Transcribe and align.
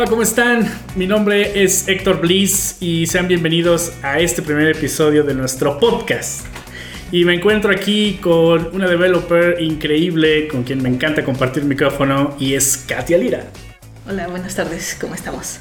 Hola, 0.00 0.08
¿cómo 0.08 0.22
están? 0.22 0.66
Mi 0.96 1.06
nombre 1.06 1.62
es 1.62 1.86
Héctor 1.86 2.22
Bliss 2.22 2.78
y 2.80 3.04
sean 3.04 3.28
bienvenidos 3.28 3.92
a 4.02 4.18
este 4.18 4.40
primer 4.40 4.74
episodio 4.74 5.24
de 5.24 5.34
nuestro 5.34 5.78
podcast. 5.78 6.46
Y 7.12 7.26
me 7.26 7.34
encuentro 7.34 7.70
aquí 7.70 8.14
con 8.14 8.74
una 8.74 8.88
developer 8.88 9.60
increíble 9.60 10.48
con 10.48 10.62
quien 10.62 10.82
me 10.82 10.88
encanta 10.88 11.22
compartir 11.22 11.64
micrófono 11.64 12.34
y 12.40 12.54
es 12.54 12.78
Katia 12.88 13.18
Lira. 13.18 13.44
Hola, 14.08 14.26
buenas 14.28 14.54
tardes, 14.54 14.96
¿cómo 14.98 15.14
estamos? 15.14 15.60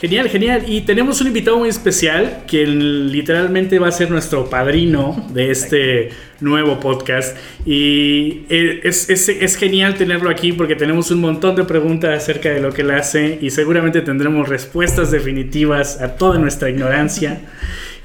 Genial, 0.00 0.30
genial. 0.30 0.64
Y 0.66 0.80
tenemos 0.80 1.20
un 1.20 1.26
invitado 1.26 1.58
muy 1.58 1.68
especial 1.68 2.44
que 2.46 2.66
literalmente 2.66 3.78
va 3.78 3.88
a 3.88 3.92
ser 3.92 4.10
nuestro 4.10 4.48
padrino 4.48 5.28
de 5.34 5.50
este 5.50 6.08
nuevo 6.40 6.80
podcast. 6.80 7.36
Y 7.66 8.46
es, 8.48 9.10
es, 9.10 9.56
genial 9.56 9.96
tenerlo 9.96 10.30
aquí 10.30 10.54
porque 10.54 10.74
tenemos 10.74 11.10
un 11.10 11.20
montón 11.20 11.54
de 11.54 11.64
preguntas 11.64 12.16
acerca 12.16 12.48
de 12.48 12.60
lo 12.60 12.72
que 12.72 12.80
él 12.80 12.92
hace 12.92 13.38
y 13.42 13.50
seguramente 13.50 14.00
tendremos 14.00 14.48
respuestas 14.48 15.10
definitivas 15.10 16.00
a 16.00 16.16
toda 16.16 16.38
nuestra 16.38 16.70
ignorancia. 16.70 17.42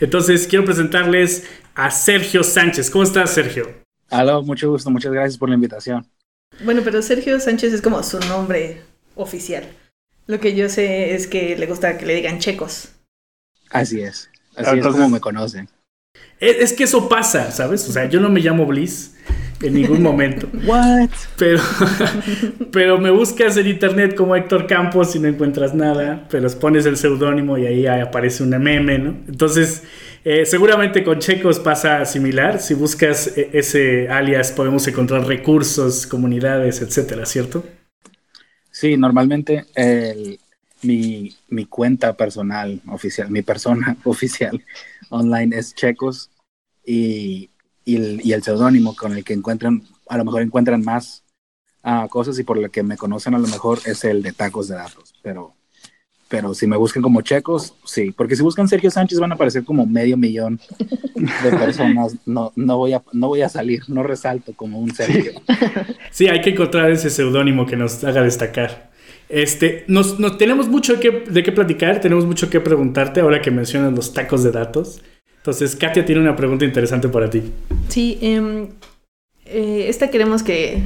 Entonces 0.02 0.48
quiero 0.48 0.66
presentarles 0.66 1.46
a 1.76 1.92
Sergio 1.92 2.44
Sánchez. 2.44 2.90
¿Cómo 2.90 3.06
estás, 3.06 3.30
Sergio? 3.30 3.70
Hola, 4.10 4.42
mucho 4.42 4.70
gusto. 4.70 4.92
Muchas 4.92 5.14
gracias 5.14 5.38
por 5.38 5.48
la 5.48 5.56
invitación. 5.56 6.06
Bueno, 6.62 6.82
pero 6.84 7.02
Sergio 7.02 7.40
Sánchez 7.40 7.72
es 7.72 7.82
como 7.82 8.04
su 8.04 8.20
nombre 8.20 8.82
oficial. 9.16 9.64
Lo 10.28 10.40
que 10.40 10.56
yo 10.56 10.70
sé 10.70 11.14
es 11.14 11.28
que 11.28 11.56
le 11.58 11.68
gusta 11.68 11.98
que 11.98 12.06
le 12.06 12.16
digan 12.16 12.40
checos. 12.40 12.90
Así 13.70 14.02
es. 14.02 14.30
Así 14.56 14.80
es 14.80 14.86
como 14.86 15.10
me 15.10 15.20
conocen. 15.20 15.70
Es, 16.40 16.74
que 16.74 16.84
eso 16.84 17.08
pasa, 17.08 17.52
¿sabes? 17.52 17.88
O 17.88 17.92
sea, 17.92 18.10
yo 18.10 18.20
no 18.20 18.30
me 18.30 18.42
llamo 18.42 18.66
Bliss 18.66 19.16
en 19.62 19.74
ningún 19.74 20.02
momento. 20.02 20.50
What? 20.66 21.10
Pero, 21.38 21.60
pero 22.72 22.98
me 23.00 23.10
buscas 23.10 23.56
en 23.58 23.68
internet 23.68 24.16
como 24.16 24.36
Héctor 24.36 24.68
Campos 24.68 25.16
y 25.16 25.20
no 25.20 25.28
encuentras 25.28 25.74
nada, 25.74 26.28
pero 26.30 26.50
pones 26.60 26.86
el 26.86 26.98
seudónimo 26.98 27.58
y 27.58 27.66
ahí 27.68 27.88
aparece 27.88 28.44
una 28.44 28.60
meme, 28.60 28.98
¿no? 28.98 29.16
Entonces, 29.28 29.84
eh, 30.26 30.46
seguramente 30.46 31.04
con 31.04 31.20
Checos 31.20 31.60
pasa 31.60 32.04
similar. 32.06 32.60
Si 32.60 32.74
buscas 32.74 33.38
eh, 33.38 33.52
ese 33.54 34.10
alias 34.10 34.52
podemos 34.52 34.88
encontrar 34.88 35.26
recursos, 35.26 36.06
comunidades, 36.06 36.82
etcétera, 36.82 37.26
¿cierto? 37.26 37.64
Sí, 38.76 38.98
normalmente 38.98 39.68
mi, 40.82 41.34
mi, 41.48 41.66
cuenta 41.66 42.18
personal 42.18 42.82
oficial, 42.90 43.32
mi 43.32 43.42
persona 43.42 43.96
oficial 44.04 44.62
online 45.10 45.58
es 45.58 45.74
Checos 45.74 46.30
y, 46.86 47.50
y 47.86 47.96
el, 47.96 48.22
y 48.22 48.34
el 48.34 48.44
seudónimo 48.44 48.94
con 48.94 49.14
el 49.14 49.24
que 49.24 49.32
encuentran, 49.32 49.82
a 50.10 50.18
lo 50.18 50.26
mejor 50.26 50.42
encuentran 50.42 50.84
más 50.84 51.24
uh, 51.86 52.10
cosas 52.10 52.38
y 52.38 52.44
por 52.44 52.58
lo 52.58 52.70
que 52.70 52.84
me 52.84 52.98
conocen 52.98 53.34
a 53.34 53.40
lo 53.40 53.48
mejor 53.48 53.80
es 53.86 54.04
el 54.04 54.22
de 54.22 54.34
tacos 54.34 54.68
de 54.68 54.76
datos, 54.76 55.14
pero 55.22 55.56
pero 56.28 56.54
si 56.54 56.66
me 56.66 56.76
buscan 56.78 57.04
como 57.04 57.22
checos, 57.22 57.76
sí, 57.86 58.12
porque 58.12 58.36
si 58.36 58.42
buscan 58.42 58.68
Sergio 58.68 58.90
Sánchez 58.90 59.20
van 59.20 59.32
a 59.32 59.36
aparecer 59.36 59.64
como 59.64 59.86
medio 59.86 60.18
millón 60.18 60.60
de 61.16 61.50
personas. 61.52 62.16
No, 62.26 62.52
no, 62.56 62.78
voy, 62.78 62.94
a, 62.94 63.04
no 63.14 63.28
voy 63.28 63.42
a 63.44 63.50
salir, 63.50 63.84
no 63.88 64.02
resalto 64.02 64.54
como 64.54 64.80
un 64.80 64.94
Sergio. 64.94 65.34
Sí, 66.12 66.28
hay 66.28 66.42
que 66.42 66.52
encontrar 66.52 66.90
ese 66.90 67.10
seudónimo 67.10 67.66
que 67.66 67.76
nos 67.76 68.04
haga 68.04 68.24
destacar. 68.24 68.90
Este, 69.30 69.84
nos, 69.88 70.18
tenemos 70.38 70.68
mucho 70.68 71.00
que, 71.00 71.12
de 71.12 71.44
qué 71.44 71.52
platicar, 71.52 72.00
tenemos 72.00 72.26
mucho 72.26 72.50
que 72.50 72.60
preguntarte 72.62 73.20
ahora 73.22 73.42
que 73.42 73.52
mencionas 73.52 73.94
los 73.94 74.14
tacos 74.14 74.44
de 74.44 74.52
datos. 74.52 75.02
Entonces, 75.38 75.76
Katia 75.76 76.06
tiene 76.06 76.22
una 76.22 76.36
pregunta 76.36 76.66
interesante 76.66 77.10
para 77.10 77.30
ti. 77.30 77.44
Sí, 77.90 78.18
em, 78.22 78.70
eh, 79.46 79.86
esta 79.88 80.10
queremos 80.10 80.42
que 80.42 80.82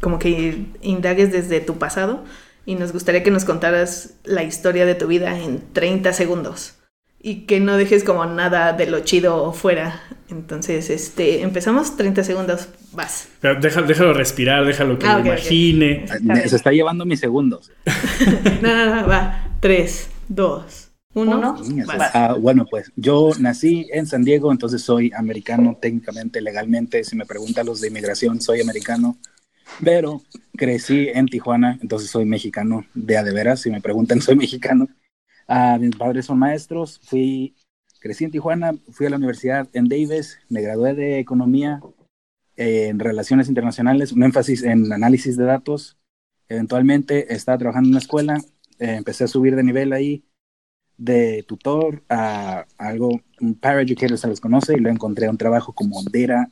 como 0.00 0.18
que 0.18 0.64
indagues 0.80 1.32
desde 1.32 1.60
tu 1.60 1.78
pasado 1.78 2.24
y 2.66 2.74
nos 2.74 2.92
gustaría 2.92 3.22
que 3.22 3.30
nos 3.30 3.44
contaras 3.44 4.14
la 4.24 4.42
historia 4.42 4.86
de 4.86 4.94
tu 4.94 5.06
vida 5.06 5.38
en 5.38 5.62
30 5.72 6.12
segundos 6.12 6.74
y 7.22 7.42
que 7.42 7.60
no 7.60 7.76
dejes 7.76 8.02
como 8.02 8.24
nada 8.24 8.72
de 8.72 8.86
lo 8.86 9.00
chido 9.00 9.52
fuera. 9.52 10.00
Entonces, 10.30 10.88
este, 10.90 11.42
empezamos 11.42 11.96
30 11.96 12.24
segundos, 12.24 12.68
vas. 12.92 13.28
déjalo, 13.42 14.14
respirar, 14.14 14.64
déjalo 14.64 14.98
que 14.98 15.06
ah, 15.06 15.18
lo 15.18 15.26
imagine. 15.26 16.06
Se 16.46 16.56
está 16.56 16.70
llevando 16.70 17.04
mis 17.04 17.20
segundos. 17.20 17.70
no, 18.62 18.74
no, 18.74 19.02
no, 19.02 19.08
va. 19.08 19.44
3, 19.60 20.08
2, 20.28 20.90
1. 21.12 21.56
bueno, 22.40 22.64
pues 22.70 22.90
yo 22.96 23.30
nací 23.38 23.88
en 23.92 24.06
San 24.06 24.22
Diego, 24.22 24.52
entonces 24.52 24.80
soy 24.80 25.10
americano 25.14 25.76
técnicamente, 25.80 26.40
legalmente. 26.40 27.04
Si 27.04 27.16
me 27.16 27.26
preguntan 27.26 27.66
los 27.66 27.80
de 27.80 27.88
inmigración, 27.88 28.40
soy 28.40 28.60
americano. 28.62 29.18
Pero 29.82 30.22
crecí 30.56 31.08
en 31.08 31.26
Tijuana, 31.26 31.78
entonces 31.80 32.10
soy 32.10 32.24
mexicano 32.24 32.84
de 32.94 33.16
a 33.16 33.22
de 33.22 33.32
veras. 33.32 33.60
Si 33.60 33.70
me 33.70 33.80
preguntan, 33.80 34.20
soy 34.20 34.36
mexicano. 34.36 34.88
Ah, 35.48 35.78
mis 35.80 35.96
padres 35.96 36.26
son 36.26 36.38
maestros. 36.38 37.00
Fui, 37.04 37.54
crecí 38.00 38.24
en 38.24 38.30
Tijuana, 38.30 38.72
fui 38.90 39.06
a 39.06 39.10
la 39.10 39.16
universidad 39.16 39.68
en 39.72 39.88
Davis, 39.88 40.38
me 40.48 40.62
gradué 40.62 40.94
de 40.94 41.18
economía 41.18 41.80
en 42.56 42.98
relaciones 42.98 43.48
internacionales, 43.48 44.12
un 44.12 44.22
énfasis 44.22 44.62
en 44.62 44.92
análisis 44.92 45.36
de 45.36 45.44
datos. 45.44 45.98
Eventualmente 46.48 47.32
estaba 47.32 47.58
trabajando 47.58 47.88
en 47.88 47.92
una 47.92 48.00
escuela, 48.00 48.36
eh, 48.78 48.96
empecé 48.96 49.24
a 49.24 49.28
subir 49.28 49.56
de 49.56 49.62
nivel 49.62 49.92
ahí, 49.92 50.24
de 50.98 51.42
tutor 51.48 52.02
a 52.10 52.66
algo, 52.76 53.20
un 53.40 53.54
paraeducator 53.54 54.18
se 54.18 54.28
les 54.28 54.40
conoce, 54.40 54.74
y 54.76 54.80
lo 54.80 54.90
encontré 54.90 55.30
un 55.30 55.38
trabajo 55.38 55.72
como 55.72 56.02
data 56.04 56.50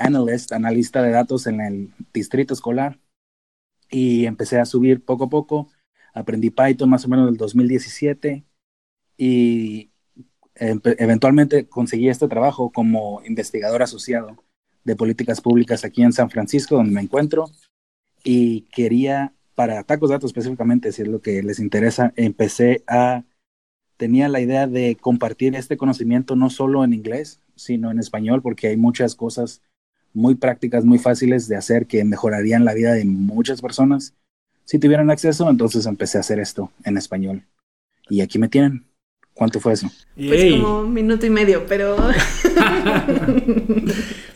analyst, 0.00 0.52
analista 0.52 1.02
de 1.02 1.12
datos 1.12 1.46
en 1.46 1.60
el 1.60 1.90
distrito 2.12 2.54
escolar. 2.54 2.98
Y 3.88 4.26
empecé 4.26 4.58
a 4.58 4.66
subir 4.66 5.04
poco 5.04 5.24
a 5.24 5.30
poco. 5.30 5.68
Aprendí 6.14 6.50
Python 6.50 6.90
más 6.90 7.04
o 7.04 7.08
menos 7.08 7.28
en 7.28 7.34
el 7.34 7.38
2017 7.38 8.44
y 9.16 9.90
eventualmente 10.54 11.68
conseguí 11.68 12.08
este 12.08 12.28
trabajo 12.28 12.70
como 12.70 13.22
investigador 13.24 13.82
asociado 13.82 14.42
de 14.84 14.96
políticas 14.96 15.40
públicas 15.40 15.84
aquí 15.84 16.02
en 16.02 16.12
San 16.12 16.30
Francisco, 16.30 16.76
donde 16.76 16.92
me 16.92 17.02
encuentro. 17.02 17.50
Y 18.24 18.62
quería, 18.72 19.34
para 19.54 19.82
tacos 19.84 20.10
datos 20.10 20.30
específicamente, 20.30 20.92
si 20.92 21.02
es 21.02 21.08
lo 21.08 21.20
que 21.20 21.42
les 21.42 21.60
interesa, 21.60 22.12
empecé 22.16 22.82
a, 22.86 23.24
tenía 23.96 24.28
la 24.28 24.40
idea 24.40 24.66
de 24.66 24.96
compartir 24.96 25.54
este 25.54 25.76
conocimiento 25.76 26.36
no 26.36 26.50
solo 26.50 26.84
en 26.84 26.92
inglés, 26.92 27.40
sino 27.56 27.90
en 27.90 27.98
español, 27.98 28.42
porque 28.42 28.68
hay 28.68 28.76
muchas 28.76 29.14
cosas 29.14 29.62
muy 30.12 30.34
prácticas, 30.34 30.84
muy 30.84 30.98
fáciles 30.98 31.48
de 31.48 31.56
hacer 31.56 31.86
que 31.86 32.04
mejorarían 32.04 32.64
la 32.64 32.74
vida 32.74 32.92
de 32.92 33.04
muchas 33.04 33.60
personas 33.60 34.14
si 34.64 34.78
tuvieran 34.78 35.10
acceso. 35.10 35.48
Entonces 35.48 35.86
empecé 35.86 36.18
a 36.18 36.20
hacer 36.20 36.38
esto 36.38 36.70
en 36.84 36.96
español. 36.96 37.44
Y 38.08 38.20
aquí 38.20 38.38
me 38.38 38.48
tienen. 38.48 38.89
¿Cuánto 39.40 39.58
fue 39.58 39.72
eso? 39.72 39.90
Pues 40.14 40.52
como 40.52 40.80
un 40.80 40.92
minuto 40.92 41.24
y 41.24 41.30
medio, 41.30 41.64
pero... 41.66 41.96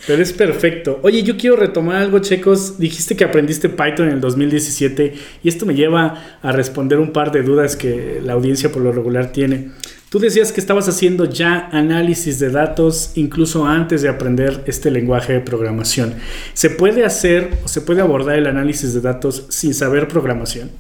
pero 0.06 0.22
es 0.22 0.32
perfecto. 0.32 0.98
Oye, 1.02 1.22
yo 1.22 1.36
quiero 1.36 1.56
retomar 1.56 1.96
algo, 1.96 2.20
chicos. 2.20 2.78
Dijiste 2.78 3.14
que 3.14 3.24
aprendiste 3.24 3.68
Python 3.68 4.06
en 4.06 4.14
el 4.14 4.22
2017 4.22 5.14
y 5.42 5.48
esto 5.50 5.66
me 5.66 5.74
lleva 5.74 6.38
a 6.40 6.52
responder 6.52 6.98
un 7.00 7.12
par 7.12 7.32
de 7.32 7.42
dudas 7.42 7.76
que 7.76 8.22
la 8.24 8.32
audiencia 8.32 8.72
por 8.72 8.80
lo 8.80 8.92
regular 8.92 9.30
tiene. 9.30 9.72
Tú 10.08 10.20
decías 10.20 10.52
que 10.52 10.60
estabas 10.62 10.88
haciendo 10.88 11.26
ya 11.26 11.68
análisis 11.70 12.38
de 12.38 12.48
datos 12.48 13.12
incluso 13.14 13.66
antes 13.66 14.00
de 14.00 14.08
aprender 14.08 14.64
este 14.66 14.90
lenguaje 14.90 15.34
de 15.34 15.40
programación. 15.40 16.14
¿Se 16.54 16.70
puede 16.70 17.04
hacer 17.04 17.58
o 17.62 17.68
se 17.68 17.82
puede 17.82 18.00
abordar 18.00 18.38
el 18.38 18.46
análisis 18.46 18.94
de 18.94 19.02
datos 19.02 19.44
sin 19.50 19.74
saber 19.74 20.08
programación? 20.08 20.70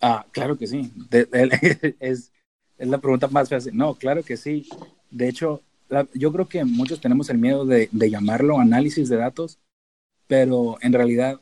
Ah, 0.00 0.24
claro 0.32 0.56
que 0.56 0.66
sí. 0.66 0.90
es, 2.00 2.32
la 2.78 2.98
pregunta 2.98 3.28
más 3.28 3.48
fácil. 3.48 3.76
No, 3.76 3.94
claro 3.94 4.22
que 4.22 4.36
sí. 4.36 4.68
De 5.10 5.28
hecho, 5.28 5.62
yo 6.14 6.32
creo 6.32 6.48
que 6.48 6.64
muchos 6.64 7.00
tenemos 7.00 7.30
el 7.30 7.38
miedo 7.38 7.64
de, 7.64 7.88
llamarlo 7.92 8.58
análisis 8.58 9.08
de 9.08 9.16
datos, 9.16 9.58
pero 10.26 10.78
en 10.80 10.92
realidad 10.92 11.40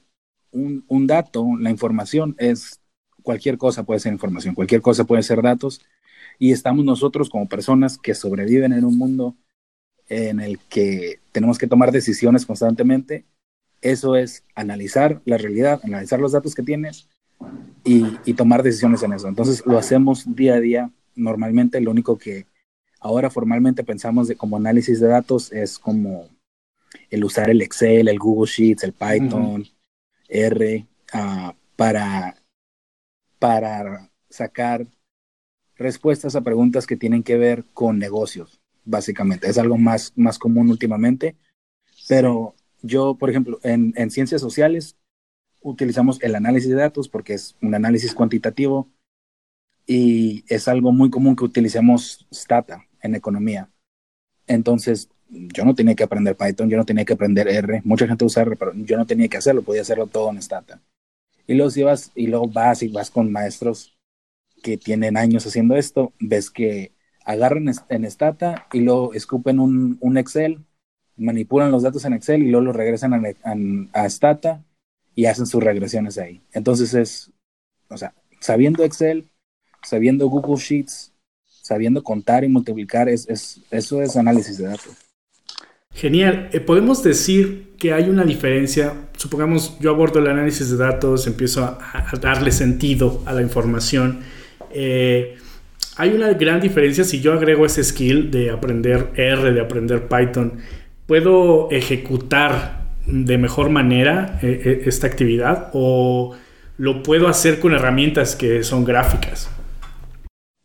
un, 0.52 0.84
un 0.88 1.06
dato, 1.06 1.46
la 1.58 1.70
información 1.70 2.36
es 2.38 2.80
cualquier 3.22 3.58
cosa 3.58 3.84
puede 3.84 4.00
ser 4.00 4.12
información, 4.12 4.54
cualquier 4.54 4.82
cosa 4.82 5.04
puede 5.04 5.22
ser 5.22 5.42
datos 5.42 5.80
y 6.38 6.52
estamos 6.52 6.84
nosotros 6.84 7.30
como 7.30 7.48
personas 7.48 7.98
que 7.98 8.14
sobreviven 8.14 8.72
en 8.72 8.84
un 8.84 8.98
mundo 8.98 9.36
en 10.08 10.40
el 10.40 10.58
que 10.68 11.20
tenemos 11.32 11.58
que 11.58 11.66
tomar 11.66 11.90
decisiones 11.92 12.46
constantemente. 12.46 13.24
Eso 13.80 14.16
es 14.16 14.44
analizar 14.54 15.20
la 15.24 15.38
realidad, 15.38 15.80
analizar 15.84 16.20
los 16.20 16.32
datos 16.32 16.54
que 16.54 16.62
tienes 16.62 17.08
y, 17.84 18.34
tomar 18.34 18.62
decisiones 18.62 19.02
en 19.02 19.12
eso. 19.12 19.28
Entonces 19.28 19.64
lo 19.66 19.78
hacemos 19.78 20.34
día 20.34 20.54
a 20.54 20.60
día. 20.60 20.90
Normalmente 21.16 21.80
lo 21.80 21.90
único 21.90 22.18
que 22.18 22.46
ahora 23.00 23.30
formalmente 23.30 23.84
pensamos 23.84 24.28
de 24.28 24.36
como 24.36 24.56
análisis 24.56 25.00
de 25.00 25.08
datos 25.08 25.52
es 25.52 25.78
como 25.78 26.28
el 27.10 27.24
usar 27.24 27.50
el 27.50 27.62
Excel, 27.62 28.08
el 28.08 28.18
Google 28.18 28.50
Sheets, 28.50 28.84
el 28.84 28.92
Python, 28.92 29.64
R, 30.28 30.86
ah, 31.12 31.54
para, 31.76 32.36
para 33.38 34.10
sacar 34.28 34.86
respuestas 35.76 36.36
a 36.36 36.42
preguntas 36.42 36.86
que 36.86 36.96
tienen 36.96 37.22
que 37.22 37.36
ver 37.36 37.64
con 37.72 37.98
negocios, 37.98 38.60
básicamente. 38.84 39.48
Es 39.48 39.58
algo 39.58 39.76
más, 39.76 40.12
más 40.16 40.38
común 40.38 40.70
últimamente, 40.70 41.36
pero 42.08 42.54
yo, 42.82 43.16
por 43.16 43.30
ejemplo, 43.30 43.58
en, 43.62 43.92
en 43.96 44.10
ciencias 44.10 44.40
sociales, 44.40 44.96
utilizamos 45.60 46.22
el 46.22 46.34
análisis 46.34 46.70
de 46.70 46.76
datos 46.76 47.08
porque 47.08 47.34
es 47.34 47.56
un 47.62 47.74
análisis 47.74 48.14
cuantitativo 48.14 48.88
y 49.86 50.44
es 50.48 50.68
algo 50.68 50.92
muy 50.92 51.10
común 51.10 51.36
que 51.36 51.44
utilicemos 51.44 52.26
Stata 52.32 52.84
en 53.02 53.14
economía. 53.14 53.70
Entonces, 54.46 55.08
yo 55.28 55.64
no 55.64 55.74
tenía 55.74 55.94
que 55.94 56.04
aprender 56.04 56.36
Python, 56.36 56.68
yo 56.68 56.76
no 56.76 56.84
tenía 56.84 57.04
que 57.04 57.14
aprender 57.14 57.48
R, 57.48 57.82
mucha 57.84 58.06
gente 58.06 58.24
usa 58.24 58.42
R, 58.42 58.56
pero 58.56 58.72
yo 58.74 58.96
no 58.96 59.06
tenía 59.06 59.28
que 59.28 59.36
hacerlo, 59.38 59.62
podía 59.62 59.82
hacerlo 59.82 60.06
todo 60.06 60.30
en 60.30 60.40
Stata. 60.42 60.80
Y 61.46 61.54
luego, 61.54 61.72
vas, 61.84 62.12
y 62.14 62.26
luego 62.26 62.48
vas 62.48 62.82
y 62.82 62.88
vas 62.88 63.10
con 63.10 63.30
maestros 63.30 63.96
que 64.62 64.78
tienen 64.78 65.16
años 65.16 65.46
haciendo 65.46 65.76
esto, 65.76 66.12
ves 66.18 66.50
que 66.50 66.92
agarran 67.24 67.70
en 67.88 68.10
Stata 68.10 68.66
y 68.72 68.80
luego 68.80 69.14
escupen 69.14 69.58
un, 69.60 69.98
un 70.00 70.16
Excel, 70.18 70.64
manipulan 71.16 71.70
los 71.70 71.82
datos 71.82 72.04
en 72.04 72.14
Excel 72.14 72.42
y 72.42 72.50
luego 72.50 72.66
los 72.66 72.76
regresan 72.76 73.14
a, 73.14 73.20
a, 73.92 74.10
Stata 74.10 74.64
y 75.14 75.26
hacen 75.26 75.46
sus 75.46 75.62
regresiones 75.62 76.18
ahí. 76.18 76.42
Entonces 76.52 76.94
es, 76.94 77.32
o 77.88 77.96
sea, 77.96 78.14
sabiendo 78.40 78.84
Excel, 78.84 79.30
sabiendo 79.84 80.26
Google 80.28 80.60
Sheets, 80.62 81.12
sabiendo 81.62 82.02
contar 82.02 82.44
y 82.44 82.48
multiplicar, 82.48 83.08
es, 83.08 83.28
es, 83.28 83.60
eso 83.70 84.02
es 84.02 84.16
análisis 84.16 84.58
de 84.58 84.66
datos. 84.66 85.04
Genial. 85.94 86.48
Eh, 86.52 86.60
podemos 86.60 87.02
decir 87.02 87.74
que 87.78 87.92
hay 87.92 88.08
una 88.08 88.24
diferencia. 88.24 88.94
Supongamos, 89.16 89.78
yo 89.78 89.90
abordo 89.90 90.18
el 90.18 90.26
análisis 90.26 90.70
de 90.70 90.76
datos, 90.76 91.26
empiezo 91.26 91.64
a, 91.64 92.18
darle 92.20 92.50
sentido 92.50 93.22
a 93.26 93.32
la 93.32 93.42
información. 93.42 94.20
Eh, 94.70 95.36
hay 95.96 96.10
una 96.10 96.32
gran 96.32 96.60
diferencia 96.60 97.04
si 97.04 97.20
yo 97.20 97.32
agrego 97.32 97.64
ese 97.64 97.84
skill 97.84 98.30
de 98.30 98.50
aprender 98.50 99.12
R, 99.14 99.52
de 99.52 99.60
aprender 99.60 100.08
Python. 100.08 100.54
¿Puedo 101.06 101.70
ejecutar 101.70 102.82
de 103.06 103.38
mejor 103.38 103.70
manera 103.70 104.40
eh, 104.42 104.82
esta 104.86 105.06
actividad 105.06 105.70
o 105.74 106.34
lo 106.76 107.02
puedo 107.04 107.28
hacer 107.28 107.60
con 107.60 107.72
herramientas 107.72 108.34
que 108.34 108.64
son 108.64 108.84
gráficas? 108.84 109.48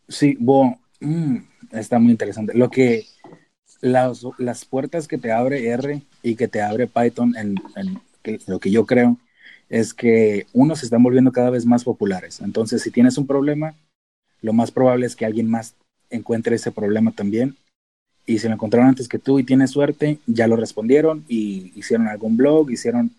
Sí, 0.10 0.36
bueno, 0.40 0.80
mm, 1.00 1.38
está 1.72 2.00
muy 2.00 2.12
interesante. 2.12 2.54
Lo 2.54 2.70
que 2.70 3.06
las, 3.80 4.26
las 4.38 4.66
puertas 4.66 5.08
que 5.08 5.18
te 5.18 5.32
abre 5.32 5.68
R 5.70 6.02
y 6.24 6.36
que 6.36 6.48
te 6.48 6.62
abre 6.62 6.88
Python, 6.88 7.36
en, 7.38 7.56
lo 8.48 8.60
que 8.60 8.72
yo 8.72 8.86
creo, 8.86 9.18
es 9.70 9.94
que 9.94 10.48
uno 10.52 10.76
se 10.76 10.86
están 10.86 11.04
volviendo 11.04 11.32
cada 11.32 11.52
vez 11.52 11.66
más 11.66 11.84
populares. 11.84 12.42
Entonces, 12.42 12.82
si 12.82 12.92
tienes 12.92 13.18
un 13.18 13.28
problema, 13.28 13.76
lo 14.42 14.52
más 14.52 14.72
probable 14.72 15.06
es 15.06 15.16
que 15.16 15.26
alguien 15.26 15.50
más 15.50 15.76
encuentre 16.10 16.56
ese 16.56 16.72
problema 16.72 17.12
también. 17.12 17.56
Y 18.26 18.40
si 18.40 18.48
lo 18.48 18.56
encontraron 18.56 18.90
antes 18.90 19.08
que 19.08 19.20
tú 19.20 19.40
y 19.40 19.44
tienes 19.44 19.72
suerte, 19.72 20.20
ya 20.26 20.48
lo 20.48 20.56
respondieron 20.56 21.24
y 21.28 21.72
hicieron 21.76 22.08
algún 22.08 22.36
blog, 22.36 22.72
hicieron 22.72 23.12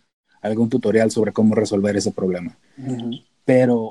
algún 0.42 0.68
tutorial 0.68 1.10
sobre 1.10 1.32
cómo 1.32 1.54
resolver 1.54 1.96
ese 1.96 2.12
problema. 2.12 2.56
Pero 3.44 3.90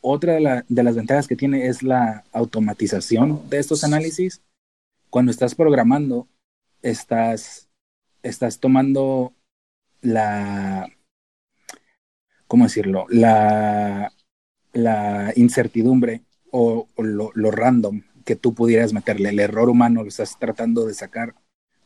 otra 0.00 0.62
de, 0.68 0.82
las 0.82 0.96
ventajas 0.96 1.26
que 1.26 1.36
tiene 1.36 1.66
es 1.66 1.82
la 1.82 2.24
automatización 2.32 3.48
de 3.48 3.58
estos 3.58 3.84
análisis 3.84 4.42
cuando 5.10 5.30
estás 5.30 5.54
programando, 5.54 6.28
estás, 6.82 7.68
estás 8.22 8.60
tomando 8.60 9.32
la, 10.00 10.88
¿cómo 12.46 12.64
decirlo? 12.64 13.06
La, 13.08 14.12
la 14.72 15.32
incertidumbre 15.36 16.22
o, 16.50 16.88
lo, 16.96 17.30
lo, 17.34 17.50
random 17.50 18.02
que 18.24 18.36
tú 18.36 18.54
pudieras 18.54 18.92
meterle, 18.92 19.30
el 19.30 19.40
error 19.40 19.68
humano 19.68 20.02
lo 20.02 20.08
estás 20.08 20.38
tratando 20.38 20.86
de 20.86 20.94
sacar 20.94 21.34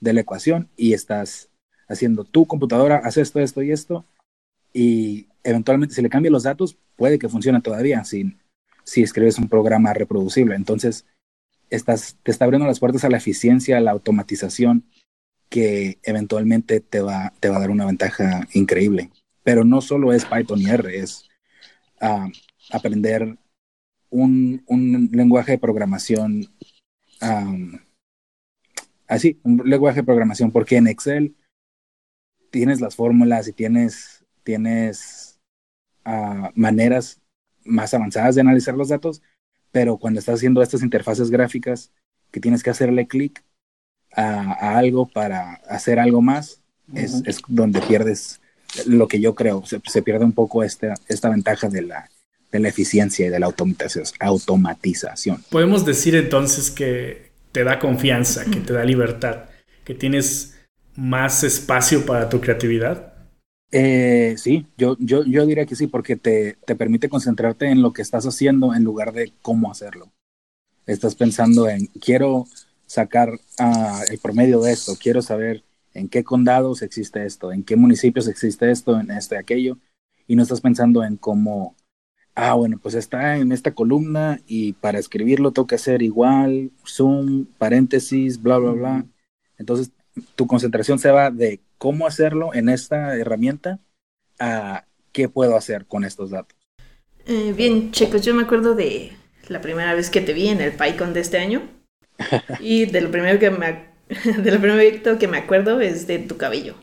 de 0.00 0.12
la 0.12 0.20
ecuación 0.20 0.68
y 0.76 0.92
estás 0.92 1.50
haciendo 1.88 2.24
tu 2.24 2.46
computadora, 2.46 2.96
hace 3.04 3.20
esto, 3.20 3.40
esto 3.40 3.62
y 3.62 3.70
esto, 3.70 4.04
y 4.72 5.28
eventualmente 5.44 5.94
si 5.94 6.02
le 6.02 6.08
cambia 6.08 6.30
los 6.30 6.44
datos, 6.44 6.76
puede 6.96 7.18
que 7.18 7.28
funcione 7.28 7.60
todavía 7.60 8.04
sin, 8.04 8.38
si 8.84 9.02
escribes 9.02 9.38
un 9.38 9.48
programa 9.48 9.92
reproducible. 9.92 10.54
Entonces, 10.54 11.06
estás, 11.70 12.18
te 12.22 12.30
está 12.30 12.44
abriendo 12.44 12.66
las 12.66 12.80
puertas 12.80 13.04
a 13.04 13.10
la 13.10 13.16
eficiencia, 13.16 13.78
a 13.78 13.80
la 13.80 13.90
automatización, 13.92 14.84
que 15.48 15.98
eventualmente 16.02 16.80
te 16.80 17.00
va, 17.00 17.32
te 17.40 17.48
va 17.48 17.56
a 17.56 17.60
dar 17.60 17.70
una 17.70 17.86
ventaja 17.86 18.46
increíble. 18.52 19.10
Pero 19.42 19.64
no 19.64 19.80
solo 19.80 20.12
es 20.12 20.24
Python 20.24 20.60
y 20.60 20.66
R, 20.66 20.98
es 20.98 21.28
ah, 22.00 22.28
aprender 22.70 23.36
un, 24.10 24.62
un, 24.66 25.10
lenguaje 25.12 25.52
de 25.52 25.58
programación 25.58 26.46
así, 29.06 29.38
un 29.42 29.62
lenguaje 29.64 30.00
de 30.00 30.06
programación, 30.06 30.50
porque 30.50 30.76
en 30.76 30.86
Excel 30.86 31.36
tienes 32.50 32.80
las 32.80 32.96
fórmulas 32.96 33.48
y 33.48 33.52
tienes, 33.52 34.24
tienes 34.42 35.31
uh, 36.06 36.48
maneras 36.54 37.20
más 37.64 37.94
avanzadas 37.94 38.34
de 38.34 38.40
analizar 38.40 38.74
los 38.74 38.88
datos, 38.88 39.22
pero 39.70 39.96
cuando 39.96 40.20
estás 40.20 40.36
haciendo 40.36 40.62
estas 40.62 40.82
interfaces 40.82 41.30
gráficas 41.30 41.90
que 42.30 42.40
tienes 42.40 42.62
que 42.62 42.70
hacerle 42.70 43.06
clic 43.06 43.42
a, 44.14 44.76
algo 44.76 45.06
para 45.06 45.54
hacer 45.68 45.98
algo 45.98 46.20
más, 46.20 46.60
es, 46.94 47.22
donde 47.48 47.80
pierdes 47.80 48.40
lo 48.86 49.08
que 49.08 49.20
yo 49.20 49.34
creo, 49.34 49.62
se, 49.64 50.02
pierde 50.02 50.24
un 50.24 50.32
poco 50.32 50.62
esta, 50.62 50.94
esta 51.08 51.28
ventaja 51.30 51.68
de 51.68 51.82
la, 51.82 52.10
de 52.50 52.58
la 52.58 52.68
eficiencia 52.68 53.26
y 53.26 53.30
de 53.30 53.38
la 53.38 53.46
automatización. 53.46 55.42
Podemos 55.50 55.86
decir 55.86 56.14
entonces 56.14 56.70
que 56.70 57.32
te 57.52 57.64
da 57.64 57.78
confianza, 57.78 58.44
que 58.44 58.60
te 58.60 58.72
da 58.72 58.84
libertad, 58.84 59.44
que 59.84 59.94
tienes 59.94 60.54
más 60.96 61.44
espacio 61.44 62.04
para 62.06 62.28
tu 62.28 62.40
creatividad. 62.40 63.11
Eh, 63.74 64.34
sí, 64.36 64.66
yo, 64.76 64.96
yo, 65.00 65.24
yo 65.24 65.46
diría 65.46 65.64
que 65.64 65.76
sí, 65.76 65.86
porque 65.86 66.16
te, 66.16 66.58
te 66.66 66.76
permite 66.76 67.08
concentrarte 67.08 67.68
en 67.68 67.80
lo 67.80 67.92
que 67.94 68.02
estás 68.02 68.26
haciendo 68.26 68.74
en 68.74 68.84
lugar 68.84 69.12
de 69.12 69.32
cómo 69.40 69.70
hacerlo. 69.70 70.12
Estás 70.86 71.14
pensando 71.14 71.68
en, 71.68 71.86
quiero 71.86 72.46
sacar 72.86 73.40
ah, 73.58 74.02
el 74.10 74.18
promedio 74.18 74.60
de 74.60 74.72
esto, 74.72 74.94
quiero 75.00 75.22
saber 75.22 75.64
en 75.94 76.08
qué 76.08 76.24
condados 76.24 76.82
existe 76.82 77.24
esto, 77.24 77.52
en 77.52 77.64
qué 77.64 77.76
municipios 77.76 78.28
existe 78.28 78.70
esto, 78.70 79.00
en 79.00 79.10
este, 79.10 79.38
aquello, 79.38 79.78
y 80.26 80.36
no 80.36 80.42
estás 80.42 80.60
pensando 80.60 81.02
en 81.04 81.16
cómo, 81.16 81.74
ah, 82.34 82.54
bueno, 82.54 82.78
pues 82.82 82.94
está 82.94 83.38
en 83.38 83.52
esta 83.52 83.74
columna 83.74 84.40
y 84.46 84.74
para 84.74 84.98
escribirlo 84.98 85.52
tengo 85.52 85.66
que 85.66 85.76
hacer 85.76 86.02
igual, 86.02 86.72
zoom, 86.86 87.46
paréntesis, 87.58 88.42
bla, 88.42 88.58
bla, 88.58 88.72
bla. 88.72 89.06
Entonces, 89.58 89.92
tu 90.34 90.46
concentración 90.46 90.98
se 90.98 91.10
va 91.10 91.30
de 91.30 91.60
cómo 91.78 92.06
hacerlo 92.06 92.54
en 92.54 92.68
esta 92.68 93.16
herramienta 93.16 93.80
a 94.38 94.84
qué 95.12 95.28
puedo 95.28 95.56
hacer 95.56 95.86
con 95.86 96.04
estos 96.04 96.30
datos. 96.30 96.58
Eh, 97.26 97.52
bien, 97.56 97.92
chicos, 97.92 98.22
yo 98.22 98.34
me 98.34 98.42
acuerdo 98.42 98.74
de 98.74 99.12
la 99.48 99.60
primera 99.60 99.94
vez 99.94 100.10
que 100.10 100.20
te 100.20 100.32
vi 100.32 100.48
en 100.48 100.60
el 100.60 100.72
PyCon 100.72 101.12
de 101.12 101.20
este 101.20 101.38
año. 101.38 101.62
y 102.60 102.86
de 102.86 103.00
lo 103.00 103.10
primero 103.10 103.38
que 103.38 103.50
me, 103.50 103.92
de 104.42 104.50
lo 104.50 104.60
primero 104.60 105.18
que 105.18 105.28
me 105.28 105.38
acuerdo 105.38 105.80
es 105.80 106.06
de 106.06 106.18
tu 106.18 106.36
cabello. 106.36 106.74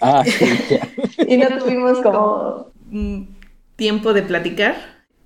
Ah, 0.00 0.24
sí. 0.26 0.46
y 1.28 1.36
no 1.36 1.58
tuvimos 1.58 2.00
como 2.00 2.72
tiempo 3.76 4.12
de 4.12 4.22
platicar. 4.22 4.76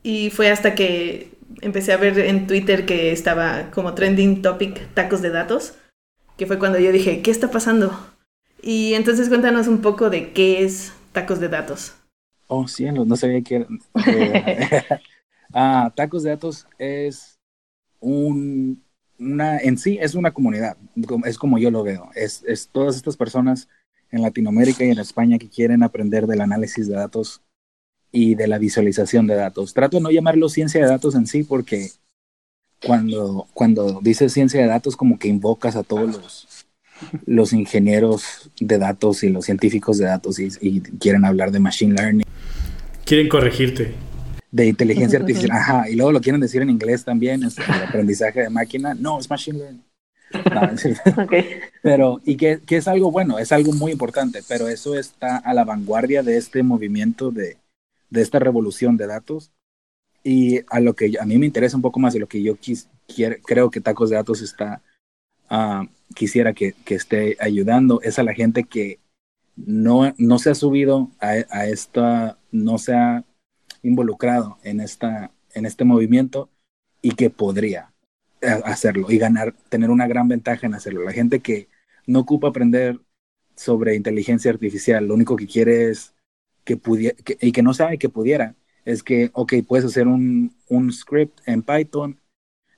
Y 0.02 0.30
fue 0.30 0.50
hasta 0.50 0.74
que 0.74 1.32
empecé 1.62 1.92
a 1.92 1.96
ver 1.96 2.18
en 2.18 2.46
Twitter 2.46 2.86
que 2.86 3.12
estaba 3.12 3.70
como 3.70 3.94
trending 3.94 4.42
topic 4.42 4.94
tacos 4.94 5.22
de 5.22 5.30
datos, 5.30 5.74
que 6.36 6.46
fue 6.46 6.58
cuando 6.58 6.78
yo 6.78 6.92
dije, 6.92 7.22
¿qué 7.22 7.30
está 7.30 7.50
pasando? 7.50 7.98
Y 8.62 8.94
entonces 8.94 9.28
cuéntanos 9.28 9.68
un 9.68 9.80
poco 9.80 10.10
de 10.10 10.32
qué 10.32 10.64
es 10.64 10.92
Tacos 11.12 11.40
de 11.40 11.48
Datos. 11.48 11.94
Oh, 12.48 12.68
cielos, 12.68 13.06
no 13.06 13.16
sabía 13.16 13.42
que 13.42 13.56
era. 13.56 13.66
ah, 15.52 15.92
Tacos 15.94 16.22
de 16.22 16.30
Datos 16.30 16.66
es 16.78 17.38
un, 18.00 18.82
una, 19.18 19.58
en 19.58 19.78
sí 19.78 19.98
es 20.00 20.14
una 20.14 20.32
comunidad, 20.32 20.76
es 21.24 21.38
como 21.38 21.58
yo 21.58 21.70
lo 21.70 21.82
veo. 21.82 22.10
Es, 22.14 22.42
es 22.46 22.68
todas 22.68 22.96
estas 22.96 23.16
personas 23.16 23.68
en 24.10 24.22
Latinoamérica 24.22 24.84
y 24.84 24.90
en 24.90 24.98
España 24.98 25.38
que 25.38 25.48
quieren 25.48 25.82
aprender 25.82 26.26
del 26.26 26.40
análisis 26.40 26.88
de 26.88 26.94
datos 26.94 27.42
y 28.12 28.34
de 28.34 28.46
la 28.46 28.58
visualización 28.58 29.26
de 29.26 29.34
datos. 29.34 29.74
Trato 29.74 29.96
de 29.96 30.02
no 30.02 30.10
llamarlo 30.10 30.48
ciencia 30.48 30.80
de 30.80 30.88
datos 30.88 31.14
en 31.14 31.26
sí 31.26 31.42
porque 31.42 31.90
cuando, 32.86 33.46
cuando 33.52 34.00
dices 34.00 34.32
ciencia 34.32 34.60
de 34.60 34.68
datos 34.68 34.96
como 34.96 35.18
que 35.18 35.28
invocas 35.28 35.74
a 35.76 35.82
todos 35.82 36.08
los, 36.08 36.66
los 37.26 37.52
ingenieros 37.52 38.50
de 38.60 38.78
datos 38.78 39.24
y 39.24 39.28
los 39.28 39.44
científicos 39.44 39.98
de 39.98 40.06
datos 40.06 40.38
y, 40.38 40.80
quieren 41.00 41.24
hablar 41.24 41.50
de 41.50 41.58
machine 41.58 41.94
learning. 41.94 42.26
Quieren 43.04 43.28
corregirte. 43.28 43.94
De 44.52 44.66
inteligencia 44.66 45.18
artificial, 45.18 45.50
ajá, 45.54 45.90
y 45.90 45.96
luego 45.96 46.12
lo 46.12 46.20
quieren 46.20 46.40
decir 46.40 46.62
en 46.62 46.70
inglés 46.70 47.04
también, 47.04 47.42
es 47.42 47.58
el 47.58 47.82
aprendizaje 47.82 48.42
de 48.42 48.50
máquina. 48.50 48.94
No, 48.94 49.18
es 49.18 49.28
machine 49.28 49.58
learning. 49.58 49.82
Pero, 51.82 52.20
y 52.24 52.36
que, 52.36 52.60
que, 52.64 52.76
es 52.76 52.88
algo 52.88 53.10
bueno, 53.10 53.38
es 53.38 53.52
algo 53.52 53.72
muy 53.72 53.92
importante, 53.92 54.42
pero 54.48 54.68
eso 54.68 54.98
está 54.98 55.36
a 55.36 55.54
la 55.54 55.64
vanguardia 55.64 56.24
de 56.24 56.36
este 56.36 56.64
movimiento 56.64 57.30
de, 57.30 57.58
de 58.10 58.22
esta 58.22 58.38
revolución 58.38 58.96
de 58.96 59.06
datos. 59.06 59.52
Y 60.28 60.62
a 60.70 60.80
lo 60.80 60.96
que 60.96 61.12
a 61.20 61.24
mí 61.24 61.38
me 61.38 61.46
interesa 61.46 61.76
un 61.76 61.82
poco 61.82 62.00
más 62.00 62.16
y 62.16 62.18
lo 62.18 62.26
que 62.26 62.42
yo 62.42 62.56
quis, 62.56 62.88
creo 63.44 63.70
que 63.70 63.80
Tacos 63.80 64.10
de 64.10 64.16
Datos 64.16 64.42
está 64.42 64.82
uh, 65.52 65.86
quisiera 66.16 66.52
que, 66.52 66.72
que, 66.84 66.96
esté 66.96 67.36
ayudando 67.38 68.00
es 68.02 68.18
a 68.18 68.24
la 68.24 68.34
gente 68.34 68.64
que 68.64 68.98
no, 69.54 70.12
no 70.18 70.40
se 70.40 70.50
ha 70.50 70.56
subido 70.56 71.12
a, 71.20 71.28
a 71.48 71.68
esta, 71.68 72.40
no 72.50 72.76
se 72.78 72.94
ha 72.94 73.24
involucrado 73.84 74.58
en, 74.64 74.80
esta, 74.80 75.30
en 75.54 75.64
este 75.64 75.84
movimiento 75.84 76.50
y 77.02 77.12
que 77.12 77.30
podría 77.30 77.92
hacerlo 78.64 79.08
y 79.12 79.18
ganar, 79.18 79.54
tener 79.68 79.90
una 79.90 80.08
gran 80.08 80.26
ventaja 80.26 80.66
en 80.66 80.74
hacerlo. 80.74 81.04
La 81.04 81.12
gente 81.12 81.38
que 81.38 81.68
no 82.04 82.18
ocupa 82.18 82.48
aprender 82.48 82.98
sobre 83.54 83.94
inteligencia 83.94 84.50
artificial, 84.50 85.06
lo 85.06 85.14
único 85.14 85.36
que 85.36 85.46
quiere 85.46 85.88
es 85.88 86.14
que 86.64 86.76
pudiera, 86.76 87.16
y 87.40 87.52
que 87.52 87.62
no 87.62 87.72
sabe 87.74 87.96
que 87.96 88.08
pudiera, 88.08 88.56
es 88.86 89.02
que, 89.02 89.30
ok, 89.34 89.52
puedes 89.68 89.84
hacer 89.84 90.06
un, 90.06 90.54
un 90.68 90.90
script 90.92 91.40
en 91.44 91.62
Python 91.62 92.18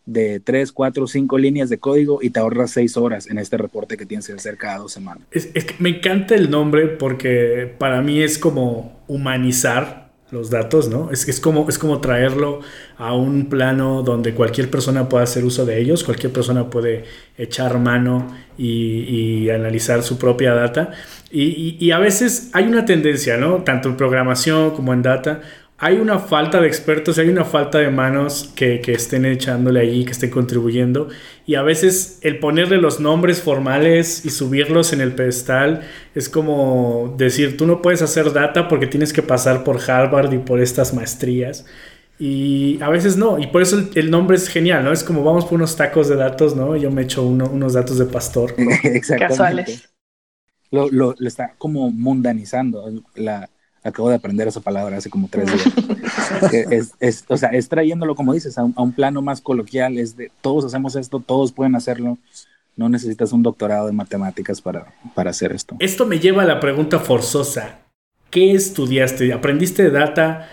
de 0.08 0.40
3, 0.40 0.72
4, 0.72 1.06
5 1.06 1.38
líneas 1.38 1.68
de 1.68 1.78
código 1.78 2.20
y 2.22 2.30
te 2.30 2.40
ahorras 2.40 2.70
6 2.70 2.96
horas 2.96 3.28
en 3.28 3.38
este 3.38 3.58
reporte 3.58 3.98
que 3.98 4.06
tienes 4.06 4.26
que 4.26 4.32
hacer 4.32 4.56
cada 4.56 4.78
dos 4.78 4.92
semanas. 4.92 5.22
Es, 5.30 5.46
que 5.46 5.74
me 5.78 5.90
encanta 5.90 6.34
el 6.34 6.50
nombre 6.50 6.86
porque 6.86 7.74
para 7.78 8.00
mí 8.00 8.22
es 8.22 8.38
como 8.38 9.02
humanizar 9.06 10.08
los 10.30 10.48
datos, 10.48 10.88
¿no? 10.88 11.10
Es, 11.10 11.28
es, 11.28 11.40
como, 11.40 11.68
es 11.68 11.78
como 11.78 12.00
traerlo 12.00 12.60
a 12.96 13.14
un 13.14 13.50
plano 13.50 14.02
donde 14.02 14.32
cualquier 14.32 14.70
persona 14.70 15.10
pueda 15.10 15.24
hacer 15.24 15.44
uso 15.44 15.66
de 15.66 15.78
ellos, 15.78 16.04
cualquier 16.04 16.32
persona 16.32 16.70
puede 16.70 17.04
echar 17.36 17.78
mano 17.78 18.34
y, 18.56 19.50
analizar 19.50 20.02
su 20.02 20.18
propia 20.18 20.54
data. 20.54 20.92
Y, 21.30 21.76
y, 21.78 21.90
a 21.90 21.98
veces 21.98 22.50
hay 22.54 22.64
una 22.64 22.86
tendencia, 22.86 23.36
¿no? 23.36 23.62
Tanto 23.62 23.88
en 23.90 23.96
programación 23.96 24.70
como 24.72 24.92
en 24.92 25.02
data, 25.02 25.42
hay 25.80 25.98
una 25.98 26.18
falta 26.18 26.60
de 26.60 26.66
expertos, 26.66 27.18
hay 27.18 27.28
una 27.28 27.44
falta 27.44 27.78
de 27.78 27.88
manos 27.88 28.52
que, 28.56 28.80
que, 28.80 28.92
estén 28.92 29.24
echándole 29.24 29.80
allí, 29.80 30.04
que 30.04 30.10
estén 30.10 30.30
contribuyendo. 30.30 31.08
Y 31.46 31.54
a 31.54 31.62
veces 31.62 32.18
el 32.22 32.40
ponerle 32.40 32.78
los 32.78 32.98
nombres 32.98 33.40
formales 33.40 34.24
y 34.24 34.30
subirlos 34.30 34.92
en 34.92 35.00
el 35.00 35.14
pedestal 35.14 35.82
es 36.16 36.28
como 36.28 37.14
decir, 37.16 37.56
tú 37.56 37.64
no 37.64 37.80
puedes 37.80 38.02
hacer 38.02 38.32
data 38.32 38.66
porque 38.66 38.88
tienes 38.88 39.12
que 39.12 39.22
pasar 39.22 39.62
por 39.62 39.78
Harvard 39.88 40.32
y 40.32 40.38
por 40.38 40.60
estas 40.60 40.92
maestrías. 40.94 41.64
Y 42.18 42.82
a 42.82 42.88
veces 42.88 43.16
no, 43.16 43.38
y 43.38 43.46
por 43.46 43.62
eso 43.62 43.78
el, 43.94 44.10
nombre 44.10 44.36
es 44.36 44.48
genial, 44.48 44.82
¿no? 44.82 44.92
Es 44.92 45.04
como 45.04 45.22
vamos 45.22 45.44
por 45.44 45.54
unos 45.54 45.76
tacos 45.76 46.08
de 46.08 46.16
datos, 46.16 46.56
¿no? 46.56 46.76
Yo 46.76 46.90
me 46.90 47.02
echo 47.02 47.24
unos 47.24 47.74
datos 47.74 47.98
de 47.98 48.06
pastor. 48.06 48.56
Exactamente. 48.82 49.18
Casuales. 49.18 49.88
Lo, 50.72 50.90
lo, 50.90 51.14
lo, 51.16 51.28
está 51.28 51.54
como 51.56 51.88
mundanizando. 51.92 52.90
La, 53.14 53.48
Acabo 53.84 54.08
de 54.08 54.16
aprender 54.16 54.48
esa 54.48 54.60
palabra 54.60 54.96
hace 54.96 55.10
como 55.10 55.28
tres 55.28 55.46
días. 55.46 56.92
es, 57.00 57.24
o 57.28 57.36
sea, 57.36 57.50
es 57.50 57.68
trayéndolo, 57.68 58.14
como 58.14 58.32
dices, 58.32 58.58
a 58.58 58.64
un, 58.64 58.92
plano 58.92 59.22
más 59.22 59.40
coloquial, 59.40 59.98
es 59.98 60.16
de 60.16 60.30
todos 60.40 60.64
hacemos 60.64 60.96
esto, 60.96 61.20
todos 61.20 61.52
pueden 61.52 61.74
hacerlo. 61.76 62.18
No 62.76 62.88
necesitas 62.88 63.32
un 63.32 63.42
doctorado 63.42 63.86
de 63.86 63.92
matemáticas 63.92 64.60
para, 64.60 64.94
para 65.14 65.30
hacer 65.30 65.52
esto. 65.52 65.76
Esto 65.80 66.06
me 66.06 66.20
lleva 66.20 66.42
a 66.42 66.46
la 66.46 66.60
pregunta 66.60 66.98
forzosa. 66.98 67.80
¿Qué 68.30 68.52
estudiaste? 68.52 69.32
¿Aprendiste 69.32 69.90
data 69.90 70.48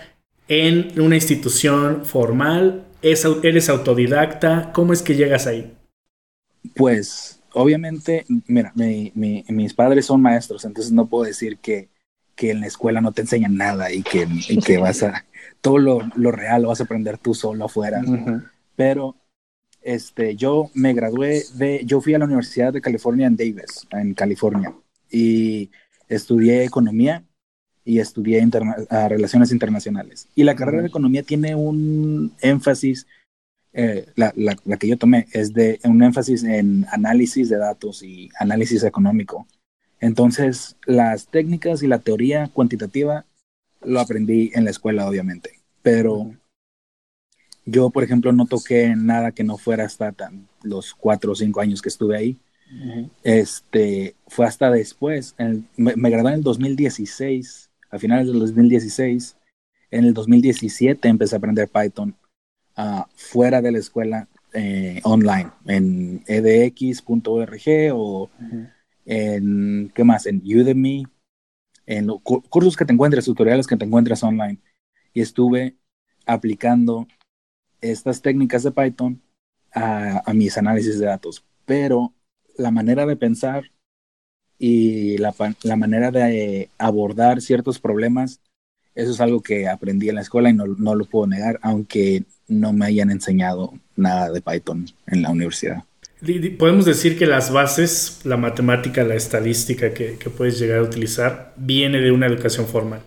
en 0.48 1.00
una 1.00 1.16
institución 1.16 2.04
formal? 2.04 2.86
¿Eres 3.02 3.68
autodidacta? 3.68 4.72
¿Cómo 4.72 4.92
es 4.92 5.02
que 5.02 5.14
llegas 5.14 5.46
ahí? 5.46 5.72
Pues, 6.74 7.40
obviamente, 7.52 8.24
mira, 8.46 8.72
mis 8.74 9.74
padres 9.74 10.06
son 10.06 10.20
maestros, 10.20 10.64
entonces 10.64 10.92
no 10.92 11.06
puedo 11.06 11.24
decir 11.24 11.58
que 11.58 11.88
que 12.36 12.50
en 12.50 12.60
la 12.60 12.66
escuela 12.66 13.00
no 13.00 13.12
te 13.12 13.22
enseñan 13.22 13.56
nada 13.56 13.90
y 13.90 14.02
que, 14.02 14.28
que 14.64 14.78
vas 14.78 15.02
a, 15.02 15.24
todo 15.60 15.78
lo, 15.78 16.00
lo, 16.14 16.30
real 16.30 16.62
lo 16.62 16.68
vas 16.68 16.80
a 16.80 16.84
aprender 16.84 17.18
tú 17.18 17.34
solo 17.34 17.64
afuera. 17.64 18.02
Pero 18.76 19.16
este, 19.82 20.36
yo 20.36 20.70
me 20.74 20.92
gradué 20.94 21.44
de, 21.54 21.82
yo 21.84 22.00
fui 22.00 22.14
a 22.14 22.18
la 22.18 22.26
Universidad 22.26 22.72
de 22.72 22.80
California 22.80 23.26
en 23.26 23.36
Davis, 23.36 23.86
en 23.90 24.14
California, 24.14 24.74
y 25.10 25.70
estudié 26.08 26.64
economía 26.64 27.24
y 27.84 28.00
estudié 28.00 28.44
relaciones 28.90 29.52
internacionales. 29.52 30.28
Y 30.34 30.42
la 30.42 30.56
carrera 30.56 30.82
de 30.82 30.88
economía 30.88 31.22
tiene 31.22 31.54
un 31.54 32.32
énfasis, 32.40 33.06
eh, 33.72 34.06
la, 34.16 34.32
la, 34.36 34.56
la, 34.64 34.76
que 34.76 34.88
yo 34.88 34.98
tomé 34.98 35.28
es 35.32 35.52
de 35.54 35.78
un 35.84 36.02
énfasis 36.02 36.42
en 36.42 36.84
análisis 36.90 37.48
de 37.48 37.58
datos 37.58 38.02
y 38.02 38.28
análisis 38.40 38.82
económico. 38.82 39.46
Entonces, 40.00 40.76
las 40.84 41.28
técnicas 41.28 41.82
y 41.82 41.86
la 41.86 41.98
teoría 41.98 42.48
cuantitativa 42.48 43.24
lo 43.82 44.00
aprendí 44.00 44.50
en 44.54 44.64
la 44.64 44.70
escuela, 44.70 45.08
obviamente, 45.08 45.60
pero 45.82 46.34
yo, 47.64 47.90
por 47.90 48.04
ejemplo, 48.04 48.32
no 48.32 48.46
toqué 48.46 48.94
nada 48.96 49.32
que 49.32 49.44
no 49.44 49.58
fuera 49.58 49.84
hasta 49.84 50.14
los 50.62 50.94
cuatro 50.94 51.32
o 51.32 51.34
cinco 51.34 51.60
años 51.60 51.82
que 51.82 51.88
estuve 51.88 52.16
ahí. 52.16 52.38
Este, 53.22 54.16
fue 54.26 54.46
hasta 54.46 54.70
después, 54.70 55.34
me, 55.76 56.10
gradué 56.10 56.32
en 56.32 56.38
el 56.38 56.42
2016, 56.42 57.70
a 57.90 57.98
finales 57.98 58.26
del 58.26 58.38
2016. 58.38 59.36
En 59.90 60.04
el 60.04 60.14
2017 60.14 61.08
empecé 61.08 61.36
a 61.36 61.38
aprender 61.38 61.68
Python 61.68 62.16
ah, 62.76 63.06
fuera 63.14 63.62
de 63.62 63.72
la 63.72 63.78
escuela 63.78 64.28
eh, 64.52 65.00
online, 65.04 65.50
en 65.66 66.24
edx.org 66.26 67.92
o 67.92 68.30
en, 69.06 69.90
¿qué 69.94 70.04
más? 70.04 70.26
En 70.26 70.42
Udemy, 70.44 71.06
en 71.86 72.08
cursos 72.08 72.76
que 72.76 72.84
te 72.84 72.92
encuentres, 72.92 73.24
tutoriales 73.24 73.66
que 73.66 73.76
te 73.76 73.84
encuentres 73.84 74.22
online. 74.22 74.58
Y 75.14 75.22
estuve 75.22 75.76
aplicando 76.26 77.06
estas 77.80 78.20
técnicas 78.20 78.64
de 78.64 78.72
Python 78.72 79.22
a, 79.72 80.22
a 80.28 80.34
mis 80.34 80.58
análisis 80.58 80.98
de 80.98 81.06
datos. 81.06 81.44
Pero 81.64 82.12
la 82.58 82.70
manera 82.70 83.06
de 83.06 83.16
pensar 83.16 83.70
y 84.58 85.18
la, 85.18 85.34
la, 85.62 85.76
manera 85.76 86.10
de 86.10 86.70
abordar 86.78 87.40
ciertos 87.40 87.78
problemas, 87.78 88.40
eso 88.94 89.12
es 89.12 89.20
algo 89.20 89.42
que 89.42 89.68
aprendí 89.68 90.08
en 90.08 90.14
la 90.16 90.22
escuela 90.22 90.50
y 90.50 90.54
no, 90.54 90.66
no, 90.66 90.94
lo 90.94 91.04
puedo 91.04 91.26
negar, 91.26 91.58
aunque 91.62 92.24
no 92.48 92.72
me 92.72 92.86
hayan 92.86 93.10
enseñado 93.10 93.74
nada 93.96 94.30
de 94.30 94.40
Python 94.40 94.86
en 95.06 95.22
la 95.22 95.30
universidad. 95.30 95.84
Podemos 96.58 96.86
decir 96.86 97.18
que 97.18 97.26
las 97.26 97.52
bases, 97.52 98.20
la 98.24 98.38
matemática, 98.38 99.04
la 99.04 99.14
estadística 99.14 99.92
que, 99.92 100.16
puedes 100.34 100.58
llegar 100.58 100.78
a 100.78 100.82
utilizar, 100.82 101.52
viene 101.56 102.00
de 102.00 102.10
una 102.10 102.26
educación 102.26 102.66
formal. 102.66 103.02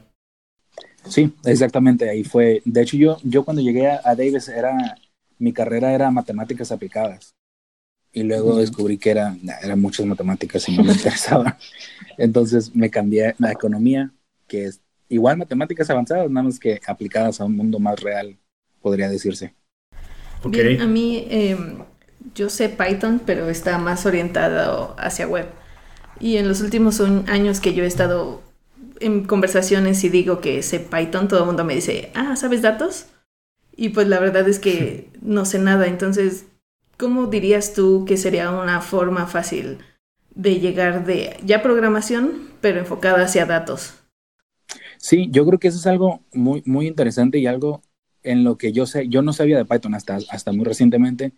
Sí, 1.08 1.34
exactamente, 1.44 2.08
ahí 2.08 2.24
fue. 2.24 2.62
De 2.66 2.82
hecho, 2.84 2.98
yo, 2.98 3.18
yo 3.24 3.44
cuando 3.44 3.64
llegué 3.64 3.88
a, 3.90 4.16
Davis, 4.16 4.48
era, 4.48 4.96
mi 5.40 5.54
carrera 5.54 5.92
era 5.94 6.12
matemáticas 6.12 6.72
aplicadas. 6.72 7.34
Y 8.12 8.24
luego 8.24 8.58
descubrí 8.58 8.98
que 8.98 9.12
era, 9.12 9.36
eran 9.62 9.82
muchas 9.82 10.06
matemáticas 10.06 10.68
y 10.70 10.78
no 10.78 10.84
me 10.84 10.92
interesaba. 10.94 11.58
Entonces 12.18 12.76
me 12.76 12.92
cambié 12.92 13.36
a 13.42 13.52
economía, 13.52 14.12
que 14.48 14.66
es 14.66 14.82
igual 15.08 15.38
matemáticas 15.38 15.90
avanzadas, 15.90 16.30
nada 16.30 16.44
más 16.44 16.60
que 16.60 16.80
aplicadas 16.86 17.42
a 17.42 17.46
un 17.46 17.56
mundo 17.56 17.80
más 17.80 18.00
real, 18.00 18.38
podría 18.82 19.10
decirse. 19.10 19.54
Okay. 20.44 20.78
a 20.78 20.86
mí 20.86 21.28
em, 21.30 21.80
yo 22.36 22.50
sé 22.50 22.70
Python, 22.70 23.22
pero 23.26 23.50
está 23.50 23.78
más 23.78 24.06
orientado 24.06 24.96
hacia 24.98 25.28
web. 25.28 25.48
Y 26.20 26.38
en 26.38 26.48
los 26.48 26.62
últimos 26.62 27.00
años 27.28 27.60
que 27.60 27.74
yo 27.74 27.84
he 27.84 27.88
estado 27.88 28.42
en 29.00 29.24
conversaciones 29.26 30.04
y 30.04 30.10
digo 30.10 30.42
que 30.42 30.62
sé 30.62 30.80
Python, 30.80 31.28
todo 31.28 31.40
el 31.42 31.46
mundo 31.46 31.64
me 31.64 31.76
dice, 31.76 32.12
ah, 32.16 32.36
¿sabes 32.36 32.62
datos? 32.62 33.08
Y 33.76 33.90
pues 33.90 34.08
la 34.08 34.20
verdad 34.20 34.48
es 34.48 34.60
que 34.60 35.10
no 35.22 35.46
sé 35.46 35.60
nada. 35.60 35.88
Entonces, 35.88 36.46
¿cómo 36.98 37.28
dirías 37.28 37.74
tú 37.74 38.06
que 38.06 38.18
sería 38.18 38.52
una 38.52 38.82
forma 38.82 39.28
fácil 39.28 39.80
de 40.36 40.60
llegar 40.60 41.06
de 41.06 41.38
ya 41.46 41.62
programación, 41.62 42.50
pero 42.62 42.80
enfocada 42.80 43.24
hacia 43.24 43.46
datos? 43.46 43.94
Sí, 44.98 45.30
yo 45.32 45.46
creo 45.46 45.60
que 45.60 45.70
eso 45.70 45.78
es 45.78 45.88
algo 45.88 46.24
muy, 46.34 46.62
muy 46.66 46.88
interesante 46.88 47.40
y 47.40 47.48
algo 47.48 47.82
en 48.22 48.44
lo 48.44 48.58
que 48.58 48.74
yo 48.74 48.86
sé, 48.86 49.08
yo 49.08 49.22
no 49.22 49.32
sabía 49.32 49.58
de 49.58 49.66
Python 49.66 49.96
hasta, 49.96 50.20
hasta 50.30 50.52
muy 50.52 50.66
recientemente 50.66 51.34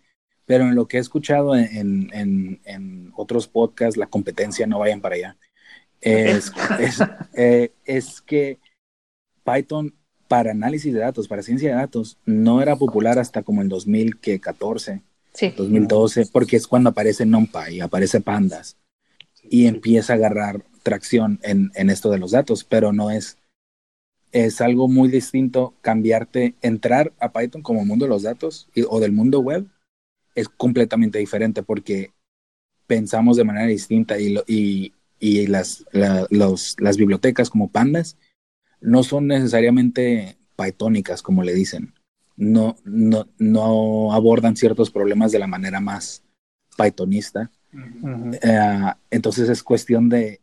pero 0.46 0.64
en 0.64 0.74
lo 0.74 0.86
que 0.86 0.96
he 0.96 1.00
escuchado 1.00 1.56
en, 1.56 2.10
en, 2.12 2.60
en 2.64 3.12
otros 3.16 3.48
podcasts, 3.48 3.96
la 3.96 4.06
competencia, 4.06 4.66
no 4.66 4.78
vayan 4.78 5.00
para 5.00 5.14
allá, 5.14 5.36
es, 6.02 6.52
es, 6.80 6.98
eh, 7.34 7.72
es, 7.84 8.20
que 8.20 8.58
Python 9.44 9.94
para 10.28 10.50
análisis 10.50 10.92
de 10.92 11.00
datos, 11.00 11.28
para 11.28 11.42
ciencia 11.42 11.70
de 11.70 11.76
datos, 11.76 12.18
no 12.26 12.60
era 12.60 12.76
popular 12.76 13.18
hasta 13.18 13.42
como 13.42 13.62
en 13.62 13.68
2014, 13.68 15.02
sí. 15.32 15.54
2012, 15.56 16.26
porque 16.32 16.56
es 16.56 16.66
cuando 16.66 16.90
aparece 16.90 17.24
NumPy, 17.24 17.80
aparece 17.80 18.20
Pandas, 18.20 18.76
y 19.44 19.66
empieza 19.66 20.14
a 20.14 20.16
agarrar 20.16 20.64
tracción 20.82 21.38
en, 21.42 21.70
en 21.74 21.90
esto 21.90 22.10
de 22.10 22.18
los 22.18 22.32
datos, 22.32 22.64
pero 22.64 22.92
no 22.92 23.10
es, 23.10 23.38
es 24.32 24.60
algo 24.60 24.88
muy 24.88 25.08
distinto 25.08 25.74
cambiarte, 25.82 26.54
entrar 26.62 27.12
a 27.20 27.32
Python 27.32 27.62
como 27.62 27.84
mundo 27.84 28.06
de 28.06 28.10
los 28.10 28.22
datos 28.22 28.68
o 28.88 29.00
del 29.00 29.12
mundo 29.12 29.40
web 29.40 29.66
es 30.34 30.48
completamente 30.48 31.18
diferente 31.18 31.62
porque 31.62 32.12
pensamos 32.86 33.36
de 33.36 33.44
manera 33.44 33.66
distinta 33.66 34.18
y, 34.18 34.36
y, 34.46 34.92
y 35.18 35.46
las, 35.46 35.84
los, 36.30 36.76
las 36.78 36.96
bibliotecas 36.96 37.50
como 37.50 37.70
pandas 37.70 38.16
no 38.80 39.02
son 39.02 39.28
necesariamente 39.28 40.36
pythónicas, 40.56 41.22
como 41.22 41.42
le 41.42 41.54
dicen. 41.54 41.94
No, 42.36 42.76
no, 42.84 43.28
no 43.38 44.12
abordan 44.12 44.56
ciertos 44.56 44.90
problemas 44.90 45.32
de 45.32 45.38
la 45.38 45.46
manera 45.46 45.80
más 45.80 46.24
pythonista. 46.76 47.50
Eh, 48.42 48.92
entonces 49.10 49.48
es 49.48 49.62
cuestión 49.62 50.08
de 50.08 50.42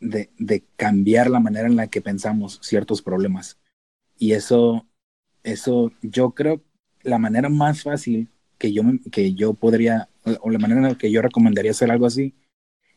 de, 0.00 0.30
de, 0.38 0.64
cambiar 0.76 1.30
la 1.30 1.40
manera 1.40 1.68
en 1.68 1.76
la 1.76 1.88
que 1.88 2.00
pensamos 2.00 2.58
ciertos 2.62 3.02
problemas. 3.02 3.58
Y 4.18 4.32
eso, 4.32 4.86
eso 5.42 5.92
yo 6.02 6.30
creo 6.32 6.62
la 7.02 7.18
manera 7.18 7.48
más 7.48 7.82
fácil 7.82 8.28
que 8.60 8.72
yo, 8.72 8.82
que 9.10 9.32
yo 9.32 9.54
podría, 9.54 10.10
o 10.42 10.50
la 10.50 10.58
manera 10.58 10.82
en 10.82 10.88
la 10.88 10.98
que 10.98 11.10
yo 11.10 11.22
recomendaría 11.22 11.70
hacer 11.70 11.90
algo 11.90 12.04
así, 12.04 12.34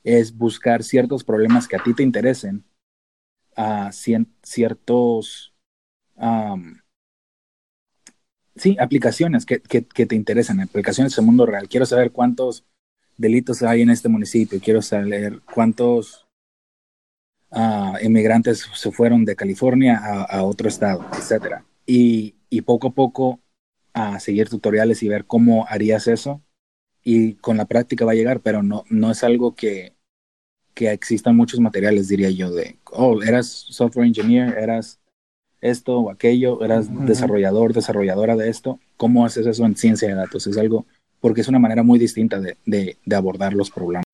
es 0.04 0.38
buscar 0.38 0.84
ciertos 0.84 1.24
problemas 1.24 1.68
que 1.70 1.78
a 1.78 1.84
ti 1.84 1.94
te 1.94 2.04
interesen, 2.04 2.66
a 3.56 3.92
ciertos, 3.94 5.54
sí, 8.56 8.76
aplicaciones 8.78 9.46
que, 9.46 9.62
que, 9.62 10.06
te 10.06 10.16
interesan, 10.16 10.60
aplicaciones 10.60 11.16
del 11.16 11.26
mundo 11.26 11.46
real. 11.46 11.70
Quiero 11.70 11.86
saber 11.86 12.12
cuántos 12.12 12.66
delitos 13.16 13.64
hay 13.64 13.84
en 13.84 13.90
este 13.90 14.10
municipio, 14.10 14.60
quiero 14.62 14.82
saber 14.82 15.40
cuántos 15.54 16.28
uh, 17.52 17.96
inmigrantes 18.04 18.68
se 18.74 18.92
fueron 18.92 19.24
de 19.24 19.38
California 19.38 19.98
a, 19.98 20.44
otro 20.44 20.68
estado, 20.68 21.06
etcétera. 21.14 21.64
Y, 21.86 22.36
y, 22.50 22.62
poco 22.62 22.88
a 22.90 22.92
poco 22.92 23.43
a 23.94 24.20
seguir 24.20 24.50
tutoriales 24.50 25.04
y 25.04 25.08
ver 25.08 25.26
cómo 25.26 25.66
harías 25.68 26.08
eso. 26.08 26.42
Y 27.04 27.34
con 27.36 27.58
la 27.58 27.66
práctica 27.66 28.06
va 28.06 28.14
a 28.14 28.16
llegar, 28.16 28.40
pero 28.40 28.64
no, 28.64 28.86
no 28.90 29.12
es 29.12 29.24
algo 29.24 29.56
que, 29.56 29.94
que 30.74 30.92
existan 30.92 31.36
muchos 31.36 31.60
materiales, 31.60 32.08
diría 32.08 32.30
yo, 32.30 32.52
de, 32.52 32.78
oh, 32.92 33.22
eras 33.22 33.48
software 33.48 34.08
engineer, 34.08 34.58
eras 34.58 35.00
esto 35.60 36.00
o 36.00 36.12
aquello, 36.12 36.64
eras 36.64 36.88
desarrollador, 37.06 37.74
desarrolladora 37.74 38.36
de 38.36 38.50
esto. 38.50 38.80
¿Cómo 38.98 39.26
haces 39.26 39.46
eso 39.46 39.66
en 39.66 39.76
ciencia 39.76 40.08
de 40.08 40.16
datos? 40.16 40.48
Es 40.48 40.58
algo, 40.58 40.86
porque 41.20 41.42
es 41.42 41.48
una 41.48 41.60
manera 41.60 41.84
muy 41.84 42.00
distinta 42.00 42.40
de, 42.40 42.58
de, 42.66 42.98
de 43.06 43.16
abordar 43.16 43.54
los 43.54 43.70
problemas. 43.70 44.06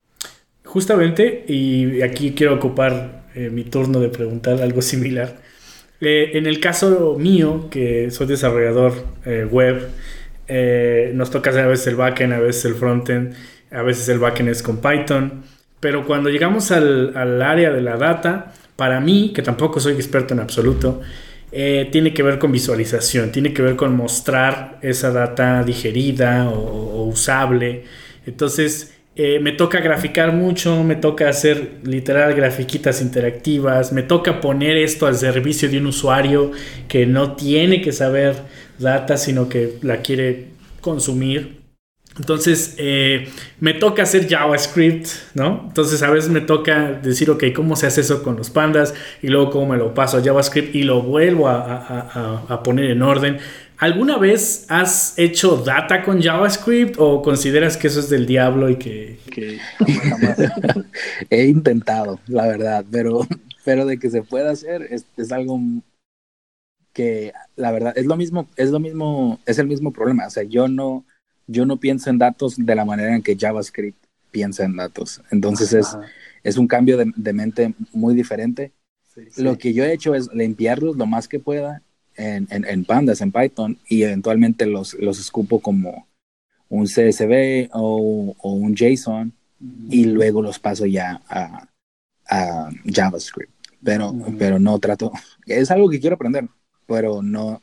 Justamente, 0.64 1.46
y 1.48 2.02
aquí 2.02 2.34
quiero 2.34 2.56
ocupar 2.56 3.26
eh, 3.34 3.50
mi 3.50 3.64
turno 3.64 4.00
de 4.00 4.10
preguntar 4.10 4.62
algo 4.62 4.82
similar. 4.82 5.42
Eh, 6.02 6.32
en 6.38 6.46
el 6.46 6.60
caso 6.60 7.16
mío, 7.20 7.68
que 7.70 8.10
soy 8.12 8.28
desarrollador 8.28 8.94
eh, 9.26 9.46
web, 9.50 9.90
eh, 10.48 11.12
nos 11.14 11.30
toca 11.30 11.50
hacer 11.50 11.66
a 11.66 11.68
veces 11.68 11.88
el 11.88 11.96
backend, 11.96 12.34
a 12.34 12.40
veces 12.40 12.66
el 12.66 12.76
frontend, 12.76 13.34
a 13.72 13.82
veces 13.82 14.08
el 14.10 14.20
backend 14.20 14.50
es 14.50 14.64
con 14.64 14.78
Python. 14.78 15.44
Pero 15.80 16.06
cuando 16.06 16.30
llegamos 16.30 16.72
al, 16.72 17.42
área 17.42 17.72
de 17.72 17.82
la 17.82 17.98
data, 17.98 18.54
para 18.76 19.00
mí, 19.00 19.32
que 19.34 19.42
tampoco 19.42 19.80
soy 19.80 19.94
experto 19.94 20.34
en 20.34 20.42
absoluto, 20.42 21.02
tiene 21.52 22.14
que 22.14 22.22
ver 22.22 22.38
con 22.38 22.52
visualización, 22.52 23.32
tiene 23.32 23.54
que 23.54 23.62
ver 23.62 23.76
con 23.76 23.96
mostrar 23.96 24.78
esa 24.82 25.12
data 25.12 25.64
digerida 25.64 26.50
o 26.50 27.06
usable. 27.06 27.86
Entonces, 28.26 28.99
eh, 29.22 29.38
me 29.42 29.52
toca 29.52 29.82
graficar 29.82 30.32
mucho, 30.32 30.82
me 30.82 30.96
toca 30.96 31.28
hacer 31.28 31.80
literal 31.84 32.34
grafiquitas 32.34 33.02
interactivas, 33.02 33.92
me 33.92 34.02
toca 34.02 34.40
poner 34.40 34.78
esto 34.78 35.08
al 35.08 35.18
servicio 35.18 35.68
de 35.68 35.78
un 35.78 35.88
usuario 35.88 36.54
que 36.88 37.06
no 37.06 37.36
tiene 37.36 37.82
que 37.82 37.92
saber 37.92 38.38
data, 38.78 39.18
sino 39.18 39.50
que 39.50 39.74
la 39.82 39.98
quiere 39.98 40.46
consumir. 40.80 41.60
Entonces, 42.18 42.76
eh, 42.78 43.28
me 43.60 43.74
toca 43.74 44.04
hacer 44.04 44.26
JavaScript, 44.26 45.08
¿no? 45.34 45.66
Entonces, 45.68 46.02
a 46.02 46.10
veces 46.10 46.30
me 46.30 46.40
toca 46.40 46.94
decir, 46.94 47.30
ok, 47.30 47.44
¿cómo 47.54 47.76
se 47.76 47.88
hace 47.88 48.00
eso 48.00 48.24
con 48.24 48.38
los 48.38 48.50
pandas? 48.50 48.94
Y 49.22 49.28
luego, 49.28 49.50
¿cómo 49.50 49.74
me 49.74 49.78
lo 49.78 49.94
paso 49.94 50.16
a 50.16 50.24
JavaScript? 50.24 50.74
Y 50.76 50.84
lo 50.84 51.02
vuelvo 51.02 51.50
a, 51.50 51.62
a, 51.62 52.44
a, 52.48 52.54
a 52.54 52.64
poner 52.64 52.92
en 52.92 53.02
orden. 53.02 53.40
¿Alguna 53.80 54.18
vez 54.18 54.66
has 54.68 55.18
hecho 55.18 55.56
data 55.56 56.04
con 56.04 56.22
JavaScript 56.22 56.98
o 57.00 57.22
consideras 57.22 57.78
que 57.78 57.88
eso 57.88 58.02
es 58.02 58.10
del 58.10 58.26
diablo 58.26 58.70
y 58.70 58.76
que... 58.76 59.18
que 59.32 59.58
He 61.30 61.46
intentado, 61.46 62.20
la 62.28 62.46
verdad, 62.46 62.84
pero, 62.92 63.26
pero 63.64 63.86
de 63.86 63.98
que 63.98 64.10
se 64.10 64.22
pueda 64.22 64.52
hacer 64.52 64.82
es, 64.92 65.06
es, 65.16 65.32
algo 65.32 65.62
que, 66.92 67.32
la 67.56 67.72
verdad, 67.72 67.94
es 67.96 68.06
lo 68.06 68.18
mismo, 68.18 68.50
es 68.58 68.70
lo 68.70 68.82
mismo, 68.82 69.40
es 69.46 69.60
el 69.60 69.68
mismo 69.68 69.94
problema. 69.94 70.28
O 70.28 70.30
sea, 70.30 70.44
yo 70.44 70.68
no, 70.68 71.06
yo 71.48 71.66
no 71.66 71.78
pienso 71.78 72.10
en 72.10 72.18
datos 72.18 72.58
de 72.58 72.76
la 72.76 72.84
manera 72.84 73.16
en 73.16 73.24
que 73.24 73.38
JavaScript 73.38 73.98
piensa 74.30 74.66
en 74.66 74.76
datos. 74.76 75.22
Entonces 75.32 75.72
es, 75.72 75.98
es 76.44 76.58
un 76.58 76.68
cambio 76.68 76.98
de, 76.98 77.14
de 77.16 77.32
mente 77.32 77.74
muy 77.94 78.14
diferente. 78.14 78.74
Sí, 79.16 79.22
sí. 79.32 79.42
Lo 79.42 79.58
que 79.58 79.74
yo 79.74 79.86
he 79.86 79.94
hecho 79.94 80.16
es 80.16 80.28
limpiarlos 80.34 80.98
lo 80.98 81.06
más 81.06 81.30
que 81.30 81.40
pueda 81.40 81.82
en, 82.20 82.48
en, 82.52 82.66
en, 82.66 82.86
pandas, 82.86 83.22
en 83.22 83.32
Python, 83.32 83.78
y 83.88 84.04
eventualmente 84.04 84.66
los, 84.66 84.94
los 84.96 85.20
escupo 85.20 85.60
como 85.60 86.08
un 86.68 86.86
CSV 86.86 87.70
o, 87.74 88.36
o 88.38 88.54
un 88.54 88.76
JSON, 88.76 89.34
uh 89.60 89.66
-huh. 89.66 89.88
y 89.90 90.06
luego 90.06 90.42
los 90.42 90.60
paso 90.60 90.86
ya 90.86 91.22
a, 91.28 91.68
a 92.30 92.70
JavaScript. 92.86 93.54
Pero, 93.84 94.12
uh 94.12 94.14
-huh. 94.14 94.38
pero 94.38 94.60
no 94.60 94.78
trato, 94.80 95.12
es 95.46 95.72
algo 95.72 95.90
que 95.90 96.00
quiero 96.00 96.16
aprender, 96.16 96.48
pero 96.86 97.22
no, 97.22 97.62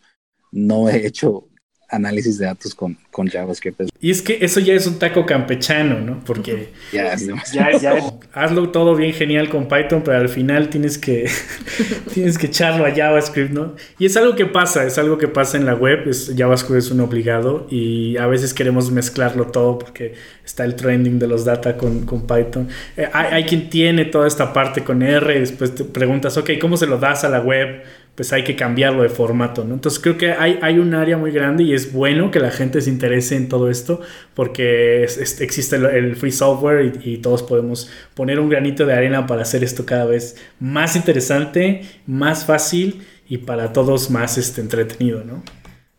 no 0.52 0.88
he 0.88 1.06
hecho 1.06 1.48
análisis 1.88 2.38
de 2.38 2.46
datos 2.46 2.74
con, 2.74 2.96
con 3.10 3.28
JavaScript. 3.28 3.82
Y 4.00 4.10
es 4.10 4.20
que 4.20 4.38
eso 4.40 4.58
ya 4.60 4.74
es 4.74 4.86
un 4.86 4.98
taco 4.98 5.24
campechano, 5.24 6.00
¿no? 6.00 6.20
Porque 6.24 6.70
ya, 6.92 7.14
ya, 7.52 7.78
ya 7.78 8.12
hazlo 8.32 8.70
todo 8.70 8.96
bien 8.96 9.12
genial 9.12 9.48
con 9.48 9.68
Python, 9.68 10.02
pero 10.04 10.18
al 10.18 10.28
final 10.28 10.68
tienes 10.68 10.98
que 10.98 11.28
tienes 12.14 12.38
que 12.38 12.46
echarlo 12.46 12.84
a 12.84 12.90
JavaScript, 12.90 13.52
¿no? 13.52 13.74
Y 13.98 14.06
es 14.06 14.16
algo 14.16 14.34
que 14.34 14.46
pasa, 14.46 14.84
es 14.84 14.98
algo 14.98 15.16
que 15.16 15.28
pasa 15.28 15.56
en 15.56 15.64
la 15.64 15.74
web, 15.74 16.08
es, 16.08 16.32
JavaScript 16.36 16.78
es 16.78 16.90
un 16.90 17.00
obligado 17.00 17.66
y 17.70 18.16
a 18.16 18.26
veces 18.26 18.52
queremos 18.52 18.90
mezclarlo 18.90 19.46
todo 19.46 19.78
porque 19.78 20.14
está 20.44 20.64
el 20.64 20.74
trending 20.74 21.18
de 21.18 21.28
los 21.28 21.44
data 21.44 21.76
con, 21.76 22.04
con 22.04 22.26
Python. 22.26 22.68
Eh, 22.96 23.08
hay, 23.12 23.26
hay 23.32 23.44
quien 23.44 23.70
tiene 23.70 24.06
toda 24.06 24.26
esta 24.26 24.52
parte 24.52 24.82
con 24.82 25.02
R 25.02 25.36
y 25.36 25.40
después 25.40 25.74
te 25.74 25.84
preguntas, 25.84 26.36
ok, 26.36 26.50
¿cómo 26.60 26.76
se 26.76 26.86
lo 26.86 26.98
das 26.98 27.22
a 27.24 27.28
la 27.28 27.40
web? 27.40 27.82
Pues 28.16 28.32
hay 28.32 28.42
que 28.44 28.56
cambiarlo 28.56 29.02
de 29.02 29.10
formato, 29.10 29.64
¿no? 29.64 29.74
Entonces 29.74 30.00
creo 30.00 30.16
que 30.16 30.32
hay, 30.32 30.58
hay 30.62 30.78
un 30.78 30.94
área 30.94 31.18
muy 31.18 31.30
grande 31.30 31.64
y 31.64 31.74
es 31.74 31.92
bueno 31.92 32.30
que 32.30 32.40
la 32.40 32.50
gente 32.50 32.80
se 32.80 32.90
interese 32.90 33.36
en 33.36 33.48
todo 33.48 33.70
esto 33.70 34.00
porque 34.34 35.04
existe 35.04 35.76
el, 35.76 36.16
free 36.16 36.32
software 36.32 37.00
y, 37.04 37.12
y, 37.12 37.18
todos 37.18 37.42
podemos 37.42 37.90
poner 38.14 38.40
un 38.40 38.48
granito 38.48 38.86
de 38.86 38.94
arena 38.94 39.26
para 39.26 39.42
hacer 39.42 39.62
esto 39.62 39.84
cada 39.84 40.06
vez 40.06 40.36
más 40.58 40.96
interesante, 40.96 41.82
más 42.06 42.46
fácil 42.46 43.06
y 43.28 43.38
para 43.38 43.72
todos 43.72 44.10
más 44.10 44.38
este, 44.38 44.62
entretenido, 44.62 45.22
¿no? 45.22 45.42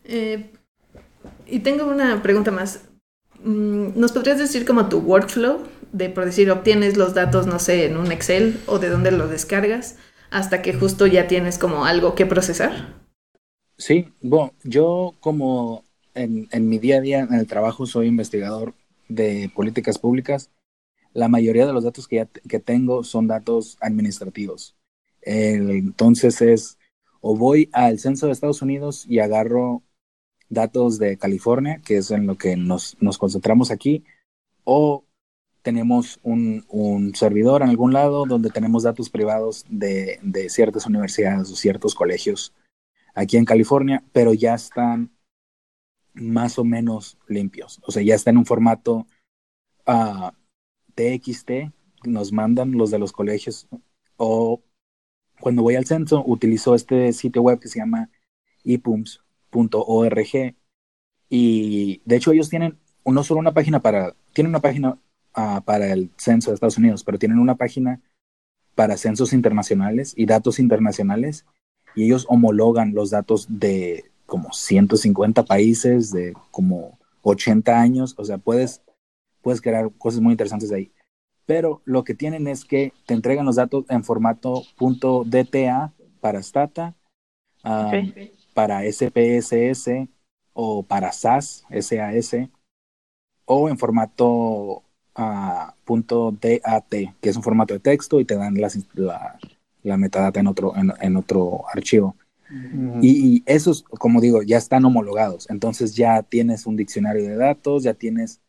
Eh, 0.04 0.50
y 1.46 1.60
tengo 1.60 1.86
una 1.86 2.22
pregunta 2.22 2.50
más. 2.50 2.80
Mm, 3.44 3.90
¿Nos 3.94 4.12
podrías 4.12 4.38
decir 4.38 4.64
como 4.64 4.88
tu 4.88 4.98
workflow? 4.98 5.60
De, 5.92 6.10
por 6.10 6.24
decir, 6.24 6.50
obtienes 6.50 6.96
los 6.96 7.14
datos, 7.14 7.46
no 7.46 7.58
sé, 7.58 7.86
en 7.86 7.96
un 7.96 8.12
Excel 8.12 8.58
o 8.66 8.78
de 8.78 8.88
dónde 8.88 9.10
los 9.10 9.30
descargas 9.30 9.96
hasta 10.30 10.62
que 10.62 10.74
justo 10.74 11.06
ya 11.06 11.26
tienes 11.26 11.58
como 11.58 11.84
algo 11.84 12.14
que 12.14 12.26
procesar? 12.26 12.94
Sí, 13.76 14.12
bueno, 14.20 14.52
yo 14.64 15.14
como 15.20 15.84
en, 16.14 16.48
mi 16.68 16.78
día 16.78 16.98
a 16.98 17.00
día 17.00 17.20
en 17.20 17.34
el 17.34 17.46
trabajo 17.46 17.86
soy 17.86 18.08
investigador 18.08 18.74
de 19.08 19.50
políticas 19.54 19.98
públicas, 19.98 20.50
la 21.12 21.28
mayoría 21.28 21.66
de 21.66 21.72
los 21.72 21.84
datos 21.84 22.08
que, 22.08 22.16
ya, 22.16 22.26
que 22.26 22.58
tengo 22.58 23.04
son 23.04 23.26
datos 23.26 23.78
administrativos. 23.80 24.76
Entonces 25.22 26.40
es, 26.42 26.78
o 27.20 27.36
voy 27.36 27.70
al 27.72 27.98
censo 27.98 28.26
de 28.26 28.32
Estados 28.32 28.62
Unidos 28.62 29.04
y 29.08 29.20
agarro 29.20 29.82
datos 30.48 30.98
de 30.98 31.18
California, 31.18 31.80
que 31.84 31.98
es 31.98 32.10
en 32.10 32.26
lo 32.26 32.36
que 32.36 32.56
nos, 32.56 32.96
nos 33.00 33.18
concentramos 33.18 33.70
aquí, 33.70 34.04
o 34.64 35.04
tenemos 35.62 36.18
un, 36.22 37.12
servidor 37.14 37.62
en 37.62 37.68
algún 37.68 37.92
lado 37.92 38.24
donde 38.26 38.50
tenemos 38.50 38.82
datos 38.82 39.10
privados 39.10 39.64
de, 39.68 40.20
ciertas 40.48 40.86
universidades 40.86 41.50
o 41.50 41.56
ciertos 41.56 41.94
colegios 41.94 42.54
aquí 43.14 43.36
en 43.36 43.44
California, 43.44 44.04
pero 44.12 44.32
ya 44.34 44.54
están 44.54 45.10
más 46.14 46.58
o 46.58 46.64
menos 46.64 47.18
limpios. 47.26 47.80
O 47.84 47.92
sea, 47.92 48.02
ya 48.02 48.14
está 48.14 48.30
en 48.30 48.38
un 48.38 48.46
formato 48.46 49.06
uh, 49.86 50.30
TXT, 50.94 51.72
nos 52.04 52.32
mandan 52.32 52.72
los 52.72 52.90
de 52.90 52.98
los 52.98 53.12
colegios. 53.12 53.68
O 54.16 54.62
cuando 55.40 55.62
voy 55.62 55.76
al 55.76 55.86
censo, 55.86 56.22
utilizo 56.24 56.74
este 56.74 57.12
sitio 57.12 57.42
web 57.42 57.60
que 57.60 57.68
se 57.68 57.78
llama 57.78 58.10
ipums.org. 58.64 60.56
Y 61.28 62.02
de 62.04 62.16
hecho, 62.16 62.32
ellos 62.32 62.48
tienen 62.48 62.78
no 63.04 63.22
solo 63.24 63.40
una 63.40 63.54
página 63.54 63.80
para, 63.80 64.14
tienen 64.32 64.50
una 64.50 64.60
página 64.60 64.98
uh, 65.38 65.62
para 65.62 65.92
el 65.92 66.10
censo 66.16 66.50
de 66.50 66.54
Estados 66.54 66.78
Unidos, 66.78 67.04
pero 67.04 67.18
tienen 67.18 67.38
una 67.38 67.54
página 67.54 68.00
para 68.74 68.96
censos 68.96 69.32
internacionales 69.32 70.14
y 70.16 70.26
datos 70.26 70.58
internacionales 70.58 71.46
y 71.94 72.04
ellos 72.04 72.26
homologan 72.28 72.94
los 72.94 73.10
datos 73.10 73.46
de 73.48 74.10
como 74.26 74.52
150 74.52 75.44
países, 75.44 76.12
de 76.12 76.34
como 76.50 76.98
80 77.22 77.80
años, 77.80 78.14
o 78.18 78.24
sea, 78.24 78.38
puedes, 78.38 78.82
puedes 79.42 79.60
crear 79.60 79.90
cosas 79.96 80.20
muy 80.20 80.32
interesantes 80.32 80.68
de 80.68 80.76
ahí. 80.76 80.92
Pero 81.46 81.80
lo 81.86 82.04
que 82.04 82.14
tienen 82.14 82.46
es 82.46 82.64
que 82.64 82.92
te 83.06 83.14
entregan 83.14 83.46
los 83.46 83.56
datos 83.56 83.86
en 83.88 84.04
formato 84.04 84.64
.dta 84.78 85.94
para 86.20 86.42
Stata, 86.42 86.94
um, 87.64 87.86
okay. 87.86 88.32
para 88.52 88.82
SPSS 88.82 90.08
o 90.52 90.82
para 90.82 91.12
SAS, 91.12 91.64
SAS, 91.80 92.36
o 93.46 93.68
en 93.70 93.78
formato 93.78 94.82
a 95.18 95.74
.dat, 95.84 96.84
que 96.88 97.28
es 97.28 97.36
un 97.36 97.42
formato 97.42 97.74
de 97.74 97.80
texto 97.80 98.20
y 98.20 98.24
te 98.24 98.36
dan 98.36 98.54
la, 98.54 99.38
la 99.82 99.96
metadata 99.96 100.38
en 100.38 100.46
otro, 100.46 100.72
en, 100.76 101.16
otro 101.16 101.64
archivo. 101.72 102.16
y, 103.02 103.42
esos, 103.46 103.82
como 103.82 104.20
digo, 104.20 104.42
ya 104.42 104.56
están 104.56 104.84
homologados. 104.84 105.50
Entonces 105.50 105.96
ya 105.96 106.22
tienes 106.22 106.66
un 106.66 106.76
diccionario 106.76 107.24
de 107.24 107.36
datos, 107.36 107.82
ya 107.82 107.94
tienes 107.94 108.40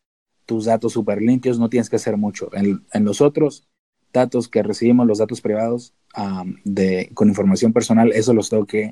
tus 0.45 0.65
datos 0.65 0.93
súper 0.93 1.21
limpios, 1.21 1.59
no 1.59 1.69
tienes 1.69 1.89
que 1.89 1.95
hacer 1.95 2.17
mucho. 2.17 2.49
En, 2.53 2.83
en, 2.93 3.03
los 3.03 3.19
otros 3.19 3.67
datos 4.13 4.47
que 4.47 4.63
recibimos, 4.63 5.07
los 5.07 5.17
datos 5.17 5.41
privados 5.41 5.93
de, 6.63 7.09
con 7.15 7.29
información 7.29 7.73
personal, 7.73 8.11
eso 8.13 8.33
los 8.33 8.49
tengo 8.49 8.65
que 8.65 8.91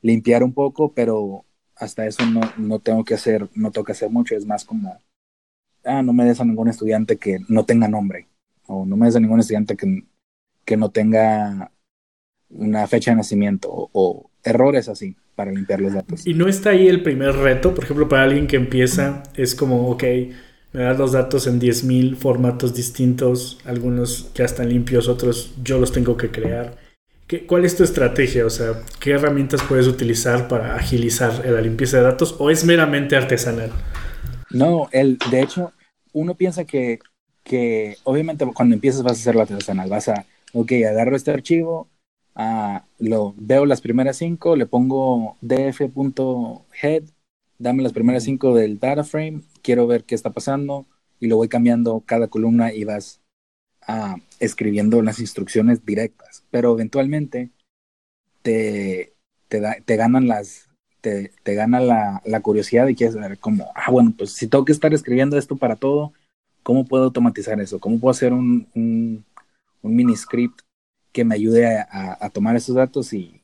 limpiar 0.00 0.44
un 0.44 0.52
poco, 0.52 0.92
pero 0.92 1.44
hasta 1.74 2.06
eso 2.06 2.24
no, 2.26 2.40
no 2.56 2.78
tengo 2.78 3.04
que 3.04 3.14
hacer, 3.14 3.48
no 3.54 3.72
que 3.72 3.92
hacer 3.92 4.10
mucho, 4.10 4.36
es 4.36 4.46
más 4.46 4.64
como, 4.64 4.98
ah, 5.84 6.02
no 6.02 6.12
me 6.12 6.24
des 6.24 6.40
a 6.40 6.44
ningún 6.44 6.68
estudiante 6.68 7.16
que 7.16 7.38
no 7.48 7.64
tenga 7.64 7.88
nombre, 7.88 8.28
o 8.66 8.84
no 8.86 8.96
me 8.96 9.06
des 9.06 9.16
a 9.16 9.20
ningún 9.20 9.40
estudiante 9.40 9.76
que, 9.76 10.04
que 10.64 10.76
no 10.76 10.90
tenga 10.90 11.70
una 12.50 12.86
fecha 12.86 13.12
de 13.12 13.16
nacimiento 13.16 13.68
o, 13.70 14.30
errores 14.42 14.88
así 14.88 15.16
para 15.36 15.52
limpiar 15.52 15.82
los 15.82 15.92
datos. 15.92 16.26
Y 16.26 16.32
no 16.32 16.48
está 16.48 16.70
ahí 16.70 16.88
el 16.88 17.02
primer 17.02 17.36
reto, 17.36 17.74
por 17.74 17.84
ejemplo, 17.84 18.08
para 18.08 18.22
alguien 18.22 18.46
que 18.46 18.56
empieza, 18.56 19.22
es 19.36 19.54
como, 19.54 19.90
ok, 19.90 20.02
me 20.72 20.82
das 20.82 20.98
los 20.98 21.12
datos 21.12 21.46
en 21.46 21.60
10.000 21.60 22.16
formatos 22.16 22.74
distintos, 22.74 23.58
algunos 23.66 24.32
ya 24.34 24.46
están 24.46 24.70
limpios, 24.70 25.08
otros 25.08 25.54
yo 25.62 25.78
los 25.78 25.92
tengo 25.92 26.16
que 26.16 26.30
crear. 26.30 26.78
¿Qué, 27.26 27.44
¿Cuál 27.44 27.66
es 27.66 27.76
tu 27.76 27.84
estrategia? 27.84 28.46
O 28.46 28.50
sea, 28.50 28.82
¿qué 28.98 29.10
herramientas 29.10 29.62
puedes 29.62 29.86
utilizar 29.86 30.48
para 30.48 30.74
agilizar 30.74 31.44
la 31.44 31.60
limpieza 31.60 31.98
de 31.98 32.04
datos 32.04 32.36
o 32.38 32.50
es 32.50 32.64
meramente 32.64 33.14
artesanal? 33.14 33.70
No, 34.50 34.88
el, 34.92 35.18
de 35.30 35.42
hecho, 35.42 35.72
uno 36.12 36.34
piensa 36.34 36.64
que, 36.64 36.98
que 37.44 37.96
obviamente 38.04 38.46
cuando 38.54 38.74
empiezas 38.74 39.02
vas 39.02 39.18
a 39.18 39.20
hacer 39.20 39.36
la 39.36 39.42
artesanal, 39.42 39.88
vas 39.88 40.08
a, 40.08 40.26
ok, 40.52 40.72
agarro 40.88 41.16
este 41.16 41.30
archivo, 41.30 41.88
uh, 42.36 42.78
lo 42.98 43.34
veo 43.36 43.66
las 43.66 43.80
primeras 43.80 44.16
cinco, 44.16 44.56
le 44.56 44.66
pongo 44.66 45.36
df.head, 45.40 47.04
dame 47.58 47.82
las 47.82 47.92
primeras 47.92 48.24
cinco 48.24 48.54
del 48.54 48.78
data 48.78 49.04
frame, 49.04 49.42
quiero 49.62 49.86
ver 49.86 50.04
qué 50.04 50.14
está 50.14 50.30
pasando 50.30 50.86
y 51.20 51.28
lo 51.28 51.36
voy 51.36 51.48
cambiando 51.48 52.02
cada 52.06 52.28
columna 52.28 52.72
y 52.72 52.84
vas 52.84 53.20
uh, 53.88 54.16
escribiendo 54.40 55.02
las 55.02 55.20
instrucciones 55.20 55.84
directas. 55.86 56.44
Pero 56.50 56.72
eventualmente 56.72 57.50
te, 58.42 59.12
te, 59.48 59.60
te 59.84 59.96
ganan 59.96 60.26
las, 60.26 60.69
te, 61.00 61.32
te 61.42 61.54
gana 61.54 61.80
la, 61.80 62.22
la, 62.24 62.40
curiosidad 62.40 62.86
y 62.88 62.94
quieres 62.94 63.14
saber 63.14 63.38
cómo, 63.38 63.70
ah, 63.74 63.90
bueno, 63.90 64.12
pues 64.16 64.32
si 64.32 64.46
tengo 64.46 64.64
que 64.64 64.72
estar 64.72 64.92
escribiendo 64.94 65.36
esto 65.36 65.56
para 65.56 65.76
todo, 65.76 66.12
¿cómo 66.62 66.84
puedo 66.84 67.04
automatizar 67.04 67.60
eso? 67.60 67.78
¿Cómo 67.78 67.98
puedo 67.98 68.10
hacer 68.10 68.32
un, 68.32 68.68
un, 68.74 69.24
un 69.82 69.96
mini 69.96 70.16
script 70.16 70.60
que 71.12 71.24
me 71.24 71.34
ayude 71.34 71.78
a, 71.78 72.18
a, 72.20 72.30
tomar 72.30 72.56
esos 72.56 72.76
datos 72.76 73.12
y 73.12 73.42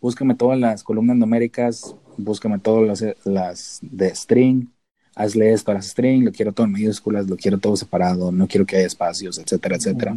búscame 0.00 0.34
todas 0.34 0.58
las 0.58 0.82
columnas 0.82 1.16
numéricas, 1.16 1.94
búscame 2.16 2.58
todas 2.58 2.86
las, 2.86 3.26
las 3.26 3.78
de 3.82 4.14
string, 4.14 4.66
hazle 5.14 5.52
esto 5.52 5.70
a 5.70 5.74
las 5.74 5.86
string, 5.88 6.24
lo 6.24 6.32
quiero 6.32 6.52
todo 6.52 6.66
en 6.66 6.72
mayúsculas, 6.72 7.28
lo 7.28 7.36
quiero 7.36 7.58
todo 7.58 7.76
separado, 7.76 8.30
no 8.30 8.46
quiero 8.46 8.66
que 8.66 8.76
haya 8.76 8.86
espacios, 8.86 9.38
etcétera, 9.38 9.76
etcétera. 9.76 10.16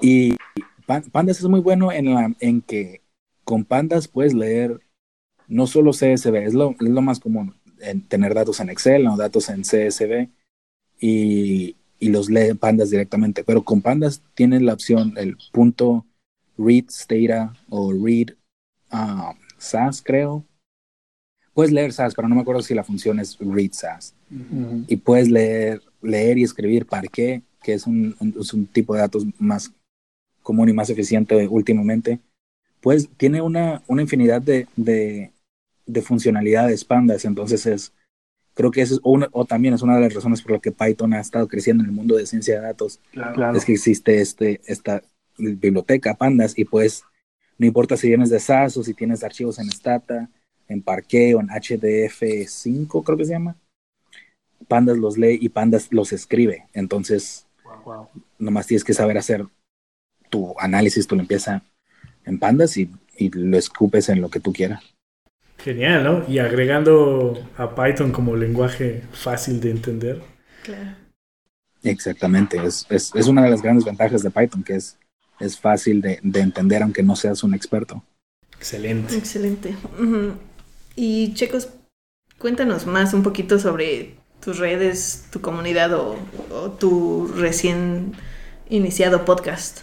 Y 0.00 0.36
Pandas 1.12 1.38
es 1.38 1.46
muy 1.46 1.60
bueno 1.60 1.92
en, 1.92 2.14
la, 2.14 2.32
en 2.40 2.60
que 2.60 3.00
con 3.44 3.64
Pandas 3.64 4.08
puedes 4.08 4.34
leer 4.34 4.80
no 5.48 5.66
solo 5.66 5.92
CSV, 5.92 6.34
es 6.36 6.54
lo, 6.54 6.72
es 6.72 6.88
lo 6.88 7.02
más 7.02 7.20
común, 7.20 7.54
en 7.80 8.02
tener 8.02 8.34
datos 8.34 8.60
en 8.60 8.70
Excel 8.70 9.06
o 9.06 9.16
datos 9.16 9.48
en 9.48 9.62
CSV 9.62 10.28
y, 11.00 11.76
y, 11.98 12.08
los 12.08 12.30
lee 12.30 12.54
Pandas 12.54 12.90
directamente, 12.90 13.44
pero 13.44 13.62
con 13.62 13.82
Pandas 13.82 14.22
tienes 14.34 14.62
la 14.62 14.72
opción, 14.72 15.14
el 15.16 15.36
punto 15.52 16.06
read 16.58 16.84
stata 16.88 17.54
o 17.68 17.92
read 17.92 18.28
um, 18.92 19.36
SAS, 19.58 20.02
creo. 20.02 20.44
Puedes 21.54 21.72
leer 21.72 21.92
SAS, 21.92 22.14
pero 22.14 22.28
no 22.28 22.34
me 22.34 22.42
acuerdo 22.42 22.62
si 22.62 22.74
la 22.74 22.84
función 22.84 23.18
es 23.18 23.38
read 23.38 23.72
SAS. 23.72 24.14
Y 24.88 24.96
puedes 24.96 25.30
leer, 25.30 25.80
leer 26.02 26.38
y 26.38 26.42
escribir 26.42 26.86
qué 27.12 27.42
que 27.62 27.72
es 27.72 27.86
un, 27.86 28.14
es 28.38 28.52
un 28.54 28.66
tipo 28.66 28.94
de 28.94 29.00
datos 29.00 29.26
más 29.38 29.72
común 30.42 30.68
y 30.68 30.72
más 30.72 30.90
eficiente 30.90 31.48
últimamente. 31.48 32.20
Pues 32.80 33.08
tiene 33.16 33.40
una, 33.40 33.82
una 33.88 34.02
infinidad 34.02 34.40
de, 34.40 34.68
de, 34.76 35.32
de 35.86 36.02
funcionalidades 36.02 36.84
pandas, 36.84 37.24
entonces 37.24 37.64
es, 37.66 37.92
creo 38.54 38.70
que 38.70 38.82
eso 38.82 38.94
es 38.94 39.00
una, 39.04 39.28
o 39.32 39.44
también 39.44 39.74
es 39.74 39.82
una 39.82 39.96
de 39.96 40.02
las 40.02 40.14
razones 40.14 40.42
por 40.42 40.52
las 40.52 40.60
que 40.60 40.72
Python 40.72 41.14
ha 41.14 41.20
estado 41.20 41.46
creciendo 41.46 41.84
en 41.84 41.90
el 41.90 41.96
mundo 41.96 42.16
de 42.16 42.26
ciencia 42.26 42.56
de 42.56 42.66
datos, 42.66 43.00
es 43.54 43.64
que 43.64 43.72
existe 43.72 44.20
este, 44.20 44.60
esta 44.66 45.02
biblioteca 45.38 46.14
pandas 46.14 46.58
y 46.58 46.64
pues 46.64 47.04
no 47.58 47.66
importa 47.66 47.96
si 47.96 48.08
vienes 48.08 48.30
de 48.30 48.40
SAS 48.40 48.76
o 48.76 48.82
si 48.82 48.94
tienes 48.94 49.22
archivos 49.22 49.58
en 49.58 49.70
Stata, 49.70 50.30
en 50.68 50.82
Parquet 50.82 51.34
o 51.34 51.40
en 51.40 51.48
HDF5 51.48 53.04
creo 53.04 53.16
que 53.16 53.24
se 53.24 53.32
llama, 53.32 53.56
pandas 54.68 54.98
los 54.98 55.16
lee 55.16 55.38
y 55.40 55.48
pandas 55.50 55.88
los 55.92 56.12
escribe, 56.12 56.66
entonces 56.72 57.46
nomás 58.38 58.66
tienes 58.66 58.84
que 58.84 58.94
saber 58.94 59.16
hacer 59.18 59.46
tu 60.28 60.54
análisis, 60.58 61.06
tu 61.06 61.14
limpieza 61.14 61.62
en 62.24 62.38
pandas 62.38 62.76
y, 62.76 62.90
y 63.16 63.30
lo 63.30 63.56
escupes 63.56 64.08
en 64.08 64.20
lo 64.20 64.28
que 64.28 64.40
tú 64.40 64.52
quieras. 64.52 64.95
Genial, 65.58 66.04
¿no? 66.04 66.24
Y 66.28 66.38
agregando 66.38 67.34
a 67.56 67.74
Python 67.74 68.12
como 68.12 68.36
lenguaje 68.36 69.02
fácil 69.12 69.60
de 69.60 69.70
entender. 69.70 70.22
Claro. 70.62 70.96
Exactamente, 71.82 72.58
es, 72.64 72.86
es, 72.90 73.12
es 73.14 73.26
una 73.28 73.44
de 73.44 73.50
las 73.50 73.62
grandes 73.62 73.84
ventajas 73.84 74.22
de 74.22 74.30
Python, 74.30 74.62
que 74.64 74.74
es, 74.74 74.98
es 75.38 75.58
fácil 75.58 76.00
de, 76.00 76.18
de 76.22 76.40
entender 76.40 76.82
aunque 76.82 77.02
no 77.02 77.14
seas 77.14 77.44
un 77.44 77.54
experto. 77.54 78.02
Excelente. 78.56 79.16
Excelente. 79.16 79.76
Y 80.96 81.34
chicos, 81.34 81.68
cuéntanos 82.38 82.86
más 82.86 83.12
un 83.14 83.22
poquito 83.22 83.58
sobre 83.58 84.16
tus 84.40 84.58
redes, 84.58 85.26
tu 85.30 85.40
comunidad 85.40 85.92
o, 85.92 86.16
o, 86.50 86.70
tu 86.70 87.28
recién 87.28 88.12
iniciado 88.68 89.24
podcast. 89.24 89.80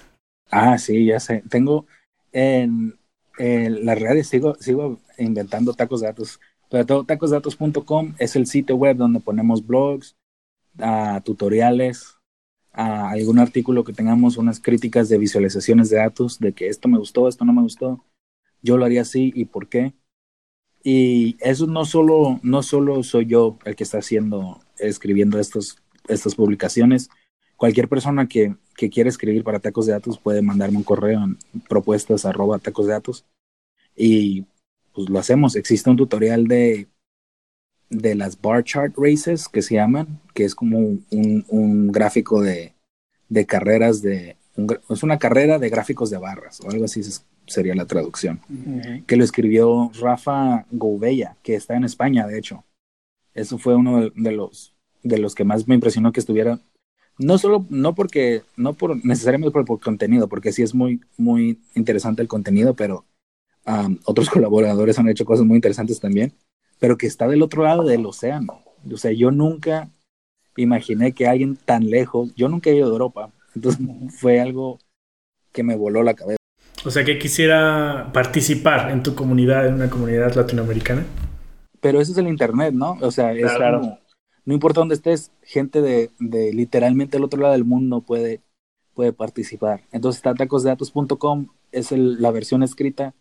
Ah, 0.52 0.78
sí, 0.78 1.06
ya 1.06 1.20
sé. 1.20 1.44
Tengo 1.50 1.86
en, 2.32 2.98
en 3.38 3.86
las 3.86 4.00
redes, 4.00 4.28
sigo, 4.28 4.56
sigo 4.56 5.00
inventando 5.18 5.74
tacos 5.74 6.02
de 6.02 6.08
datos. 6.08 6.40
Pero 6.70 6.86
todo 6.86 7.04
tacosdatos.com 7.04 8.16
es 8.18 8.36
el 8.36 8.48
sitio 8.48 8.76
web 8.76 8.98
donde 8.98 9.20
ponemos 9.20 9.66
blogs, 9.66 10.16
uh, 10.80 11.22
tutoriales, 11.22 12.18
uh, 12.76 13.10
algún 13.12 13.40
artículo 13.40 13.84
que 13.84 13.94
tengamos 13.94 14.38
unas 14.38 14.60
críticas 14.60 15.10
de 15.10 15.18
visualizaciones 15.18 15.90
de 15.90 15.98
datos, 15.98 16.40
de 16.40 16.54
que 16.54 16.68
esto 16.68 16.88
me 16.88 16.98
gustó, 16.98 17.28
esto 17.28 17.46
no 17.46 17.54
me 17.54 17.62
gustó, 17.62 18.04
yo 18.62 18.78
lo 18.78 18.86
haría 18.86 19.02
así 19.02 19.32
y 19.36 19.46
por 19.46 19.68
qué. 19.70 19.94
Y 20.84 21.38
eso 21.40 21.68
no 21.68 21.86
solo, 21.86 22.40
no 22.44 22.64
solo 22.64 23.04
soy 23.04 23.28
yo 23.28 23.58
el 23.66 23.76
que 23.76 23.84
está 23.84 24.00
haciendo, 24.00 24.60
escribiendo 24.78 25.40
estos, 25.40 25.78
estas 26.08 26.36
publicaciones. 26.36 27.10
Cualquier 27.64 27.88
persona 27.88 28.28
que, 28.28 28.58
que 28.76 28.90
quiera 28.90 29.08
escribir 29.08 29.46
para 29.46 29.62
tacos 29.62 29.86
de 29.86 29.94
datos 29.94 30.20
puede 30.20 30.42
mandarme 30.42 30.76
un 30.76 30.84
correo 30.84 31.24
en 31.24 31.38
propuestas 31.70 32.26
arroba 32.26 32.60
tacos 32.60 32.88
de 32.88 32.92
datos 32.92 33.24
y 33.96 34.44
pues 34.94 35.08
lo 35.08 35.18
hacemos. 35.18 35.56
Existe 35.56 35.90
un 35.90 35.96
tutorial 35.96 36.46
de, 36.50 36.90
de 37.90 38.16
las 38.16 38.42
bar 38.42 38.66
chart 38.66 38.94
races 38.98 39.48
que 39.48 39.62
se 39.62 39.76
llaman, 39.76 40.20
que 40.34 40.44
es 40.44 40.56
como 40.56 40.78
un, 40.78 41.46
un 41.48 41.90
gráfico 41.90 42.42
de, 42.42 42.74
de 43.30 43.46
carreras 43.46 44.02
de... 44.02 44.36
es 44.90 45.02
una 45.02 45.18
carrera 45.18 45.58
de 45.58 45.70
gráficos 45.70 46.10
de 46.10 46.18
barras 46.18 46.60
o 46.60 46.70
algo 46.70 46.84
así 46.84 47.02
sería 47.48 47.76
la 47.76 47.88
traducción. 47.88 48.42
Que 49.08 49.16
lo 49.16 49.24
escribió 49.24 49.90
Rafa 50.02 50.66
Gouveia, 50.70 51.38
que 51.42 51.56
está 51.56 51.78
en 51.78 51.86
España, 51.86 52.28
de 52.28 52.40
hecho. 52.40 52.66
Eso 53.34 53.58
fue 53.58 53.74
uno 53.74 54.10
de, 54.10 54.32
los, 54.34 54.76
de 55.02 55.18
los 55.18 55.34
que 55.34 55.46
más 55.46 55.66
me 55.66 55.76
impresionó 55.76 56.12
que 56.12 56.20
estuviera 56.20 56.60
no 57.18 57.38
solo, 57.38 57.66
no 57.70 57.96
porque, 57.96 58.42
no 58.58 58.74
por 58.74 59.04
necesariamente 59.06 59.52
por, 59.52 59.66
por, 59.66 59.80
contenido, 59.80 60.28
porque 60.28 60.52
sí 60.52 60.64
es 60.64 60.74
muy, 60.74 61.02
muy 61.18 61.60
interesante 61.76 62.22
el 62.22 62.28
contenido, 62.28 62.74
pero 62.74 63.06
otros 64.06 64.30
colaboradores 64.30 65.00
han 65.00 65.10
hecho 65.10 65.26
cosas 65.26 65.46
muy 65.46 65.56
interesantes 65.56 66.00
también, 66.00 66.34
pero 66.80 66.98
que 66.98 67.08
está 67.08 67.28
del 67.28 67.44
otro 67.44 67.64
lado 67.64 67.84
del 67.84 68.06
océano. 68.06 68.64
O 68.92 68.98
sea, 68.98 69.12
yo 69.12 69.32
nunca 69.32 69.90
imaginé 70.58 71.14
que 71.14 71.28
alguien 71.28 71.56
tan 71.56 71.90
lejos, 71.90 72.34
yo 72.36 72.50
nunca 72.50 72.70
he 72.70 72.76
ido 72.76 72.88
a 72.88 72.92
Europa, 72.92 73.32
entonces 73.56 73.82
fue 74.20 74.40
algo 74.40 74.80
que 75.52 75.64
me 75.64 75.76
voló 75.76 76.04
la 76.04 76.16
cabeza. 76.16 76.38
O 76.86 76.92
sea, 76.92 77.06
que 77.06 77.18
quisiera 77.18 78.10
participar 78.12 78.92
en 78.92 79.04
tu 79.04 79.16
comunidad, 79.16 79.68
en 79.68 79.76
una 79.76 79.90
comunidad 79.90 80.34
latinoamericana. 80.36 81.06
Pero 81.80 82.02
eso 82.02 82.12
es 82.12 82.18
el 82.18 82.28
Internet, 82.28 82.74
¿no? 82.74 82.98
O 83.02 83.12
sea, 83.12 83.32
es 83.32 83.52
claro. 83.54 84.00
No 84.46 84.54
importa 84.54 84.82
dónde 84.82 84.96
estés, 84.96 85.32
gente 85.42 85.82
de, 85.82 86.12
de 86.20 86.54
literalmente 86.54 87.18
el 87.18 87.24
otro 87.24 87.42
lado 87.42 87.54
del 87.54 87.66
mundo 87.66 88.02
puede, 88.02 88.42
puede 88.94 89.14
participar. 89.14 89.84
Entonces 89.92 90.20
está 90.20 90.34
tacosdedatos.com, 90.34 91.48
es 91.72 91.92
la 91.92 92.32
versión 92.32 92.64
escrita 92.64 93.14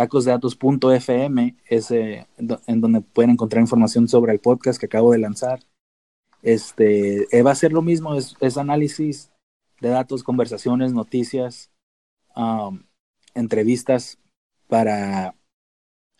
tacosdedatos.fm 0.00 1.56
es 1.66 1.90
en 1.90 2.80
donde 2.80 3.02
pueden 3.02 3.32
encontrar 3.32 3.60
información 3.60 4.08
sobre 4.08 4.32
el 4.32 4.40
podcast 4.40 4.80
que 4.80 4.86
acabo 4.86 5.12
de 5.12 5.18
lanzar 5.18 5.60
Este, 6.42 7.26
eh, 7.36 7.42
va 7.42 7.50
a 7.50 7.54
ser 7.54 7.72
lo 7.74 7.82
mismo, 7.82 8.14
es, 8.14 8.56
análisis 8.56 9.30
de 9.82 9.90
datos, 9.90 10.22
conversaciones, 10.22 10.94
noticias, 10.94 11.70
um, 12.34 12.82
entrevistas 13.34 14.18
para 14.68 15.34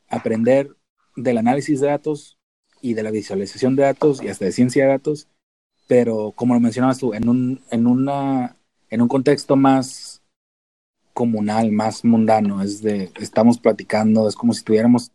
aprender 0.08 0.76
del 1.16 1.38
análisis 1.38 1.80
de 1.80 1.86
datos 1.86 2.38
y 2.80 2.94
de 2.94 3.02
la 3.02 3.10
visualización 3.10 3.76
de 3.76 3.82
datos 3.82 4.22
y 4.22 4.28
hasta 4.28 4.44
de 4.44 4.52
ciencia 4.52 4.84
de 4.84 4.90
datos, 4.90 5.28
pero 5.86 6.32
como 6.34 6.54
lo 6.54 6.60
mencionabas 6.60 6.98
tú, 6.98 7.14
en 7.14 7.28
un, 7.28 7.60
en 7.70 7.86
una, 7.86 8.56
en 8.90 9.02
un 9.02 9.08
contexto 9.08 9.56
más 9.56 10.22
comunal, 11.12 11.72
más 11.72 12.04
mundano, 12.04 12.62
es 12.62 12.82
de, 12.82 13.10
estamos 13.20 13.58
platicando, 13.58 14.28
es 14.28 14.36
como 14.36 14.52
si 14.52 14.64
tuviéramos 14.64 15.12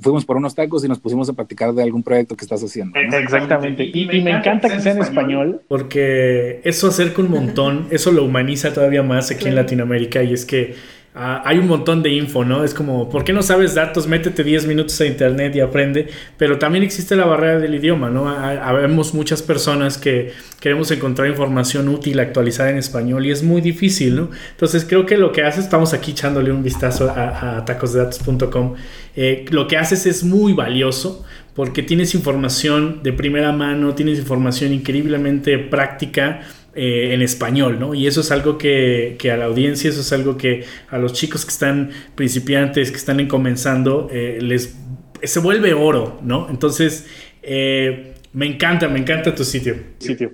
fuimos 0.00 0.24
por 0.24 0.36
unos 0.36 0.54
tacos 0.54 0.84
y 0.84 0.88
nos 0.88 0.98
pusimos 0.98 1.28
a 1.28 1.34
practicar 1.34 1.72
de 1.74 1.82
algún 1.82 2.02
proyecto 2.02 2.36
que 2.36 2.44
estás 2.44 2.62
haciendo. 2.62 2.98
Exactamente. 2.98 3.84
Y, 3.92 4.06
me 4.22 4.30
encanta 4.30 4.68
que 4.68 4.80
sea 4.80 4.92
en 4.92 5.02
español. 5.02 5.62
Porque 5.68 6.60
eso 6.64 6.88
acerca 6.88 7.22
un 7.22 7.30
montón, 7.30 7.88
eso 7.90 8.12
lo 8.12 8.24
humaniza 8.24 8.72
todavía 8.72 9.02
más 9.02 9.30
aquí 9.30 9.48
en 9.48 9.54
Latinoamérica 9.54 10.22
y 10.22 10.32
es 10.32 10.44
que 10.46 10.74
Ah, 11.16 11.42
hay 11.44 11.58
un 11.58 11.68
montón 11.68 12.02
de 12.02 12.10
info, 12.10 12.44
¿no? 12.44 12.64
Es 12.64 12.74
como, 12.74 13.08
¿por 13.08 13.22
qué 13.22 13.32
no 13.32 13.40
sabes 13.40 13.76
datos? 13.76 14.08
Métete 14.08 14.42
10 14.42 14.66
minutos 14.66 15.00
a 15.00 15.06
internet 15.06 15.54
y 15.54 15.60
aprende. 15.60 16.08
Pero 16.36 16.58
también 16.58 16.82
existe 16.82 17.14
la 17.14 17.24
barrera 17.24 17.60
del 17.60 17.72
idioma, 17.76 18.10
¿no? 18.10 18.28
Habemos 18.28 19.14
muchas 19.14 19.40
personas 19.40 19.96
que 19.96 20.32
queremos 20.58 20.90
encontrar 20.90 21.28
información 21.28 21.88
útil, 21.88 22.18
actualizada 22.18 22.70
en 22.70 22.78
español 22.78 23.24
y 23.26 23.30
es 23.30 23.44
muy 23.44 23.60
difícil, 23.60 24.16
¿no? 24.16 24.30
Entonces 24.50 24.84
creo 24.88 25.06
que 25.06 25.16
lo 25.16 25.30
que 25.30 25.44
haces, 25.44 25.64
estamos 25.64 25.94
aquí 25.94 26.10
echándole 26.10 26.50
un 26.50 26.64
vistazo 26.64 27.08
a, 27.08 27.64
tacosdedatos.com, 27.64 28.74
eh, 29.14 29.44
lo 29.50 29.68
que 29.68 29.76
haces 29.76 30.06
es 30.06 30.24
muy 30.24 30.52
valioso 30.52 31.24
porque 31.54 31.84
tienes 31.84 32.16
información 32.16 33.04
de 33.04 33.12
primera 33.12 33.52
mano, 33.52 33.94
tienes 33.94 34.18
información 34.18 34.72
increíblemente 34.72 35.58
práctica 35.58 36.40
eh, 36.76 37.14
en 37.14 37.22
español, 37.22 37.78
¿no? 37.78 37.94
Y 37.94 38.06
eso 38.06 38.20
es 38.20 38.30
algo 38.30 38.58
que, 38.58 39.16
a 39.32 39.36
la 39.36 39.44
audiencia, 39.44 39.90
eso 39.90 40.00
es 40.00 40.12
algo 40.12 40.36
que 40.36 40.64
a 40.88 40.98
los 40.98 41.12
chicos 41.12 41.44
que 41.44 41.50
están 41.50 41.90
principiantes, 42.14 42.90
que 42.90 42.96
están 42.96 43.26
comenzando, 43.28 44.08
eh, 44.10 44.38
les 44.40 44.74
se 45.22 45.40
vuelve 45.40 45.72
oro, 45.72 46.18
¿no? 46.22 46.48
Entonces, 46.50 47.06
eh, 47.42 48.14
me 48.32 48.46
encanta, 48.46 48.88
me 48.88 48.98
encanta 48.98 49.34
tu 49.34 49.44
sitio. 49.44 49.76
sitio. 49.98 50.32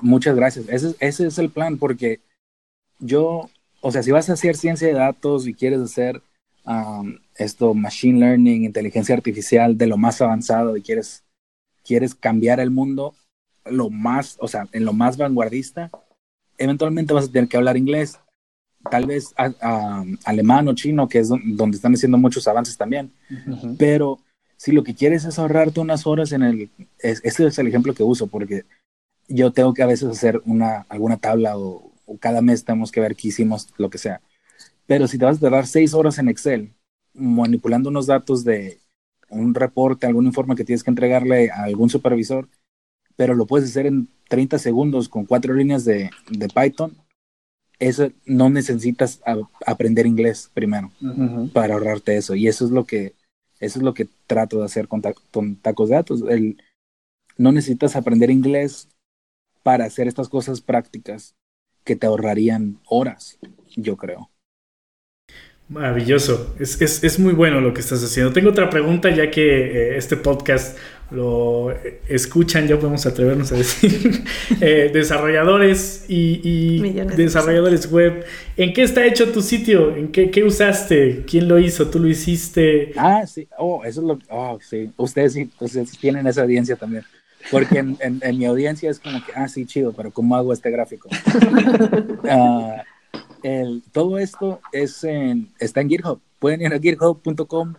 muchas 0.00 0.36
gracias. 0.36 0.68
Ese, 0.68 0.94
ese 1.00 1.26
es 1.26 1.38
el 1.38 1.50
plan, 1.50 1.78
porque 1.78 2.20
yo, 2.98 3.50
o 3.80 3.92
sea, 3.92 4.02
si 4.02 4.10
vas 4.10 4.30
a 4.30 4.34
hacer 4.34 4.56
ciencia 4.56 4.88
de 4.88 4.94
datos 4.94 5.46
y 5.46 5.54
quieres 5.54 5.80
hacer 5.80 6.22
um, 6.64 7.18
esto, 7.36 7.74
machine 7.74 8.20
learning, 8.20 8.64
inteligencia 8.64 9.14
artificial 9.14 9.76
de 9.76 9.86
lo 9.86 9.96
más 9.96 10.20
avanzado 10.20 10.76
y 10.76 10.82
quieres, 10.82 11.24
quieres 11.84 12.14
cambiar 12.14 12.60
el 12.60 12.70
mundo, 12.70 13.14
lo 13.64 13.90
más, 13.90 14.36
o 14.40 14.48
sea, 14.48 14.68
en 14.72 14.84
lo 14.84 14.92
más 14.92 15.16
vanguardista, 15.16 15.90
eventualmente 16.58 17.14
vas 17.14 17.26
a 17.26 17.32
tener 17.32 17.48
que 17.48 17.56
hablar 17.56 17.76
inglés, 17.76 18.18
tal 18.90 19.06
vez 19.06 19.34
alemán 20.24 20.68
o 20.68 20.74
chino, 20.74 21.08
que 21.08 21.20
es 21.20 21.28
donde 21.28 21.76
están 21.76 21.94
haciendo 21.94 22.18
muchos 22.18 22.48
avances 22.48 22.76
también. 22.76 23.12
Pero 23.78 24.18
si 24.56 24.72
lo 24.72 24.84
que 24.84 24.94
quieres 24.94 25.24
es 25.24 25.38
ahorrarte 25.38 25.80
unas 25.80 26.06
horas 26.06 26.32
en 26.32 26.42
el, 26.42 26.70
ese 27.00 27.46
es 27.46 27.58
el 27.58 27.66
ejemplo 27.66 27.94
que 27.94 28.02
uso, 28.02 28.26
porque 28.26 28.64
yo 29.28 29.52
tengo 29.52 29.74
que 29.74 29.82
a 29.82 29.86
veces 29.86 30.08
hacer 30.08 30.40
una, 30.44 30.86
alguna 30.88 31.16
tabla 31.16 31.58
o, 31.58 31.90
cada 32.20 32.42
mes 32.42 32.62
tenemos 32.62 32.92
que 32.92 33.00
ver 33.00 33.16
qué 33.16 33.28
hicimos, 33.28 33.72
lo 33.78 33.88
que 33.88 33.96
sea. 33.96 34.20
Pero 34.86 35.08
si 35.08 35.16
te 35.16 35.24
vas 35.24 35.38
a 35.38 35.40
tardar 35.40 35.66
seis 35.66 35.94
horas 35.94 36.18
en 36.18 36.28
Excel 36.28 36.74
manipulando 37.14 37.88
unos 37.88 38.06
datos 38.06 38.44
de 38.44 38.80
un 39.30 39.54
reporte, 39.54 40.06
algún 40.06 40.26
informe 40.26 40.54
que 40.54 40.64
tienes 40.64 40.84
que 40.84 40.90
entregarle 40.90 41.50
a 41.50 41.62
algún 41.62 41.88
supervisor, 41.88 42.48
pero 43.16 43.34
lo 43.34 43.46
puedes 43.46 43.70
hacer 43.70 43.86
en 43.86 44.08
30 44.28 44.58
segundos 44.58 45.08
con 45.08 45.26
cuatro 45.26 45.54
líneas 45.54 45.84
de, 45.84 46.10
de 46.30 46.48
Python. 46.48 46.96
Eso 47.78 48.10
no 48.26 48.48
necesitas 48.48 49.20
aprender 49.66 50.06
inglés 50.06 50.50
primero 50.54 50.92
para 51.52 51.74
ahorrarte 51.74 52.16
eso. 52.16 52.34
Y 52.34 52.46
eso 52.46 52.64
es 52.64 52.70
lo 52.70 52.84
que, 52.84 53.14
eso 53.58 53.78
es 53.78 53.82
lo 53.82 53.92
que 53.92 54.08
trato 54.26 54.58
de 54.58 54.66
hacer 54.66 54.86
con, 54.86 55.02
con 55.32 55.56
tacos 55.56 55.88
de 55.88 55.96
datos. 55.96 56.22
El, 56.28 56.62
no 57.36 57.50
necesitas 57.50 57.96
aprender 57.96 58.30
inglés 58.30 58.88
para 59.62 59.84
hacer 59.84 60.08
estas 60.08 60.28
cosas 60.28 60.60
prácticas 60.60 61.34
que 61.84 61.96
te 61.96 62.06
ahorrarían 62.06 62.78
horas, 62.86 63.38
yo 63.76 63.96
creo. 63.96 64.30
Maravilloso, 65.68 66.54
es, 66.58 66.80
es, 66.82 67.02
es, 67.02 67.18
muy 67.18 67.32
bueno 67.32 67.60
lo 67.60 67.72
que 67.72 67.80
estás 67.80 68.04
haciendo. 68.04 68.32
Tengo 68.32 68.50
otra 68.50 68.68
pregunta 68.68 69.08
ya 69.10 69.30
que 69.30 69.92
eh, 69.92 69.96
este 69.96 70.16
podcast 70.16 70.76
lo 71.12 71.74
escuchan, 72.08 72.66
ya 72.66 72.76
podemos 72.78 73.04
atrevernos 73.06 73.52
a 73.52 73.56
decir, 73.56 74.24
eh, 74.60 74.90
desarrolladores 74.92 76.06
y, 76.08 76.80
desarrolladores 77.16 77.90
web. 77.90 78.24
¿En 78.56 78.72
qué 78.72 78.82
está 78.82 79.04
hecho 79.06 79.30
tu 79.30 79.42
sitio? 79.42 79.94
¿En 79.94 80.10
qué, 80.10 80.30
qué, 80.30 80.44
usaste? 80.44 81.24
¿Quién 81.26 81.48
lo 81.48 81.58
hizo? 81.58 81.88
¿Tú 81.88 81.98
lo 81.98 82.08
hiciste? 82.08 82.92
Ah, 82.96 83.26
sí, 83.26 83.46
oh, 83.58 83.84
eso 83.84 84.00
es 84.00 84.06
lo 84.06 84.18
oh, 84.30 84.58
sí, 84.60 84.90
ustedes 84.96 85.34
sí, 85.34 85.50
ustedes 85.60 85.98
tienen 85.98 86.26
esa 86.26 86.42
audiencia 86.42 86.76
también. 86.76 87.04
Porque 87.50 87.78
en, 87.78 87.98
en, 88.00 88.38
mi 88.38 88.44
audiencia 88.44 88.90
es 88.90 89.00
como 89.00 89.24
que, 89.24 89.32
ah, 89.34 89.48
sí, 89.48 89.66
chido, 89.66 89.92
pero 89.92 90.10
¿cómo 90.12 90.36
hago 90.36 90.52
este 90.52 90.70
gráfico? 90.70 91.08
uh, 92.22 92.80
el, 93.42 93.82
todo 93.92 94.18
esto 94.18 94.60
es 94.72 95.02
en, 95.04 95.48
está 95.58 95.80
en 95.80 95.88
GitHub. 95.88 96.20
Pueden 96.38 96.62
ir 96.62 96.72
a 96.72 96.78
github.com, 96.78 97.74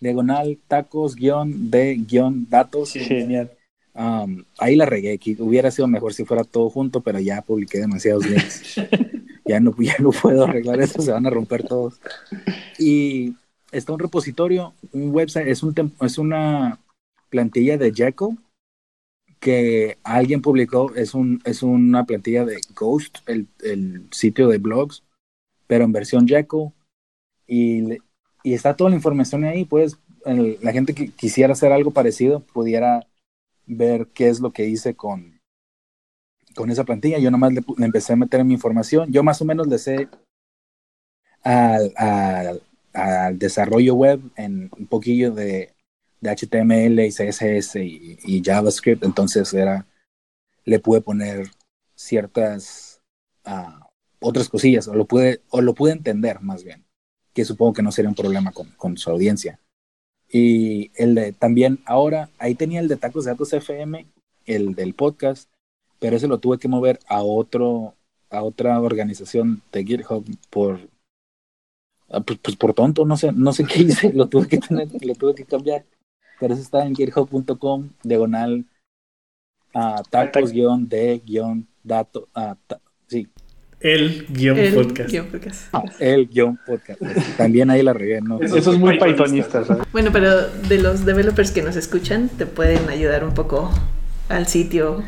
diagonal 0.00 0.58
tacos 0.66 1.14
guion 1.14 1.70
de 1.70 1.94
guion 1.96 2.46
datos. 2.48 2.92
Genial. 2.92 3.50
Um, 3.94 4.44
ahí 4.58 4.76
la 4.76 4.86
regué, 4.86 5.18
que 5.18 5.36
hubiera 5.40 5.70
sido 5.70 5.88
mejor 5.88 6.14
si 6.14 6.24
fuera 6.24 6.44
todo 6.44 6.70
junto, 6.70 7.00
pero 7.00 7.18
ya 7.18 7.42
publiqué 7.42 7.78
demasiados 7.78 8.26
links. 8.26 8.76
ya, 9.44 9.60
no, 9.60 9.74
ya 9.78 9.96
no 9.98 10.10
puedo 10.10 10.44
arreglar 10.44 10.80
eso, 10.80 11.02
se 11.02 11.12
van 11.12 11.26
a 11.26 11.30
romper 11.30 11.66
todos. 11.66 12.00
Y 12.78 13.34
está 13.72 13.92
un 13.92 13.98
repositorio, 13.98 14.74
un 14.92 15.10
website, 15.14 15.48
es, 15.48 15.62
un, 15.62 15.74
es 16.00 16.18
una 16.18 16.78
plantilla 17.28 17.76
de 17.76 17.92
Jekyll 17.92 18.38
que 19.40 19.98
alguien 20.04 20.42
publicó, 20.42 20.94
es, 20.94 21.14
un, 21.14 21.40
es 21.44 21.62
una 21.62 22.04
plantilla 22.04 22.44
de 22.44 22.60
Ghost, 22.74 23.18
el, 23.26 23.48
el 23.62 24.06
sitio 24.12 24.48
de 24.48 24.58
blogs, 24.58 25.02
pero 25.66 25.84
en 25.84 25.92
versión 25.92 26.28
Jekyll. 26.28 26.72
Y, 27.46 27.98
y 28.42 28.54
está 28.54 28.74
toda 28.74 28.90
la 28.90 28.96
información 28.96 29.44
ahí, 29.44 29.64
pues 29.64 29.98
la 30.24 30.72
gente 30.72 30.94
que 30.94 31.08
quisiera 31.08 31.54
hacer 31.54 31.72
algo 31.72 31.92
parecido 31.92 32.40
pudiera 32.40 33.06
ver 33.66 34.08
qué 34.08 34.28
es 34.28 34.40
lo 34.40 34.52
que 34.52 34.66
hice 34.66 34.94
con, 34.94 35.40
con 36.54 36.70
esa 36.70 36.84
plantilla. 36.84 37.18
Yo 37.18 37.30
nomás 37.30 37.52
le, 37.52 37.62
empecé 37.78 38.12
a 38.12 38.16
meter 38.16 38.44
mi 38.44 38.54
información. 38.54 39.10
Yo 39.12 39.22
más 39.22 39.40
o 39.40 39.44
menos 39.44 39.66
le 39.66 39.78
sé 39.78 40.08
al, 41.42 41.92
al, 41.96 42.62
al 42.92 43.38
desarrollo 43.38 43.94
web 43.94 44.20
en 44.36 44.70
un 44.76 44.86
poquillo 44.86 45.32
de 45.32 45.74
de 46.20 46.30
HTML 46.30 47.00
y 47.00 47.10
CSS 47.10 47.76
y, 47.76 48.42
JavaScript, 48.44 49.04
entonces 49.04 49.52
era, 49.54 49.86
le 50.64 50.78
pude 50.78 51.00
poner 51.00 51.48
ciertas 51.94 53.00
uh, 53.46 53.84
otras 54.20 54.48
cosillas, 54.48 54.86
o 54.88 54.94
lo 54.94 55.06
pude, 55.06 55.42
o 55.50 55.60
lo 55.62 55.74
pude 55.74 55.92
entender 55.92 56.40
más 56.40 56.62
bien, 56.62 56.84
que 57.40 57.44
supongo 57.44 57.72
que 57.72 57.82
no 57.82 57.92
sería 57.92 58.08
un 58.08 58.14
problema 58.14 58.52
con, 58.52 58.68
con 58.76 58.96
su 58.96 59.10
audiencia. 59.10 59.58
Y 60.28 60.90
el 60.94 61.14
de 61.14 61.32
también 61.32 61.80
ahora, 61.86 62.30
ahí 62.38 62.54
tenía 62.54 62.80
el 62.80 62.88
de 62.88 62.96
Tacos 62.96 63.24
de 63.24 63.32
Datos 63.32 63.52
FM, 63.52 64.06
el 64.46 64.74
del 64.74 64.94
podcast, 64.94 65.50
pero 65.98 66.16
ese 66.16 66.28
lo 66.28 66.38
tuve 66.38 66.58
que 66.58 66.68
mover 66.68 67.00
a 67.08 67.22
otro, 67.22 67.94
a 68.30 68.42
otra 68.42 68.80
organización 68.80 69.62
de 69.72 69.84
GitHub 69.84 70.24
por 70.50 70.80
ah, 72.10 72.20
pues, 72.20 72.38
pues, 72.42 72.56
por 72.56 72.74
tonto, 72.74 73.04
no 73.04 73.16
sé, 73.16 73.32
no 73.32 73.52
sé 73.52 73.64
qué 73.64 73.82
hice, 73.82 74.12
lo 74.12 74.28
tuve 74.28 74.46
que 74.46 74.58
tener, 74.58 74.88
lo 75.04 75.14
tuve 75.14 75.34
que 75.34 75.44
cambiar 75.44 75.84
pero 76.40 76.54
eso 76.54 76.62
está 76.62 76.84
en 76.86 76.96
github.com, 76.96 77.90
diagonal 78.02 78.64
uh, 79.74 80.02
tacos 80.08 80.50
guion 80.50 80.88
de 80.88 81.20
guion 81.24 81.68
El 83.80 84.26
guion 84.28 84.58
podcast. 84.74 85.68
Ah, 85.72 85.84
el 85.98 86.28
guion 86.28 86.58
podcast. 86.66 87.00
También 87.38 87.70
ahí 87.70 87.82
la 87.82 87.94
regué, 87.94 88.20
¿no? 88.20 88.38
Eso, 88.40 88.58
es 88.58 88.78
muy 88.78 88.98
pythonista, 88.98 89.64
Bueno, 89.90 90.10
pero 90.12 90.48
de 90.48 90.78
los 90.78 91.06
developers 91.06 91.50
que 91.50 91.62
nos 91.62 91.76
escuchan, 91.76 92.28
te 92.28 92.44
pueden 92.44 92.90
ayudar 92.90 93.24
un 93.24 93.32
poco 93.32 93.70
al 94.28 94.46
sitio, 94.46 95.02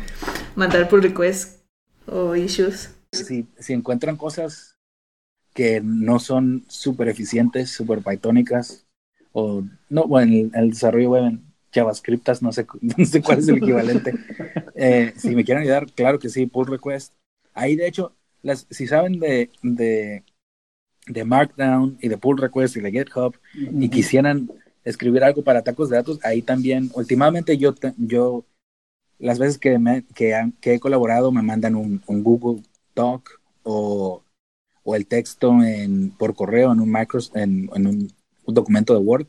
mandar 0.55 0.89
pull 0.89 1.03
requests 1.03 1.63
o 2.07 2.35
issues. 2.35 2.89
Si, 3.11 3.45
si 3.59 3.73
encuentran 3.73 4.17
cosas 4.17 4.75
que 5.53 5.79
no 5.83 6.19
son 6.19 6.65
súper 6.67 7.09
eficientes, 7.09 7.69
súper 7.69 7.99
pythónicas, 7.99 8.87
o 9.33 9.63
no, 9.89 10.05
bueno, 10.07 10.49
el, 10.53 10.71
desarrollo 10.71 11.11
web 11.11 11.25
en 11.25 11.43
JavaScript, 11.71 12.27
no 12.41 12.51
sé, 12.51 12.65
no 12.81 13.05
sé 13.05 13.21
cuál 13.21 13.37
es 13.37 13.47
el 13.47 13.57
equivalente. 13.57 14.13
Eh, 14.75 15.13
si 15.15 15.35
me 15.35 15.43
quieren 15.43 15.61
ayudar, 15.61 15.91
claro 15.91 16.17
que 16.17 16.29
sí, 16.29 16.47
pull 16.47 16.65
request. 16.65 17.13
Ahí, 17.53 17.75
de 17.75 17.87
hecho, 17.87 18.15
las, 18.43 18.67
si 18.69 18.85
saben 18.85 19.19
de, 19.19 19.49
de, 19.63 20.23
de 21.07 21.23
Markdown 21.23 21.97
y 22.01 22.09
de 22.09 22.17
pull 22.17 22.37
request 22.37 22.77
y 22.77 22.81
de 22.81 22.91
GitHub 22.91 23.35
y 23.53 23.89
quisieran 23.89 24.51
escribir 24.83 25.23
algo 25.23 25.43
para 25.43 25.63
tacos 25.63 25.89
de 25.89 25.95
datos, 25.95 26.19
ahí 26.23 26.41
también, 26.41 26.91
últimamente 26.93 27.57
yo, 27.57 27.73
yo 27.97 28.45
las 29.17 29.39
veces 29.39 29.57
que, 29.57 29.79
me, 29.79 30.03
que, 30.13 30.51
que 30.59 30.75
he 30.75 30.79
colaborado 30.79 31.31
me 31.31 31.41
mandan 31.41 31.75
un, 31.75 32.03
un 32.05 32.23
Google 32.23 32.61
Doc 32.93 33.39
o, 33.63 34.21
o 34.83 34.95
el 34.95 35.07
texto 35.07 35.63
en, 35.63 36.11
por 36.11 36.35
correo 36.35 36.73
en 36.73 36.81
un, 36.81 36.91
micro, 36.91 37.21
en, 37.33 37.69
en 37.73 37.87
un, 37.87 38.13
un 38.45 38.53
documento 38.53 38.93
de 38.93 38.99
Word. 38.99 39.27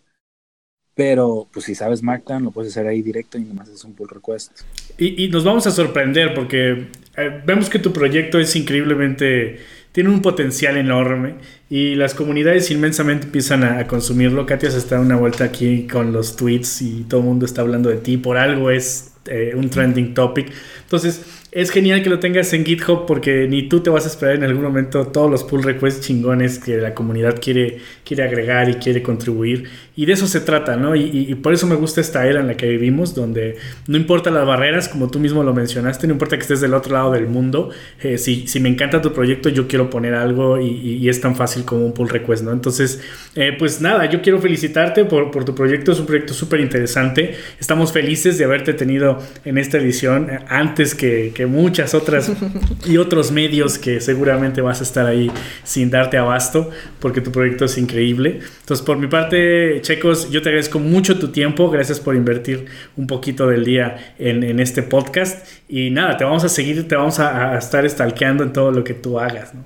Pero 0.96 1.48
pues 1.52 1.64
si 1.66 1.74
sabes 1.74 2.02
Markdown 2.02 2.44
lo 2.44 2.50
puedes 2.52 2.72
hacer 2.72 2.86
ahí 2.86 3.02
directo 3.02 3.36
y 3.36 3.44
nomás 3.44 3.68
es 3.68 3.84
un 3.84 3.94
pull 3.94 4.08
request. 4.08 4.60
Y, 4.96 5.24
y 5.24 5.28
nos 5.28 5.44
vamos 5.44 5.66
a 5.66 5.72
sorprender 5.72 6.34
porque 6.34 6.88
eh, 7.16 7.42
vemos 7.44 7.68
que 7.68 7.78
tu 7.78 7.92
proyecto 7.92 8.38
es 8.38 8.56
increíblemente, 8.56 9.60
tiene 9.92 10.10
un 10.10 10.20
potencial 10.22 10.76
enorme 10.76 11.34
y 11.70 11.94
las 11.94 12.14
comunidades 12.14 12.70
inmensamente 12.70 13.26
empiezan 13.26 13.62
a, 13.62 13.86
consumirlo. 13.86 14.46
Katia 14.46 14.70
se 14.70 14.78
está 14.78 14.96
dando 14.96 15.14
una 15.14 15.20
vuelta 15.20 15.44
aquí 15.44 15.86
con 15.86 16.12
los 16.12 16.36
tweets 16.36 16.82
y 16.82 17.04
todo 17.08 17.20
el 17.20 17.26
mundo 17.26 17.46
está 17.46 17.62
hablando 17.62 17.90
de 17.90 17.96
ti, 17.96 18.16
por 18.16 18.36
algo 18.36 18.70
es 18.70 19.12
eh, 19.26 19.52
un 19.54 19.70
trending 19.70 20.14
topic. 20.14 20.50
Entonces 20.82 21.43
es 21.54 21.70
genial 21.70 22.02
que 22.02 22.10
lo 22.10 22.18
tengas 22.18 22.52
en 22.52 22.64
GitHub 22.64 23.06
porque 23.06 23.46
ni 23.48 23.68
tú 23.68 23.80
te 23.80 23.88
vas 23.88 24.04
a 24.04 24.08
esperar 24.08 24.34
en 24.34 24.42
algún 24.44 24.64
momento 24.64 25.06
todos 25.06 25.30
los 25.30 25.44
pull 25.44 25.62
requests 25.62 26.04
chingones 26.04 26.58
que 26.58 26.76
la 26.78 26.94
comunidad 26.94 27.38
quiere, 27.40 27.78
quiere 28.04 28.24
agregar 28.24 28.68
y 28.68 28.74
quiere 28.74 29.02
contribuir. 29.02 29.68
Y 29.96 30.06
de 30.06 30.14
eso 30.14 30.26
se 30.26 30.40
trata, 30.40 30.76
¿no? 30.76 30.96
Y, 30.96 31.02
y- 31.30 31.34
por 31.36 31.52
eso 31.54 31.68
me 31.68 31.76
gusta 31.76 32.00
esta 32.00 32.26
era 32.26 32.40
en 32.40 32.48
la 32.48 32.56
que 32.56 32.66
vivimos, 32.68 33.14
donde 33.14 33.56
no 33.86 33.96
importa 33.96 34.30
las 34.32 34.44
barreras, 34.44 34.88
como 34.88 35.08
tú 35.08 35.20
mismo 35.20 35.44
lo 35.44 35.54
mencionaste, 35.54 36.08
no 36.08 36.12
importa 36.14 36.36
que 36.36 36.42
estés 36.42 36.60
del 36.60 36.74
otro 36.74 36.92
lado 36.94 37.12
del 37.12 37.28
mundo, 37.28 37.70
eh, 38.02 38.18
si, 38.18 38.48
si 38.48 38.58
me 38.58 38.68
encanta 38.68 39.00
tu 39.00 39.12
proyecto, 39.12 39.48
yo 39.48 39.68
quiero 39.68 39.90
poner 39.90 40.14
algo 40.14 40.58
y, 40.60 40.66
y- 40.66 40.96
y 40.96 41.08
es 41.08 41.20
tan 41.20 41.36
fácil 41.36 41.64
como 41.64 41.86
un 41.86 41.94
pull 41.94 42.08
request, 42.08 42.42
¿no? 42.42 42.50
Entonces, 42.52 43.00
eh, 43.36 43.52
pues 43.56 43.80
nada, 43.80 44.10
yo 44.10 44.20
quiero 44.22 44.40
felicitarte 44.40 45.04
por, 45.04 45.30
por 45.30 45.44
tu 45.44 45.54
proyecto, 45.54 45.92
es 45.92 46.00
un 46.00 46.06
proyecto 46.06 46.34
súper 46.34 46.58
interesante. 46.60 47.34
Estamos 47.60 47.92
felices 47.92 48.38
de 48.38 48.44
haberte 48.44 48.74
tenido 48.74 49.22
en 49.44 49.58
esta 49.58 49.78
edición 49.78 50.28
eh, 50.30 50.40
antes 50.48 50.94
que, 50.96 51.30
que 51.34 51.43
muchas 51.46 51.94
otras 51.94 52.30
y 52.86 52.96
otros 52.96 53.30
medios 53.32 53.78
que 53.78 54.00
seguramente 54.00 54.60
vas 54.60 54.80
a 54.80 54.84
estar 54.84 55.06
ahí 55.06 55.30
sin 55.62 55.90
darte 55.90 56.16
abasto, 56.18 56.70
porque 57.00 57.20
tu 57.20 57.30
proyecto 57.32 57.64
es 57.64 57.76
increíble. 57.78 58.40
Entonces, 58.60 58.84
por 58.84 58.96
mi 58.98 59.06
parte, 59.06 59.80
Checos, 59.82 60.30
yo 60.30 60.42
te 60.42 60.48
agradezco 60.50 60.78
mucho 60.78 61.18
tu 61.18 61.28
tiempo, 61.28 61.70
gracias 61.70 62.00
por 62.00 62.14
invertir 62.16 62.66
un 62.96 63.06
poquito 63.06 63.46
del 63.46 63.64
día 63.64 64.14
en, 64.18 64.42
en 64.42 64.60
este 64.60 64.82
podcast. 64.82 65.46
Y 65.68 65.90
nada, 65.90 66.16
te 66.16 66.24
vamos 66.24 66.44
a 66.44 66.48
seguir, 66.48 66.86
te 66.88 66.96
vamos 66.96 67.18
a, 67.20 67.52
a 67.54 67.58
estar 67.58 67.88
stalkeando 67.88 68.44
en 68.44 68.52
todo 68.52 68.70
lo 68.70 68.84
que 68.84 68.94
tú 68.94 69.18
hagas, 69.18 69.54
¿no? 69.54 69.64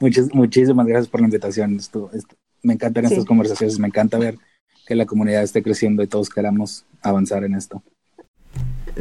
Muchas, 0.00 0.32
muchísimas 0.34 0.86
gracias 0.86 1.08
por 1.08 1.20
la 1.20 1.26
invitación. 1.26 1.76
Esto, 1.76 2.10
esto- 2.12 2.36
me 2.62 2.72
encantan 2.74 3.06
Sí. 3.06 3.12
estas 3.14 3.26
conversaciones, 3.26 3.78
me 3.78 3.86
encanta 3.88 4.18
ver 4.18 4.36
que 4.86 4.94
la 4.94 5.06
comunidad 5.06 5.42
esté 5.42 5.62
creciendo 5.62 6.02
y 6.02 6.06
todos 6.06 6.28
queramos 6.30 6.84
avanzar 7.02 7.44
en 7.44 7.54
esto. 7.54 7.82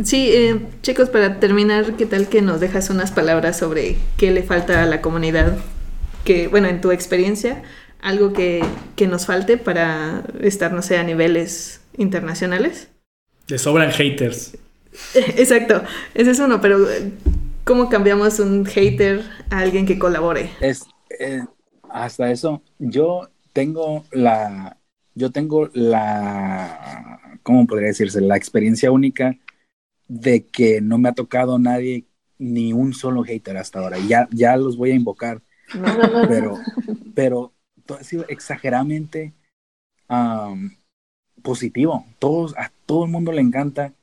Sí, 0.01 0.29
eh, 0.31 0.59
chicos, 0.81 1.09
para 1.09 1.39
terminar, 1.39 1.95
¿qué 1.95 2.05
tal 2.05 2.27
que 2.27 2.41
nos 2.41 2.59
dejas 2.59 2.89
unas 2.89 3.11
palabras 3.11 3.57
sobre 3.59 3.97
qué 4.17 4.31
le 4.31 4.41
falta 4.41 4.81
a 4.81 4.85
la 4.87 5.01
comunidad? 5.01 5.57
Que, 6.23 6.47
bueno, 6.47 6.67
en 6.67 6.81
tu 6.81 6.91
experiencia, 6.91 7.61
algo 8.01 8.33
que, 8.33 8.63
que 8.95 9.07
nos 9.07 9.25
falte 9.25 9.57
para 9.57 10.23
estar, 10.41 10.73
no 10.73 10.81
sé, 10.81 10.97
a 10.97 11.03
niveles 11.03 11.81
internacionales. 11.97 12.89
Le 13.47 13.57
sobran 13.57 13.91
haters. 13.91 14.57
Exacto, 15.13 15.83
ese 16.13 16.31
es 16.31 16.39
uno, 16.39 16.59
pero 16.59 16.79
¿cómo 17.63 17.89
cambiamos 17.89 18.39
un 18.39 18.65
hater 18.65 19.21
a 19.49 19.59
alguien 19.59 19.85
que 19.85 19.99
colabore? 19.99 20.49
Es, 20.59 20.85
eh, 21.19 21.43
hasta 21.89 22.31
eso, 22.31 22.61
yo 22.79 23.29
tengo 23.53 24.05
la, 24.11 24.77
yo 25.13 25.31
tengo 25.31 25.69
la, 25.73 27.19
¿cómo 27.43 27.67
podría 27.67 27.89
decirse? 27.89 28.21
La 28.21 28.37
experiencia 28.37 28.91
única 28.91 29.37
de 30.19 30.45
que 30.45 30.81
no 30.81 30.97
me 30.97 31.09
ha 31.09 31.13
tocado 31.13 31.59
nadie, 31.59 32.05
ni 32.37 32.73
un 32.73 32.93
solo 32.93 33.23
hater 33.23 33.57
hasta 33.57 33.79
ahora. 33.79 33.97
Ya, 33.99 34.27
ya 34.31 34.57
los 34.57 34.77
voy 34.77 34.91
a 34.91 34.95
invocar, 34.95 35.41
pero, 36.27 36.59
pero 37.15 37.53
todo 37.85 37.97
ha 37.99 38.03
sido 38.03 38.25
exageradamente 38.27 39.33
am, 40.07 40.77
positivo. 41.41 42.05
Todos, 42.19 42.55
a 42.57 42.71
todo 42.85 43.05
el 43.05 43.11
mundo 43.11 43.31
le 43.31 43.41
encanta. 43.41 43.93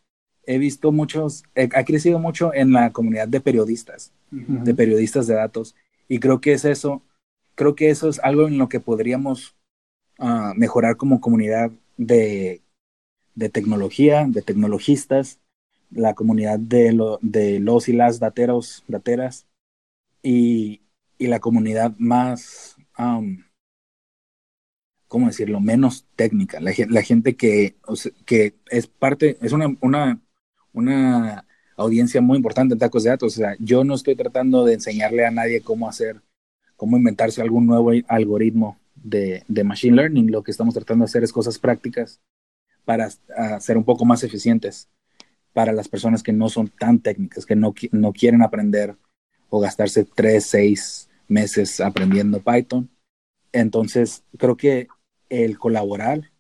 He 0.45 0.59
visto 0.59 0.91
muchos, 0.91 1.45
eh, 1.55 1.69
ha 1.75 1.85
crecido 1.85 2.19
mucho 2.19 2.53
en 2.55 2.73
la 2.73 2.91
comunidad 2.93 3.29
de 3.29 3.41
periodistas 3.41 4.13
de 4.31 4.75
periodistas 4.75 5.27
de 5.27 5.35
datos. 5.35 5.75
Y 6.09 6.19
creo 6.21 6.41
que 6.41 6.53
es 6.53 6.65
eso, 6.65 7.03
creo 7.55 7.75
que 7.75 7.91
eso 7.91 8.09
es 8.09 8.21
algo 8.21 8.47
en 8.47 8.59
lo 8.59 8.69
que 8.69 8.81
podríamos 8.81 9.57
ah, 10.19 10.53
mejorar 10.57 10.97
como 10.97 11.21
comunidad 11.21 11.71
de, 11.97 12.63
de 13.35 13.49
tecnología, 13.49 14.27
de 14.29 14.43
tecnologistas, 14.43 15.41
la 15.91 16.15
comunidad 16.15 16.59
de, 16.59 16.93
lo, 16.93 17.19
de 17.23 17.61
los 17.61 17.89
y 17.89 17.93
las 17.93 18.19
dateros, 18.21 18.85
dateras, 18.89 19.47
y, 20.23 20.83
y 21.19 21.27
la 21.29 21.41
comunidad 21.41 21.95
más, 21.99 22.77
am, 22.95 23.45
¿cómo 25.09 25.27
decirlo?, 25.27 25.61
menos 25.61 26.07
técnica, 26.17 26.61
la, 26.61 26.73
la 26.89 27.03
gente 27.03 27.37
que, 27.37 27.77
que 28.25 28.55
es 28.71 28.87
parte, 28.87 29.39
es 29.43 29.53
una, 29.53 29.77
una, 29.81 30.21
una 30.73 31.47
audiencia 31.77 32.21
muy 32.21 32.37
importante 32.37 32.75
en 32.75 32.79
tacos 32.79 33.05
de 33.05 33.11
datos. 33.11 33.35
O 33.35 33.37
sea, 33.37 33.57
yo 33.59 33.85
no 33.85 33.95
estoy 33.95 34.15
tratando 34.15 34.65
de 34.65 34.75
enseñarle 34.75 35.25
a 35.27 35.31
nadie 35.31 35.63
cómo 35.63 35.89
hacer, 35.89 36.21
cómo 36.77 36.97
inventarse 36.97 37.43
algún 37.43 37.67
nuevo 37.67 37.91
algoritmo 38.09 38.79
de, 38.95 39.45
de 39.49 39.65
machine 39.65 39.97
learning. 39.97 40.31
Lo 40.31 40.43
que 40.43 40.51
estamos 40.51 40.75
tratando 40.75 41.05
de 41.05 41.07
hacer 41.07 41.25
es 41.25 41.33
cosas 41.33 41.59
prácticas 41.59 42.21
para 42.85 43.11
ser 43.61 43.77
un 43.77 43.85
poco 43.85 44.05
más 44.05 44.23
eficientes 44.25 44.89
para 45.53 45.73
las 45.73 45.89
personas 45.89 46.23
que 46.23 46.33
no 46.33 46.49
son 46.49 46.69
tan 46.69 47.01
técnicas, 47.01 47.47
que 47.47 47.57
no, 47.57 47.75
no 47.93 48.13
quieren 48.13 48.43
aprender 48.43 48.97
o 49.49 49.61
gastarse 49.61 50.05
tres, 50.05 50.47
seis 50.47 51.09
meses 51.29 51.81
aprendiendo 51.81 52.41
Python. 52.41 52.91
Entonces, 53.53 54.25
creo 54.39 54.57
que 54.57 54.89
el 55.29 55.59
colaborar, 55.59 56.31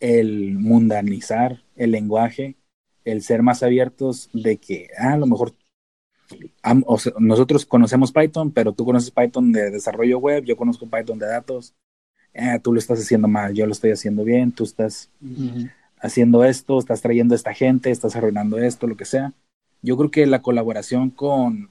el 0.00 0.54
mundanizar 0.58 1.62
el 1.76 1.90
lenguaje, 1.90 2.56
el 3.04 3.22
ser 3.22 3.42
más 3.42 3.62
abiertos 3.62 4.30
de 4.32 4.56
que 4.58 4.88
ah, 4.98 5.14
a 5.14 5.16
lo 5.16 5.26
mejor 5.26 5.52
o 6.86 6.98
sea, 6.98 7.12
nosotros 7.18 7.66
conocemos 7.66 8.12
Python, 8.12 8.50
pero 8.50 8.72
tú 8.72 8.84
conoces 8.84 9.10
Python 9.10 9.52
de 9.52 9.70
desarrollo 9.70 10.18
web, 10.18 10.44
yo 10.44 10.56
conozco 10.56 10.88
Python 10.88 11.18
de 11.18 11.26
datos, 11.26 11.74
Ah, 12.36 12.58
tú 12.58 12.72
lo 12.72 12.80
estás 12.80 12.98
haciendo 12.98 13.28
mal, 13.28 13.54
yo 13.54 13.64
lo 13.64 13.72
estoy 13.72 13.92
haciendo 13.92 14.24
bien, 14.24 14.50
tú 14.50 14.64
estás 14.64 15.08
haciendo 16.04 16.44
esto, 16.44 16.78
estás 16.78 17.00
trayendo 17.00 17.34
a 17.34 17.36
esta 17.36 17.54
gente, 17.54 17.90
estás 17.90 18.14
arruinando 18.14 18.58
esto, 18.58 18.86
lo 18.86 18.94
que 18.94 19.06
sea. 19.06 19.32
Yo 19.80 19.96
creo 19.96 20.10
que 20.10 20.26
la 20.26 20.42
colaboración 20.42 21.08
con, 21.08 21.70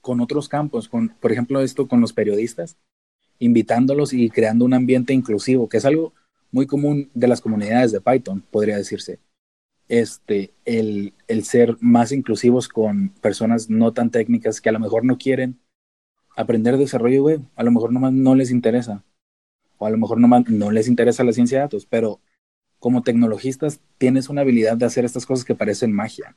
con 0.00 0.22
otros 0.22 0.48
campos, 0.48 0.88
con, 0.88 1.10
por 1.20 1.30
ejemplo, 1.30 1.60
esto 1.60 1.86
con 1.86 2.00
los 2.00 2.14
periodistas, 2.14 2.78
invitándolos 3.38 4.14
y 4.14 4.30
creando 4.30 4.64
un 4.64 4.72
ambiente 4.72 5.12
inclusivo, 5.12 5.68
que 5.68 5.76
es 5.76 5.84
algo 5.84 6.14
muy 6.50 6.66
común 6.66 7.10
de 7.12 7.28
las 7.28 7.42
comunidades 7.42 7.92
de 7.92 8.00
Python, 8.00 8.42
podría 8.50 8.78
decirse. 8.78 9.18
Este, 9.88 10.54
el, 10.64 11.12
el 11.28 11.44
ser 11.44 11.76
más 11.80 12.12
inclusivos 12.12 12.66
con 12.66 13.10
personas 13.20 13.68
no 13.68 13.92
tan 13.92 14.10
técnicas 14.10 14.62
que 14.62 14.70
a 14.70 14.72
lo 14.72 14.80
mejor 14.80 15.04
no 15.04 15.18
quieren 15.18 15.60
aprender 16.34 16.78
desarrollo 16.78 17.24
web, 17.24 17.42
a 17.56 17.62
lo 17.62 17.72
mejor 17.72 17.92
nomás 17.92 18.14
no 18.14 18.34
les 18.34 18.50
interesa, 18.50 19.04
o 19.76 19.84
a 19.84 19.90
lo 19.90 19.98
mejor 19.98 20.18
nomás 20.18 20.48
no 20.48 20.70
les 20.70 20.88
interesa 20.88 21.24
la 21.24 21.34
ciencia 21.34 21.58
de 21.58 21.64
datos, 21.64 21.84
pero 21.84 22.18
como 22.82 23.04
tecnologistas 23.04 23.78
tienes 23.96 24.28
una 24.28 24.40
habilidad 24.40 24.76
de 24.76 24.86
hacer 24.86 25.04
estas 25.04 25.24
cosas 25.24 25.44
que 25.44 25.54
parecen 25.54 25.92
magia 25.92 26.34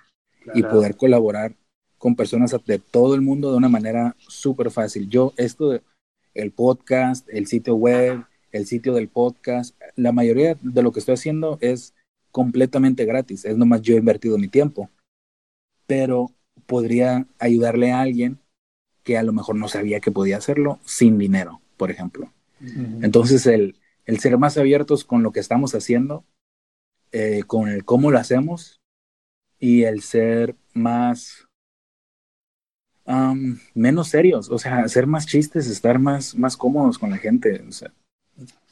y 0.54 0.62
poder 0.62 0.96
colaborar 0.96 1.56
con 1.98 2.16
personas 2.16 2.56
de 2.68 2.78
todo 2.78 3.16
el 3.16 3.22
mundo 3.22 3.50
de 3.50 3.58
una 3.58 3.68
manera 3.68 4.16
súper 4.20 4.70
fácil. 4.70 5.10
Yo, 5.10 5.34
esto 5.38 5.72
de 5.72 5.82
el 6.36 6.52
podcast, 6.52 7.28
el 7.30 7.48
sitio 7.48 7.74
web, 7.74 8.26
el 8.52 8.68
sitio 8.68 8.94
del 8.94 9.08
podcast, 9.08 9.76
la 9.96 10.12
mayoría 10.12 10.56
de 10.62 10.84
lo 10.84 10.92
que 10.92 11.00
estoy 11.00 11.16
haciendo 11.16 11.58
es 11.62 11.96
completamente 12.30 13.06
gratis, 13.06 13.44
es 13.44 13.58
nomás 13.58 13.82
yo 13.82 13.96
he 13.96 13.98
invertido 13.98 14.38
mi 14.38 14.48
tiempo, 14.48 14.92
pero 15.88 16.30
podría 16.68 17.26
ayudarle 17.40 17.92
a 17.92 18.02
alguien 18.02 18.38
que 19.02 19.18
a 19.18 19.24
lo 19.24 19.34
mejor 19.34 19.56
no 19.56 19.68
sabía 19.68 20.00
que 20.00 20.12
podía 20.12 20.38
hacerlo 20.38 20.80
sin 20.86 21.18
dinero, 21.18 21.60
por 21.76 21.90
ejemplo. 21.90 22.32
Entonces, 23.02 23.48
el, 23.48 23.78
el 24.06 24.20
ser 24.20 24.38
más 24.38 24.60
abiertos 24.60 25.06
con 25.06 25.24
lo 25.24 25.32
que 25.32 25.40
estamos 25.40 25.74
haciendo, 25.74 26.24
eh, 27.18 27.44
con 27.48 27.70
el 27.70 27.86
cómo 27.86 28.12
lo 28.12 28.20
hacemos 28.20 28.82
y 29.58 29.84
el 29.84 30.02
ser 30.02 30.54
más 30.74 31.48
um, 33.06 33.58
menos 33.74 34.10
serios, 34.10 34.50
o 34.50 34.58
sea, 34.58 34.80
hacer 34.80 35.08
más 35.08 35.26
chistes, 35.26 35.68
estar 35.68 35.98
más, 35.98 36.36
más 36.36 36.58
cómodos 36.58 37.00
con 37.00 37.12
la 37.12 37.18
gente. 37.18 37.64
O 37.66 37.72
sea, 37.72 37.94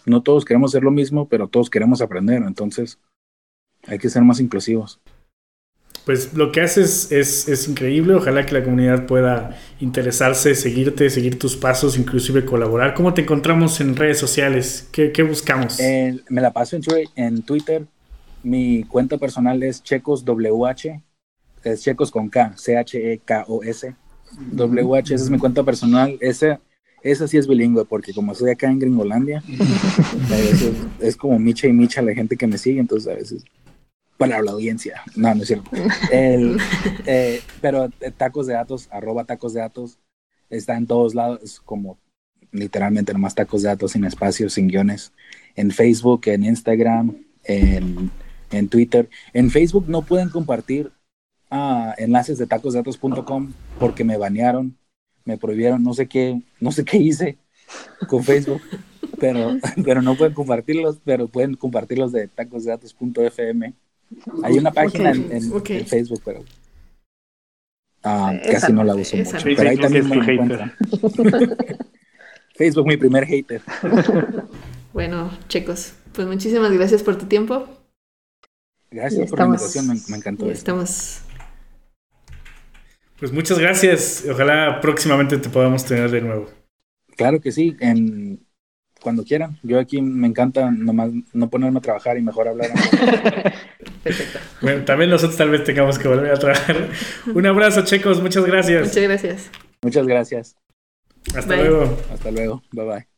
no 0.05 0.23
todos 0.23 0.43
queremos 0.43 0.71
hacer 0.71 0.83
lo 0.83 0.91
mismo, 0.91 1.29
pero 1.29 1.47
todos 1.47 1.69
queremos 1.69 2.01
aprender, 2.01 2.43
entonces 2.45 2.99
hay 3.87 3.97
que 3.97 4.09
ser 4.09 4.23
más 4.23 4.41
inclusivos. 4.41 4.99
Pues 6.05 6.33
lo 6.33 6.51
que 6.51 6.59
haces 6.59 7.13
es, 7.13 7.47
es 7.47 7.69
increíble. 7.69 8.13
Ojalá 8.13 8.45
que 8.45 8.55
la 8.55 8.63
comunidad 8.65 9.05
pueda 9.05 9.57
interesarse, 9.79 10.53
seguirte, 10.53 11.09
seguir 11.09 11.39
tus 11.39 11.55
pasos, 11.55 11.97
inclusive 11.97 12.43
colaborar. 12.43 12.93
¿Cómo 12.93 13.13
te 13.13 13.21
encontramos 13.21 13.79
en 13.79 13.95
redes 13.95 14.19
sociales? 14.19 14.89
¿Qué, 14.91 15.13
qué 15.13 15.23
buscamos? 15.23 15.79
Eh, 15.79 16.19
me 16.27 16.41
la 16.41 16.51
paso 16.51 16.77
en 17.15 17.41
Twitter. 17.43 17.87
Mi 18.43 18.83
cuenta 18.83 19.17
personal 19.17 19.63
es 19.63 19.81
checoswh 19.81 21.01
es 21.63 21.81
Checos 21.81 22.11
con 22.11 22.29
K, 22.29 22.53
C-H-E-K-O-S. 22.57 23.95
W-H, 24.51 25.15
esa 25.15 25.23
es 25.23 25.29
mi 25.29 25.37
cuenta 25.37 25.63
personal. 25.63 26.17
Esa, 26.19 26.59
esa 27.01 27.27
sí 27.27 27.37
es 27.37 27.47
bilingüe, 27.47 27.85
porque 27.85 28.13
como 28.13 28.33
soy 28.33 28.51
acá 28.51 28.69
en 28.69 28.79
Gringolandia, 28.79 29.43
a 30.27 30.35
veces 30.35 30.73
es 30.99 31.15
como 31.15 31.39
Micha 31.39 31.67
y 31.67 31.73
Micha 31.73 32.01
la 32.01 32.13
gente 32.13 32.35
que 32.35 32.47
me 32.47 32.57
sigue, 32.57 32.79
entonces 32.79 33.11
a 33.11 33.15
veces 33.15 33.45
para 34.17 34.41
la 34.41 34.51
audiencia. 34.51 35.01
No, 35.15 35.33
no 35.33 35.41
es 35.41 35.47
cierto. 35.47 35.69
El, 36.11 36.57
eh, 37.05 37.41
pero 37.61 37.89
tacos 38.17 38.47
de 38.47 38.53
datos, 38.53 38.87
arroba 38.91 39.25
tacos 39.25 39.53
de 39.53 39.61
datos, 39.61 39.99
está 40.49 40.75
en 40.75 40.87
todos 40.87 41.15
lados, 41.15 41.61
como 41.65 41.99
literalmente 42.51 43.13
nomás 43.13 43.35
tacos 43.35 43.63
de 43.63 43.69
datos 43.69 43.91
sin 43.91 44.05
espacios, 44.05 44.53
sin 44.53 44.67
guiones. 44.67 45.13
En 45.55 45.71
Facebook, 45.71 46.21
en 46.25 46.43
Instagram, 46.43 47.17
en, 47.43 48.11
en 48.53 48.69
Twitter. 48.69 49.09
En 49.33 49.49
Facebook 49.51 49.85
no 49.87 50.01
pueden 50.03 50.29
compartir 50.29 50.91
ah, 51.49 51.93
enlaces 51.97 52.37
de 52.37 52.47
tacosdedatos.com 52.47 53.51
porque 53.79 54.03
me 54.03 54.17
banearon, 54.17 54.77
me 55.25 55.37
prohibieron, 55.37 55.83
no 55.83 55.93
sé 55.93 56.07
qué, 56.07 56.41
no 56.59 56.71
sé 56.71 56.85
qué 56.85 56.97
hice 56.97 57.37
con 58.07 58.23
Facebook, 58.23 58.61
pero, 59.19 59.57
pero 59.83 60.01
no 60.01 60.15
pueden 60.15 60.33
compartirlos, 60.33 60.99
pero 61.03 61.27
pueden 61.27 61.55
compartirlos 61.55 62.11
de 62.11 62.27
tacosdedatos.fm. 62.27 63.73
Hay 64.43 64.57
una 64.57 64.71
página 64.71 65.11
en, 65.11 65.31
en- 65.31 65.53
ok. 65.53 65.69
en 65.71 65.87
Facebook, 65.87 66.21
pero 66.23 66.43
ah, 68.03 68.33
casi 68.51 68.71
no 68.71 68.83
la 68.83 68.95
uso 68.95 69.17
mucho. 69.17 69.37
Pero 69.43 69.69
ahí 69.69 69.77
también 69.77 70.05
es 70.05 70.09
me 70.09 70.33
encuentran. 70.33 70.73
Facebook, 72.55 72.87
mi 72.87 72.97
primer 72.97 73.25
hater. 73.25 73.61
Bueno, 74.93 75.31
chicos, 75.47 75.93
pues 76.13 76.27
muchísimas 76.27 76.71
gracias 76.71 77.01
por 77.01 77.17
tu 77.17 77.25
tiempo. 77.25 77.67
Gracias 78.93 79.27
por 79.27 79.39
la 79.39 79.45
invitación, 79.45 79.87
me, 79.87 79.95
me 80.07 80.17
encantó 80.17 80.45
esto. 80.51 80.71
estamos 80.71 81.21
Pues 83.19 83.31
muchas 83.31 83.57
gracias. 83.57 84.23
Ojalá 84.29 84.79
próximamente 84.81 85.37
te 85.37 85.49
podamos 85.49 85.83
tener 85.85 86.11
de 86.11 86.21
nuevo. 86.21 86.49
Claro 87.15 87.41
que 87.41 87.51
sí, 87.51 87.75
en, 87.79 88.45
cuando 89.01 89.23
quieran. 89.23 89.59
Yo 89.63 89.79
aquí 89.79 90.01
me 90.01 90.27
encanta 90.27 90.71
nomás 90.71 91.11
no 91.33 91.49
ponerme 91.49 91.79
a 91.79 91.81
trabajar 91.81 92.17
y 92.17 92.21
mejor 92.21 92.47
hablar. 92.47 92.71
perfecto. 94.03 94.39
Bueno, 94.61 94.85
también 94.85 95.09
nosotros 95.09 95.37
tal 95.37 95.49
vez 95.49 95.63
tengamos 95.63 95.99
que 95.99 96.07
volver 96.07 96.31
a 96.31 96.39
trabajar. 96.39 96.89
Un 97.33 97.45
abrazo, 97.45 97.83
chicos. 97.83 98.21
Muchas 98.21 98.45
gracias. 98.45 98.87
Muchas 98.87 99.03
gracias. 99.03 99.51
Muchas 99.81 100.07
gracias. 100.07 100.55
Hasta 101.35 101.55
Bye. 101.55 101.65
luego. 101.65 101.97
Hasta 102.11 102.31
luego. 102.31 102.63
Bye 102.71 102.85
bye. 102.85 103.12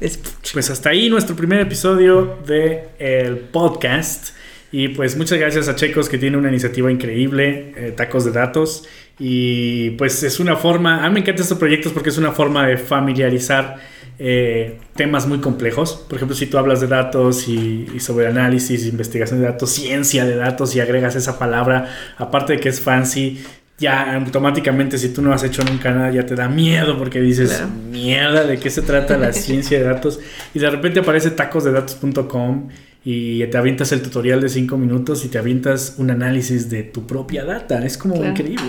Es- 0.00 0.18
Pues 0.52 0.70
hasta 0.70 0.90
ahí 0.90 1.08
nuestro 1.10 1.36
primer 1.36 1.60
episodio 1.60 2.38
de 2.46 2.88
el 2.98 3.36
podcast. 3.38 4.34
Y 4.72 4.88
pues 4.88 5.16
muchas 5.16 5.38
gracias 5.38 5.68
a 5.68 5.76
Checos 5.76 6.08
que 6.08 6.18
tiene 6.18 6.36
una 6.36 6.48
iniciativa 6.48 6.90
increíble, 6.90 7.72
eh, 7.76 7.92
Tacos 7.96 8.24
de 8.24 8.32
Datos. 8.32 8.84
Y 9.18 9.90
pues 9.90 10.22
es 10.22 10.40
una 10.40 10.56
forma, 10.56 11.04
a 11.04 11.08
mí 11.08 11.14
me 11.14 11.20
encantan 11.20 11.42
estos 11.44 11.58
proyectos 11.58 11.92
porque 11.92 12.10
es 12.10 12.18
una 12.18 12.32
forma 12.32 12.66
de 12.66 12.76
familiarizar 12.76 13.76
eh, 14.18 14.78
temas 14.94 15.26
muy 15.26 15.38
complejos. 15.38 16.04
Por 16.08 16.16
ejemplo, 16.16 16.36
si 16.36 16.46
tú 16.46 16.58
hablas 16.58 16.80
de 16.80 16.86
datos 16.88 17.48
y, 17.48 17.86
y 17.94 18.00
sobre 18.00 18.26
análisis, 18.26 18.86
investigación 18.86 19.40
de 19.40 19.46
datos, 19.46 19.70
ciencia 19.70 20.24
de 20.24 20.36
datos 20.36 20.74
y 20.74 20.80
agregas 20.80 21.16
esa 21.16 21.38
palabra, 21.38 21.88
aparte 22.18 22.54
de 22.54 22.60
que 22.60 22.68
es 22.70 22.80
fancy, 22.80 23.42
ya 23.78 24.14
automáticamente 24.16 24.96
si 24.98 25.10
tú 25.10 25.20
no 25.22 25.32
has 25.32 25.42
hecho 25.44 25.62
nunca 25.64 25.90
nada 25.92 26.10
ya 26.10 26.24
te 26.24 26.34
da 26.34 26.48
miedo 26.48 26.96
porque 26.98 27.20
dices, 27.20 27.50
Claro. 27.50 27.68
mierda, 27.90 28.44
¿de 28.44 28.58
qué 28.58 28.70
se 28.70 28.82
trata 28.82 29.16
la 29.18 29.32
ciencia 29.34 29.78
de 29.78 29.84
datos? 29.84 30.18
Y 30.54 30.58
de 30.58 30.70
repente 30.70 31.00
aparece 31.00 31.30
tacosdedatos.com 31.30 32.68
y 33.04 33.44
te 33.46 33.56
avientas 33.58 33.92
el 33.92 34.02
tutorial 34.02 34.40
de 34.40 34.48
5 34.48 34.76
minutos 34.76 35.24
y 35.24 35.28
te 35.28 35.38
avientas 35.38 35.94
un 35.98 36.10
análisis 36.10 36.68
de 36.70 36.82
tu 36.82 37.06
propia 37.06 37.44
data. 37.44 37.84
Es 37.84 37.96
como 37.98 38.14
Claro. 38.16 38.30
increíble. 38.30 38.66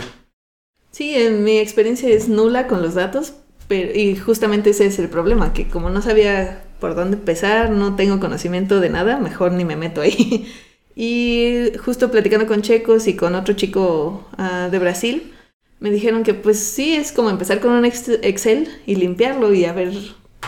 Sí, 0.91 1.15
en 1.15 1.43
mi 1.43 1.57
experiencia 1.59 2.09
es 2.09 2.27
nula 2.29 2.67
con 2.67 2.81
los 2.81 2.95
datos, 2.95 3.33
pero, 3.67 3.93
y 3.93 4.15
justamente 4.15 4.69
ese 4.71 4.85
es 4.85 4.99
el 4.99 5.09
problema, 5.09 5.53
que 5.53 5.67
como 5.67 5.89
no 5.89 6.01
sabía 6.01 6.63
por 6.79 6.95
dónde 6.95 7.17
empezar, 7.17 7.69
no 7.71 7.95
tengo 7.95 8.19
conocimiento 8.19 8.79
de 8.79 8.89
nada, 8.89 9.19
mejor 9.19 9.51
ni 9.53 9.65
me 9.65 9.75
meto 9.75 10.01
ahí. 10.01 10.47
Y 10.99 11.73
justo 11.77 12.09
platicando 12.09 12.47
con 12.47 12.63
checos 12.63 13.07
y 13.07 13.15
con 13.15 13.35
otro 13.35 13.53
chico 13.53 14.27
ah, 14.37 14.67
de 14.71 14.79
Brasil, 14.79 15.31
me 15.79 15.91
dijeron 15.91 16.23
que 16.23 16.33
pues 16.33 16.57
sí, 16.57 16.95
es 16.95 17.11
como 17.11 17.29
empezar 17.29 17.59
con 17.59 17.71
un 17.71 17.85
ex- 17.85 18.19
Excel 18.23 18.67
y 18.87 18.95
limpiarlo 18.95 19.53
y 19.53 19.65
a 19.65 19.73
ver 19.73 19.93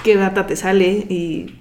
qué 0.04 0.16
data 0.16 0.48
te 0.48 0.56
sale 0.56 1.06
y 1.08 1.54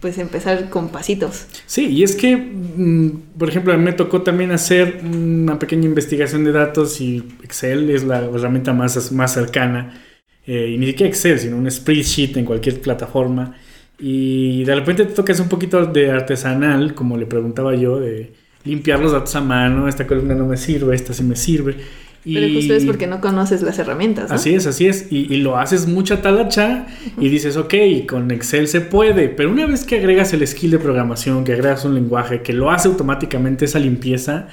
pues 0.00 0.18
empezar 0.18 0.70
con 0.70 0.88
pasitos. 0.88 1.46
Sí, 1.66 1.86
y 1.86 2.02
es 2.02 2.16
que, 2.16 2.36
mm, 2.36 3.38
por 3.38 3.48
ejemplo, 3.48 3.78
me 3.78 3.92
tocó 3.92 4.22
también 4.22 4.50
hacer 4.50 5.00
una 5.04 5.58
pequeña 5.60 5.84
investigación 5.86 6.42
de 6.42 6.50
datos 6.52 7.00
y 7.00 7.22
Excel 7.44 7.90
es 7.90 8.02
la 8.02 8.18
herramienta 8.24 8.72
más, 8.72 9.12
más 9.12 9.34
cercana. 9.34 10.02
Eh, 10.46 10.72
y 10.74 10.78
ni 10.78 10.86
siquiera 10.88 11.08
Excel, 11.10 11.38
sino 11.38 11.56
un 11.56 11.70
spreadsheet 11.70 12.36
en 12.36 12.44
cualquier 12.44 12.80
plataforma. 12.80 13.56
Y 13.98 14.64
de 14.64 14.74
repente 14.74 15.04
te 15.04 15.14
tocas 15.14 15.40
un 15.40 15.48
poquito 15.48 15.84
de 15.86 16.10
artesanal, 16.10 16.94
como 16.94 17.16
le 17.16 17.26
preguntaba 17.26 17.74
yo, 17.74 17.98
de 17.98 18.32
limpiar 18.64 19.00
los 19.00 19.12
datos 19.12 19.34
a 19.36 19.40
mano. 19.40 19.88
Esta 19.88 20.06
columna 20.06 20.34
no 20.34 20.46
me 20.46 20.56
sirve, 20.56 20.94
esta 20.94 21.14
sí 21.14 21.22
me 21.22 21.36
sirve. 21.36 21.76
Y... 22.24 22.34
Pero 22.34 22.54
justo 22.54 22.74
es 22.74 22.84
porque 22.84 23.06
no 23.06 23.20
conoces 23.20 23.62
las 23.62 23.78
herramientas. 23.78 24.28
¿no? 24.28 24.34
Así 24.34 24.52
es, 24.52 24.66
así 24.66 24.86
es. 24.86 25.06
Y, 25.10 25.32
y 25.32 25.38
lo 25.38 25.56
haces 25.56 25.86
mucha 25.86 26.20
talacha 26.20 26.86
y 27.18 27.28
dices, 27.28 27.56
ok, 27.56 27.74
con 28.06 28.30
Excel 28.32 28.68
se 28.68 28.80
puede. 28.80 29.28
Pero 29.28 29.50
una 29.50 29.66
vez 29.66 29.84
que 29.84 29.96
agregas 29.96 30.32
el 30.32 30.46
skill 30.46 30.72
de 30.72 30.78
programación, 30.78 31.44
que 31.44 31.52
agregas 31.52 31.84
un 31.84 31.94
lenguaje 31.94 32.42
que 32.42 32.52
lo 32.52 32.70
hace 32.70 32.88
automáticamente 32.88 33.64
esa 33.64 33.78
limpieza, 33.78 34.48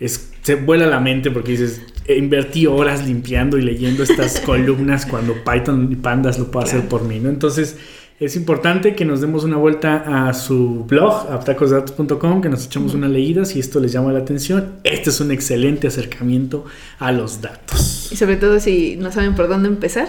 es, 0.00 0.32
se 0.42 0.56
vuela 0.56 0.86
la 0.86 1.00
mente 1.00 1.30
porque 1.30 1.52
dices, 1.52 1.80
"Eh, 2.06 2.18
invertí 2.18 2.66
horas 2.66 3.06
limpiando 3.06 3.56
y 3.56 3.62
leyendo 3.62 4.02
estas 4.02 4.40
columnas 4.44 5.06
cuando 5.06 5.34
Python 5.44 5.88
y 5.90 5.96
Pandas 5.96 6.38
lo 6.38 6.50
puede 6.50 6.66
hacer 6.66 6.88
por 6.88 7.04
mí, 7.04 7.20
¿no? 7.20 7.30
Entonces 7.30 7.78
es 8.18 8.34
importante 8.34 8.94
que 8.94 9.04
nos 9.04 9.20
demos 9.20 9.44
una 9.44 9.58
vuelta 9.58 10.28
a 10.28 10.32
su 10.32 10.84
blog, 10.86 11.30
aptacosdatos.com, 11.30 12.40
que 12.40 12.48
nos 12.48 12.64
echemos 12.64 12.94
una 12.94 13.08
leída 13.08 13.44
si 13.44 13.60
esto 13.60 13.78
les 13.78 13.92
llama 13.92 14.12
la 14.12 14.20
atención. 14.20 14.76
Este 14.84 15.10
es 15.10 15.20
un 15.20 15.30
excelente 15.30 15.86
acercamiento 15.86 16.64
a 16.98 17.12
los 17.12 17.42
datos. 17.42 18.10
Y 18.10 18.16
sobre 18.16 18.36
todo 18.36 18.58
si 18.58 18.96
no 18.96 19.12
saben 19.12 19.34
por 19.34 19.48
dónde 19.48 19.68
empezar, 19.68 20.08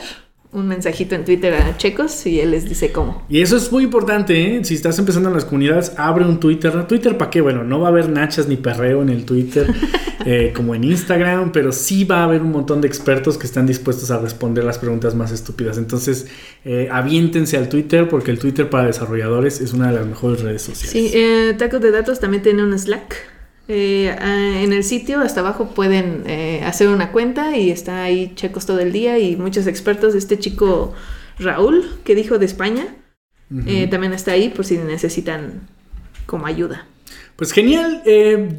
un 0.53 0.67
mensajito 0.67 1.13
en 1.15 1.25
Twitter 1.25 1.53
a 1.53 1.77
Checos 1.77 2.25
y 2.25 2.39
él 2.39 2.51
les 2.51 2.67
dice 2.67 2.91
cómo. 2.91 3.23
Y 3.29 3.41
eso 3.41 3.57
es 3.57 3.71
muy 3.71 3.83
importante, 3.83 4.57
¿eh? 4.57 4.63
Si 4.63 4.75
estás 4.75 4.97
empezando 4.97 5.29
en 5.29 5.35
las 5.35 5.45
comunidades, 5.45 5.91
abre 5.97 6.25
un 6.25 6.39
Twitter. 6.39 6.87
¿Twitter 6.87 7.17
para 7.17 7.29
qué? 7.29 7.41
Bueno, 7.41 7.63
no 7.63 7.81
va 7.81 7.87
a 7.87 7.91
haber 7.91 8.09
nachas 8.09 8.47
ni 8.47 8.55
perreo 8.55 9.01
en 9.01 9.09
el 9.09 9.25
Twitter 9.25 9.67
eh, 10.25 10.53
como 10.55 10.73
en 10.73 10.85
Instagram, 10.85 11.51
pero 11.51 11.71
sí 11.71 12.05
va 12.05 12.21
a 12.21 12.23
haber 12.23 12.41
un 12.41 12.51
montón 12.51 12.79
de 12.79 12.87
expertos 12.87 13.37
que 13.37 13.45
están 13.45 13.67
dispuestos 13.67 14.09
a 14.09 14.19
responder 14.19 14.63
las 14.63 14.77
preguntas 14.79 15.15
más 15.15 15.31
estúpidas. 15.31 15.77
Entonces, 15.77 16.27
eh, 16.63 16.87
aviéntense 16.91 17.57
al 17.57 17.67
Twitter 17.67 18.07
porque 18.07 18.31
el 18.31 18.39
Twitter 18.39 18.69
para 18.69 18.87
desarrolladores 18.87 19.59
es 19.59 19.73
una 19.73 19.91
de 19.91 19.97
las 19.97 20.07
mejores 20.07 20.41
redes 20.41 20.61
sociales. 20.61 20.91
Sí, 20.91 21.11
eh, 21.13 21.55
Tacos 21.57 21.81
de 21.81 21.91
Datos 21.91 22.19
también 22.19 22.41
tiene 22.41 22.63
un 22.63 22.77
Slack. 22.77 23.36
Eh, 23.69 24.15
ah, 24.17 24.61
en 24.61 24.71
el 24.71 24.83
sitio 24.83 25.19
hasta 25.19 25.41
abajo 25.41 25.71
pueden 25.71 26.23
eh, 26.25 26.61
hacer 26.65 26.87
una 26.87 27.11
cuenta 27.11 27.57
y 27.57 27.69
está 27.69 28.03
ahí 28.03 28.31
Checos 28.35 28.65
todo 28.65 28.79
el 28.79 28.93
día 28.93 29.19
y 29.19 29.35
muchos 29.35 29.67
expertos. 29.67 30.15
Este 30.15 30.39
chico 30.39 30.93
Raúl, 31.37 31.99
que 32.03 32.15
dijo 32.15 32.37
de 32.37 32.45
España, 32.45 32.95
eh, 33.65 33.87
también 33.87 34.13
está 34.13 34.31
ahí 34.31 34.49
por 34.49 34.65
si 34.65 34.77
necesitan 34.77 35.67
como 36.25 36.45
ayuda. 36.45 36.85
Pues 37.35 37.51
genial, 37.51 38.01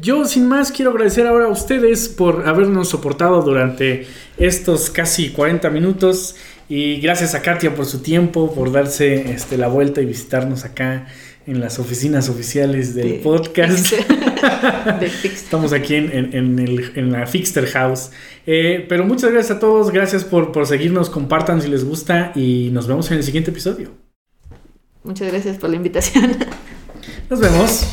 yo 0.01 0.23
sin 0.25 0.47
más 0.47 0.71
quiero 0.71 0.91
agradecer 0.91 1.27
ahora 1.27 1.45
a 1.45 1.49
ustedes 1.49 2.07
por 2.07 2.47
habernos 2.47 2.87
soportado 2.87 3.41
durante 3.41 4.07
estos 4.37 4.89
casi 4.89 5.31
40 5.31 5.69
minutos 5.69 6.37
y 6.69 7.01
gracias 7.01 7.35
a 7.35 7.41
Katia 7.41 7.75
por 7.75 7.85
su 7.85 8.01
tiempo, 8.01 8.55
por 8.55 8.71
darse 8.71 9.31
este, 9.33 9.57
la 9.57 9.67
vuelta 9.67 10.01
y 10.01 10.05
visitarnos 10.05 10.63
acá 10.63 11.07
en 11.49 11.59
las 11.59 11.79
oficinas 11.79 12.29
oficiales 12.29 12.93
del 12.95 13.09
De 13.09 13.13
podcast. 13.19 13.91
De. 14.99 15.11
Estamos 15.23 15.73
aquí 15.73 15.95
en, 15.95 16.11
en- 16.11 16.33
en 16.33 16.59
el- 16.59 16.91
en 16.95 17.11
la 17.11 17.25
Fixter 17.27 17.65
House. 17.67 18.11
Eh, 18.45 18.85
pero 18.87 19.05
muchas 19.05 19.31
gracias 19.31 19.57
a 19.57 19.59
todos, 19.59 19.91
gracias 19.91 20.23
por, 20.23 20.51
por 20.51 20.65
seguirnos, 20.65 21.09
compartan 21.09 21.61
si 21.61 21.67
les 21.67 21.83
gusta 21.83 22.31
y 22.35 22.69
nos 22.71 22.87
vemos 22.87 23.09
en 23.11 23.17
el 23.17 23.23
siguiente 23.23 23.51
episodio. 23.51 23.89
Muchas 25.03 25.27
gracias 25.31 25.57
por 25.57 25.69
la 25.69 25.75
invitación. 25.77 26.37
Nos 27.29 27.39
vemos. 27.39 27.85